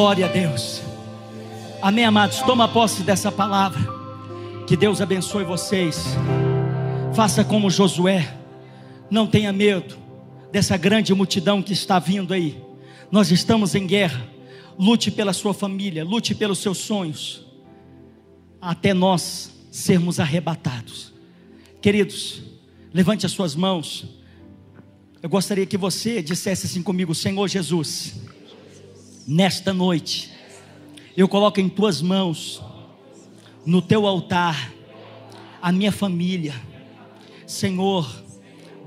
Glória 0.00 0.24
a 0.24 0.28
Deus. 0.30 0.80
Amém, 1.82 2.06
amados. 2.06 2.38
Toma 2.38 2.66
posse 2.66 3.02
dessa 3.02 3.30
palavra. 3.30 3.86
Que 4.66 4.74
Deus 4.74 4.98
abençoe 4.98 5.44
vocês. 5.44 6.06
Faça 7.14 7.44
como 7.44 7.68
Josué. 7.68 8.34
Não 9.10 9.26
tenha 9.26 9.52
medo 9.52 9.98
dessa 10.50 10.74
grande 10.78 11.12
multidão 11.12 11.62
que 11.62 11.74
está 11.74 11.98
vindo 11.98 12.32
aí. 12.32 12.58
Nós 13.12 13.30
estamos 13.30 13.74
em 13.74 13.86
guerra. 13.86 14.26
Lute 14.78 15.10
pela 15.10 15.34
sua 15.34 15.52
família, 15.52 16.02
lute 16.02 16.34
pelos 16.34 16.60
seus 16.60 16.78
sonhos, 16.78 17.44
até 18.58 18.94
nós 18.94 19.52
sermos 19.70 20.18
arrebatados. 20.18 21.12
Queridos, 21.82 22.40
levante 22.90 23.26
as 23.26 23.32
suas 23.32 23.54
mãos. 23.54 24.06
Eu 25.22 25.28
gostaria 25.28 25.66
que 25.66 25.76
você 25.76 26.22
dissesse 26.22 26.64
assim 26.64 26.82
comigo: 26.82 27.14
Senhor 27.14 27.46
Jesus, 27.48 28.14
nesta 29.30 29.72
noite, 29.72 30.28
eu 31.16 31.28
coloco 31.28 31.60
em 31.60 31.68
tuas 31.68 32.02
mãos, 32.02 32.60
no 33.64 33.80
teu 33.80 34.04
altar, 34.04 34.72
a 35.62 35.70
minha 35.70 35.92
família. 35.92 36.52
Senhor, 37.46 38.10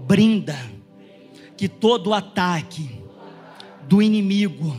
brinda 0.06 0.60
que 1.56 1.70
todo 1.70 2.14
ataque 2.14 2.90
do 3.84 4.02
inimigo 4.02 4.76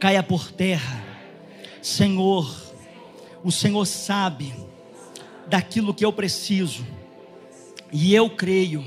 caia 0.00 0.20
por 0.20 0.50
terra. 0.50 1.00
Senhor, 1.80 2.52
o 3.44 3.52
Senhor 3.52 3.86
sabe 3.86 4.52
daquilo 5.46 5.94
que 5.94 6.04
eu 6.04 6.12
preciso, 6.12 6.84
e 7.92 8.16
eu 8.16 8.28
creio 8.28 8.84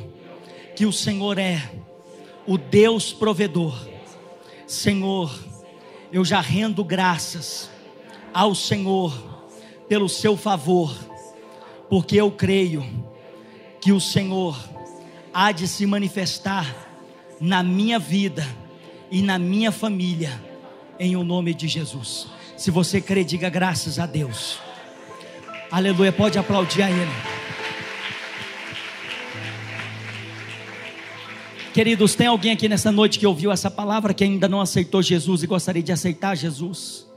que 0.75 0.85
o 0.85 0.91
Senhor 0.91 1.37
é 1.37 1.71
o 2.45 2.57
Deus 2.57 3.13
provedor. 3.13 3.87
Senhor, 4.67 5.50
eu 6.11 6.25
já 6.25 6.41
rendo 6.41 6.83
graças 6.83 7.69
ao 8.33 8.53
Senhor 8.53 9.13
pelo 9.87 10.07
seu 10.09 10.37
favor, 10.37 10.95
porque 11.89 12.15
eu 12.15 12.31
creio 12.31 12.85
que 13.79 13.91
o 13.91 13.99
Senhor 13.99 14.57
há 15.33 15.51
de 15.51 15.67
se 15.67 15.85
manifestar 15.85 16.75
na 17.39 17.63
minha 17.63 17.97
vida 17.97 18.45
e 19.09 19.21
na 19.21 19.39
minha 19.39 19.71
família, 19.71 20.41
em 20.99 21.15
o 21.15 21.23
nome 21.23 21.53
de 21.53 21.67
Jesus. 21.67 22.27
Se 22.55 22.69
você 22.69 23.01
crê, 23.01 23.23
diga 23.23 23.49
graças 23.49 23.97
a 23.97 24.05
Deus. 24.05 24.59
Aleluia, 25.71 26.11
pode 26.11 26.37
aplaudir 26.37 26.83
a 26.83 26.91
Ele. 26.91 27.40
Queridos, 31.73 32.15
tem 32.15 32.27
alguém 32.27 32.51
aqui 32.51 32.67
nessa 32.67 32.91
noite 32.91 33.17
que 33.17 33.25
ouviu 33.25 33.49
essa 33.49 33.71
palavra 33.71 34.13
que 34.13 34.25
ainda 34.25 34.49
não 34.49 34.59
aceitou 34.59 35.01
Jesus 35.01 35.41
e 35.41 35.47
gostaria 35.47 35.81
de 35.81 35.93
aceitar 35.93 36.35
Jesus? 36.35 37.09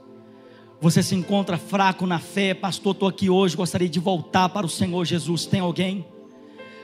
Você 0.80 1.02
se 1.02 1.16
encontra 1.16 1.58
fraco 1.58 2.06
na 2.06 2.20
fé, 2.20 2.54
pastor, 2.54 2.92
estou 2.92 3.08
aqui 3.08 3.28
hoje, 3.28 3.56
gostaria 3.56 3.88
de 3.88 3.98
voltar 3.98 4.48
para 4.50 4.64
o 4.64 4.68
Senhor 4.68 5.04
Jesus. 5.04 5.44
Tem 5.44 5.58
alguém? 5.58 6.06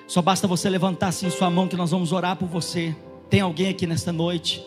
Só 0.08 0.20
basta 0.20 0.48
você 0.48 0.68
levantar 0.68 1.08
assim 1.08 1.30
sua 1.30 1.48
mão 1.48 1.68
que 1.68 1.76
nós 1.76 1.92
vamos 1.92 2.10
orar 2.10 2.34
por 2.34 2.48
você. 2.48 2.96
Tem 3.28 3.40
alguém 3.40 3.68
aqui 3.68 3.86
nesta 3.86 4.10
noite? 4.10 4.60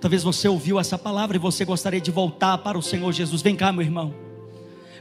Talvez 0.00 0.22
você 0.22 0.48
ouviu 0.48 0.80
essa 0.80 0.96
palavra 0.96 1.36
e 1.36 1.40
você 1.40 1.66
gostaria 1.66 2.00
de 2.00 2.10
voltar 2.10 2.56
para 2.58 2.78
o 2.78 2.82
Senhor 2.82 3.12
Jesus. 3.12 3.42
Vem 3.42 3.56
cá, 3.56 3.70
meu 3.72 3.82
irmão. 3.82 4.14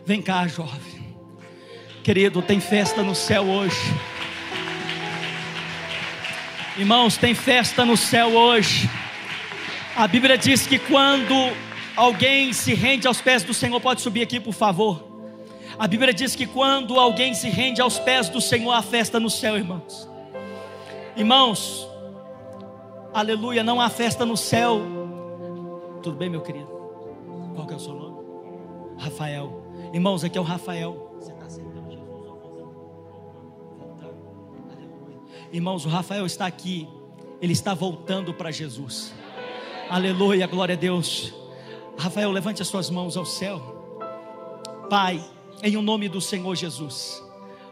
Vem 0.06 0.22
cá, 0.22 0.46
jovem. 0.48 1.16
Querido, 2.04 2.42
tem 2.42 2.60
festa 2.60 3.02
no 3.04 3.16
céu 3.16 3.44
hoje. 3.44 3.78
Irmãos, 6.78 7.18
tem 7.18 7.34
festa 7.34 7.84
no 7.84 7.98
céu 7.98 8.36
hoje. 8.36 8.88
A 9.96 10.08
Bíblia 10.08 10.38
diz 10.38 10.68
que 10.68 10.78
quando 10.78 11.34
alguém 11.96 12.54
se 12.54 12.76
rende 12.76 13.08
aos 13.08 13.20
pés 13.20 13.42
do 13.42 13.52
Senhor, 13.52 13.82
pode 13.82 14.02
subir 14.02 14.22
aqui, 14.22 14.40
por 14.40 14.54
favor. 14.54 15.04
A 15.80 15.88
Bíblia 15.88 16.14
diz 16.14 16.36
que 16.36 16.46
quando 16.46 17.00
alguém 17.00 17.34
se 17.34 17.50
rende 17.50 17.82
aos 17.82 17.98
pés 17.98 18.30
do 18.30 18.40
Senhor, 18.40 18.72
há 18.74 18.84
festa 18.84 19.20
no 19.20 19.28
céu, 19.28 19.58
irmãos. 19.58 20.08
Irmãos, 21.16 21.90
aleluia, 23.12 23.64
não 23.64 23.82
há 23.82 23.90
festa 23.90 24.24
no 24.24 24.38
céu. 24.38 24.80
Tudo 26.04 26.16
bem, 26.16 26.30
meu 26.30 26.42
querido? 26.42 26.70
Qual 27.56 27.66
que 27.66 27.74
é 27.74 27.78
o 27.78 27.80
seu 27.80 27.96
nome? 27.96 28.18
Rafael. 29.00 29.64
Irmãos, 29.92 30.24
aqui 30.24 30.38
é 30.38 30.42
o 30.42 30.44
Rafael. 30.44 31.07
Irmãos, 35.52 35.86
o 35.86 35.90
Rafael 35.90 36.26
está 36.26 36.46
aqui, 36.46 36.88
ele 37.42 37.54
está 37.54 37.74
voltando 37.74 38.34
para 38.34 38.52
Jesus. 38.52 39.14
Aleluia, 39.90 40.46
glória 40.46 40.74
a 40.74 40.78
Deus. 40.78 41.34
Rafael, 41.98 42.32
levante 42.32 42.62
as 42.62 42.68
suas 42.68 42.90
mãos 42.90 43.16
ao 43.16 43.26
céu. 43.26 43.98
Pai, 44.90 45.24
em 45.64 45.78
o 45.78 45.82
nome 45.82 46.10
do 46.10 46.20
Senhor 46.20 46.54
Jesus. 46.56 47.24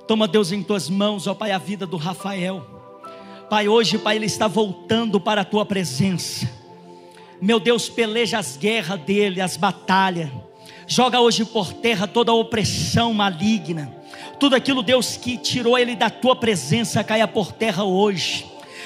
Toma 0.07 0.27
Deus 0.27 0.51
em 0.51 0.63
tuas 0.63 0.89
mãos, 0.89 1.27
ó 1.27 1.33
Pai, 1.33 1.51
a 1.51 1.57
vida 1.57 1.85
do 1.85 1.97
Rafael. 1.97 2.65
Pai, 3.49 3.67
hoje, 3.67 3.97
Pai, 3.97 4.15
ele 4.15 4.25
está 4.25 4.47
voltando 4.47 5.19
para 5.19 5.41
a 5.41 5.45
tua 5.45 5.65
presença. 5.65 6.49
Meu 7.41 7.59
Deus, 7.59 7.89
peleja 7.89 8.39
as 8.39 8.55
guerras 8.55 9.01
dele, 9.01 9.41
as 9.41 9.57
batalhas. 9.57 10.29
Joga 10.87 11.19
hoje 11.19 11.43
por 11.43 11.73
terra 11.73 12.07
toda 12.07 12.31
a 12.31 12.35
opressão 12.35 13.13
maligna 13.13 14.04
tudo 14.45 14.55
aquilo, 14.57 14.83
Deus, 14.83 15.17
que 15.17 15.39
tirou 15.39 15.75
ele 15.75 15.95
da 15.95 16.07
tua 16.07 16.35
presença, 16.35 17.03
caia 17.03 17.27
por 17.27 17.51
terra 17.51 17.83
hoje. 17.83 18.45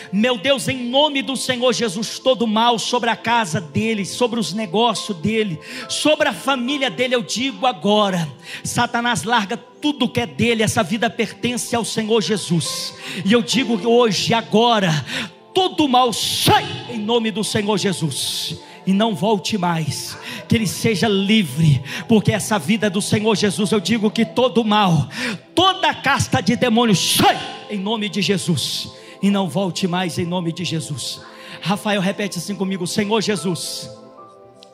Meu 0.09 0.37
Deus, 0.37 0.69
em 0.69 0.89
nome 0.89 1.21
do 1.21 1.35
Senhor 1.35 1.73
Jesus, 1.73 2.17
todo 2.17 2.47
mal 2.47 2.79
sobre 2.79 3.09
a 3.09 3.15
casa 3.17 3.59
dele, 3.59 4.05
sobre 4.05 4.39
os 4.39 4.53
negócios 4.53 5.17
dele, 5.17 5.59
sobre 5.89 6.29
a 6.29 6.33
família 6.33 6.89
dele, 6.89 7.13
eu 7.13 7.21
digo 7.21 7.65
agora: 7.65 8.25
Satanás 8.63 9.23
larga 9.23 9.57
tudo 9.57 10.07
que 10.07 10.21
é 10.21 10.25
dele, 10.25 10.63
essa 10.63 10.81
vida 10.81 11.09
pertence 11.09 11.75
ao 11.75 11.83
Senhor 11.83 12.21
Jesus. 12.21 12.93
E 13.25 13.33
eu 13.33 13.41
digo 13.41 13.85
hoje, 13.85 14.33
agora, 14.33 15.05
todo 15.53 15.89
mal 15.89 16.13
sai 16.13 16.65
em 16.89 16.99
nome 16.99 17.31
do 17.31 17.43
Senhor 17.43 17.77
Jesus 17.77 18.68
e 18.85 18.93
não 18.93 19.15
volte 19.15 19.57
mais. 19.57 20.17
Que 20.47 20.55
ele 20.55 20.67
seja 20.67 21.07
livre, 21.07 21.81
porque 22.07 22.31
essa 22.31 22.57
vida 22.57 22.89
do 22.89 23.01
Senhor 23.01 23.35
Jesus, 23.35 23.71
eu 23.71 23.79
digo 23.79 24.09
que 24.09 24.25
todo 24.25 24.63
mal, 24.63 25.07
toda 25.53 25.93
casta 25.93 26.41
de 26.41 26.55
demônios 26.55 27.15
sai 27.15 27.37
em 27.69 27.77
nome 27.77 28.09
de 28.09 28.21
Jesus 28.21 28.91
e 29.21 29.29
não 29.29 29.47
volte 29.47 29.87
mais 29.87 30.17
em 30.17 30.25
nome 30.25 30.51
de 30.51 30.63
Jesus. 30.63 31.21
Rafael 31.61 32.01
repete 32.01 32.37
assim 32.39 32.55
comigo: 32.55 32.87
Senhor 32.87 33.21
Jesus, 33.21 33.89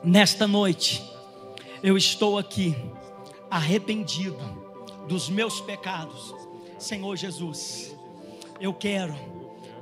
nesta 0.02 0.46
noite 0.46 1.02
eu 1.82 1.96
estou 1.96 2.38
aqui 2.38 2.74
arrependido 3.50 4.38
dos 5.08 5.28
meus 5.28 5.60
pecados. 5.60 6.34
Senhor 6.78 7.16
Jesus, 7.16 7.94
eu 8.60 8.72
quero 8.72 9.14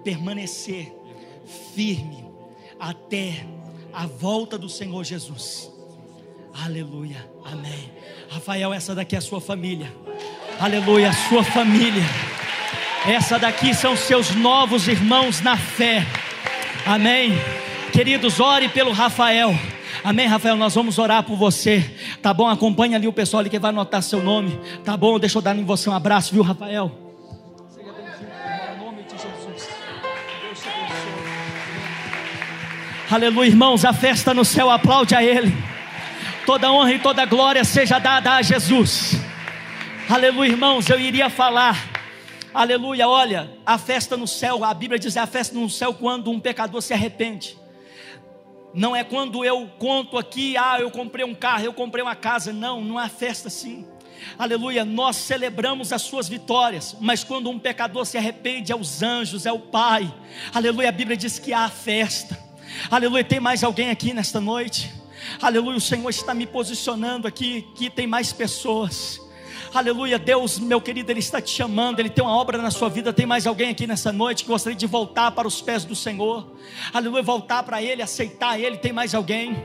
permanecer 0.03 0.93
firme 1.75 2.25
até 2.79 3.47
a 3.95 4.07
volta 4.07 4.59
do 4.59 4.69
Senhor 4.69 5.05
Jesus. 5.05 5.71
Aleluia, 6.65 7.29
amém. 7.45 7.91
Rafael, 8.29 8.73
essa 8.73 8.95
daqui 8.95 9.15
é 9.15 9.19
a 9.19 9.23
sua 9.23 9.41
família. 9.41 9.93
Aleluia, 10.59 11.13
sua 11.29 11.45
família. 11.45 12.03
Essa 13.07 13.39
daqui 13.39 13.75
são 13.75 13.97
seus 13.97 14.35
novos 14.35 14.89
irmãos 14.89 15.41
na 15.41 15.57
fé. 15.57 16.05
Amém. 16.85 17.33
Queridos, 17.93 18.41
ore 18.41 18.69
pelo 18.69 18.93
Rafael. 18.93 19.55
Amém, 20.03 20.27
Rafael, 20.27 20.57
nós 20.57 20.75
vamos 20.75 20.99
orar 20.99 21.23
por 21.23 21.37
você. 21.37 21.89
Tá 22.21 22.35
bom? 22.35 22.49
Acompanha 22.49 22.97
ali 22.97 23.07
o 23.07 23.13
pessoal 23.13 23.41
ali 23.41 23.51
que 23.51 23.59
vai 23.59 23.71
anotar 23.71 24.03
seu 24.03 24.23
nome. 24.23 24.59
Tá 24.85 24.97
bom? 24.97 25.19
Deixa 25.19 25.39
eu 25.39 25.43
dar 25.43 25.57
em 25.57 25.65
você 25.65 25.89
um 25.89 25.95
abraço, 25.95 26.33
viu, 26.33 26.43
Rafael? 26.43 27.04
Aleluia, 33.15 33.47
irmãos, 33.49 33.85
a 33.85 33.93
festa 33.93 34.35
no 34.35 34.45
céu 34.45 34.69
aplaude 34.69 35.15
a 35.15 35.23
Ele. 35.23 35.55
Toda 36.45 36.73
honra 36.73 36.95
e 36.95 36.99
toda 36.99 37.25
glória 37.25 37.63
seja 37.63 38.01
dada 38.01 38.33
a 38.33 38.43
Jesus. 38.43 39.13
Aleluia, 40.11 40.51
irmãos, 40.51 40.91
eu 40.91 40.99
iria 40.99 41.31
falar. 41.31 41.93
Aleluia, 42.53 43.09
olha, 43.09 43.57
a 43.65 43.79
festa 43.79 44.17
no 44.17 44.27
céu, 44.27 44.65
a 44.65 44.75
Bíblia 44.75 44.99
diz 44.99 45.15
é 45.15 45.21
a 45.21 45.29
festa 45.29 45.57
no 45.57 45.71
céu 45.71 45.95
quando 45.95 46.29
um 46.29 46.41
pecador 46.41 46.83
se 46.83 46.93
arrepende. 46.93 47.57
Não 48.75 48.97
é 48.97 49.05
quando 49.05 49.45
eu 49.45 49.71
conto 49.79 50.19
aqui, 50.19 50.57
ah, 50.57 50.81
eu 50.81 50.91
comprei 50.91 51.25
um 51.25 51.37
carro, 51.37 51.67
eu 51.67 51.73
comprei 51.73 52.03
uma 52.03 52.17
casa. 52.17 52.53
Não, 52.53 52.81
não 52.81 53.01
é 53.01 53.09
festa 53.09 53.47
assim. 53.47 53.87
Aleluia, 54.37 54.85
nós 54.85 55.15
celebramos 55.15 55.93
as 55.93 56.03
suas 56.03 56.29
vitórias, 56.29 56.97
mas 57.01 57.23
quando 57.23 57.49
um 57.49 57.61
pecador 57.61 58.07
se 58.07 58.19
arrepende, 58.19 58.73
é 58.73 58.77
os 58.77 59.05
anjos, 59.05 59.47
é 59.47 59.53
o 59.53 59.61
Pai. 59.61 60.13
Aleluia, 60.53 60.89
a 60.89 60.93
Bíblia 60.93 61.17
diz 61.17 61.39
que 61.39 61.53
há 61.53 61.69
festa. 61.69 62.43
Aleluia, 62.91 63.25
tem 63.25 63.41
mais 63.41 63.63
alguém 63.65 63.91
aqui 63.91 64.13
nesta 64.13 64.41
noite? 64.41 64.91
Aleluia, 65.41 65.77
o 65.77 65.81
Senhor 65.81 66.09
está 66.11 66.35
me 66.35 66.47
posicionando 66.47 67.27
aqui, 67.27 67.67
que 67.75 67.89
tem 67.89 68.07
mais 68.07 68.33
pessoas. 68.33 69.21
Aleluia, 69.73 70.19
Deus, 70.19 70.59
meu 70.59 70.81
querido, 70.81 71.11
Ele 71.11 71.19
está 71.19 71.41
te 71.41 71.51
chamando, 71.51 71.99
Ele 71.99 72.09
tem 72.09 72.23
uma 72.23 72.37
obra 72.37 72.59
na 72.59 72.71
sua 72.71 72.89
vida. 72.89 73.13
Tem 73.13 73.27
mais 73.27 73.47
alguém 73.47 73.71
aqui 73.71 73.87
nessa 73.87 74.13
noite 74.13 74.45
que 74.45 74.49
gostaria 74.49 74.77
de 74.77 74.87
voltar 74.87 75.33
para 75.33 75.49
os 75.49 75.61
pés 75.61 75.85
do 75.85 75.97
Senhor? 75.97 76.49
Aleluia, 76.93 77.23
voltar 77.23 77.63
para 77.65 77.83
Ele, 77.83 78.01
aceitar 78.01 78.59
Ele. 78.61 78.77
Tem 78.77 78.93
mais 78.93 79.15
alguém? 79.15 79.57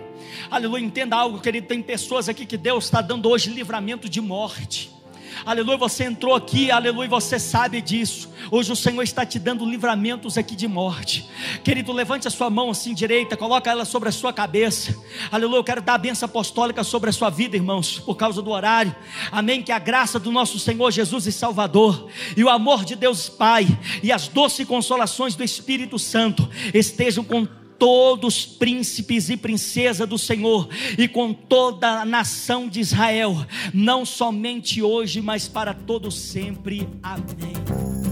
Aleluia, 0.49 0.83
entenda 0.83 1.15
algo, 1.15 1.39
querido. 1.39 1.67
Tem 1.67 1.81
pessoas 1.81 2.27
aqui 2.27 2.45
que 2.45 2.57
Deus 2.57 2.85
está 2.85 3.01
dando 3.01 3.29
hoje 3.29 3.51
livramento 3.51 4.09
de 4.09 4.19
morte. 4.19 4.98
Aleluia, 5.45 5.77
você 5.77 6.03
entrou 6.03 6.35
aqui, 6.35 6.71
aleluia, 6.71 7.07
você 7.07 7.39
sabe 7.39 7.81
disso. 7.81 8.29
Hoje 8.51 8.71
o 8.71 8.75
Senhor 8.75 9.01
está 9.03 9.25
te 9.25 9.39
dando 9.39 9.65
livramentos 9.65 10.37
aqui 10.37 10.55
de 10.55 10.67
morte. 10.67 11.29
Querido, 11.63 11.91
levante 11.91 12.27
a 12.27 12.31
sua 12.31 12.49
mão 12.49 12.69
assim 12.69 12.93
direita, 12.93 13.37
coloca 13.37 13.69
ela 13.69 13.85
sobre 13.85 14.09
a 14.09 14.11
sua 14.11 14.33
cabeça. 14.33 14.95
Aleluia, 15.31 15.59
eu 15.59 15.63
quero 15.63 15.81
dar 15.81 15.95
a 15.95 15.97
benção 15.97 16.27
apostólica 16.27 16.83
sobre 16.83 17.09
a 17.09 17.13
sua 17.13 17.29
vida, 17.29 17.55
irmãos, 17.55 17.99
por 17.99 18.15
causa 18.15 18.41
do 18.41 18.51
horário. 18.51 18.95
Amém. 19.31 19.61
Que 19.61 19.71
a 19.71 19.79
graça 19.79 20.19
do 20.19 20.31
nosso 20.31 20.59
Senhor 20.59 20.91
Jesus 20.91 21.27
e 21.27 21.31
Salvador, 21.31 22.07
e 22.35 22.43
o 22.43 22.49
amor 22.49 22.85
de 22.85 22.95
Deus 22.95 23.29
Pai, 23.29 23.67
e 24.01 24.11
as 24.11 24.27
doces 24.27 24.67
consolações 24.67 25.35
do 25.35 25.43
Espírito 25.43 25.99
Santo 25.99 26.49
estejam 26.73 27.23
com 27.23 27.47
todos 27.79 28.35
os 28.35 28.45
príncipes 28.45 29.29
e 29.29 29.37
princesa 29.37 30.05
do 30.05 30.17
Senhor 30.17 30.69
e 30.97 31.07
com 31.07 31.33
toda 31.33 32.01
a 32.01 32.05
nação 32.05 32.67
de 32.67 32.79
Israel, 32.79 33.45
não 33.73 34.05
somente 34.05 34.83
hoje, 34.83 35.21
mas 35.21 35.47
para 35.47 35.73
todo 35.73 36.11
sempre. 36.11 36.87
Amém. 37.01 38.08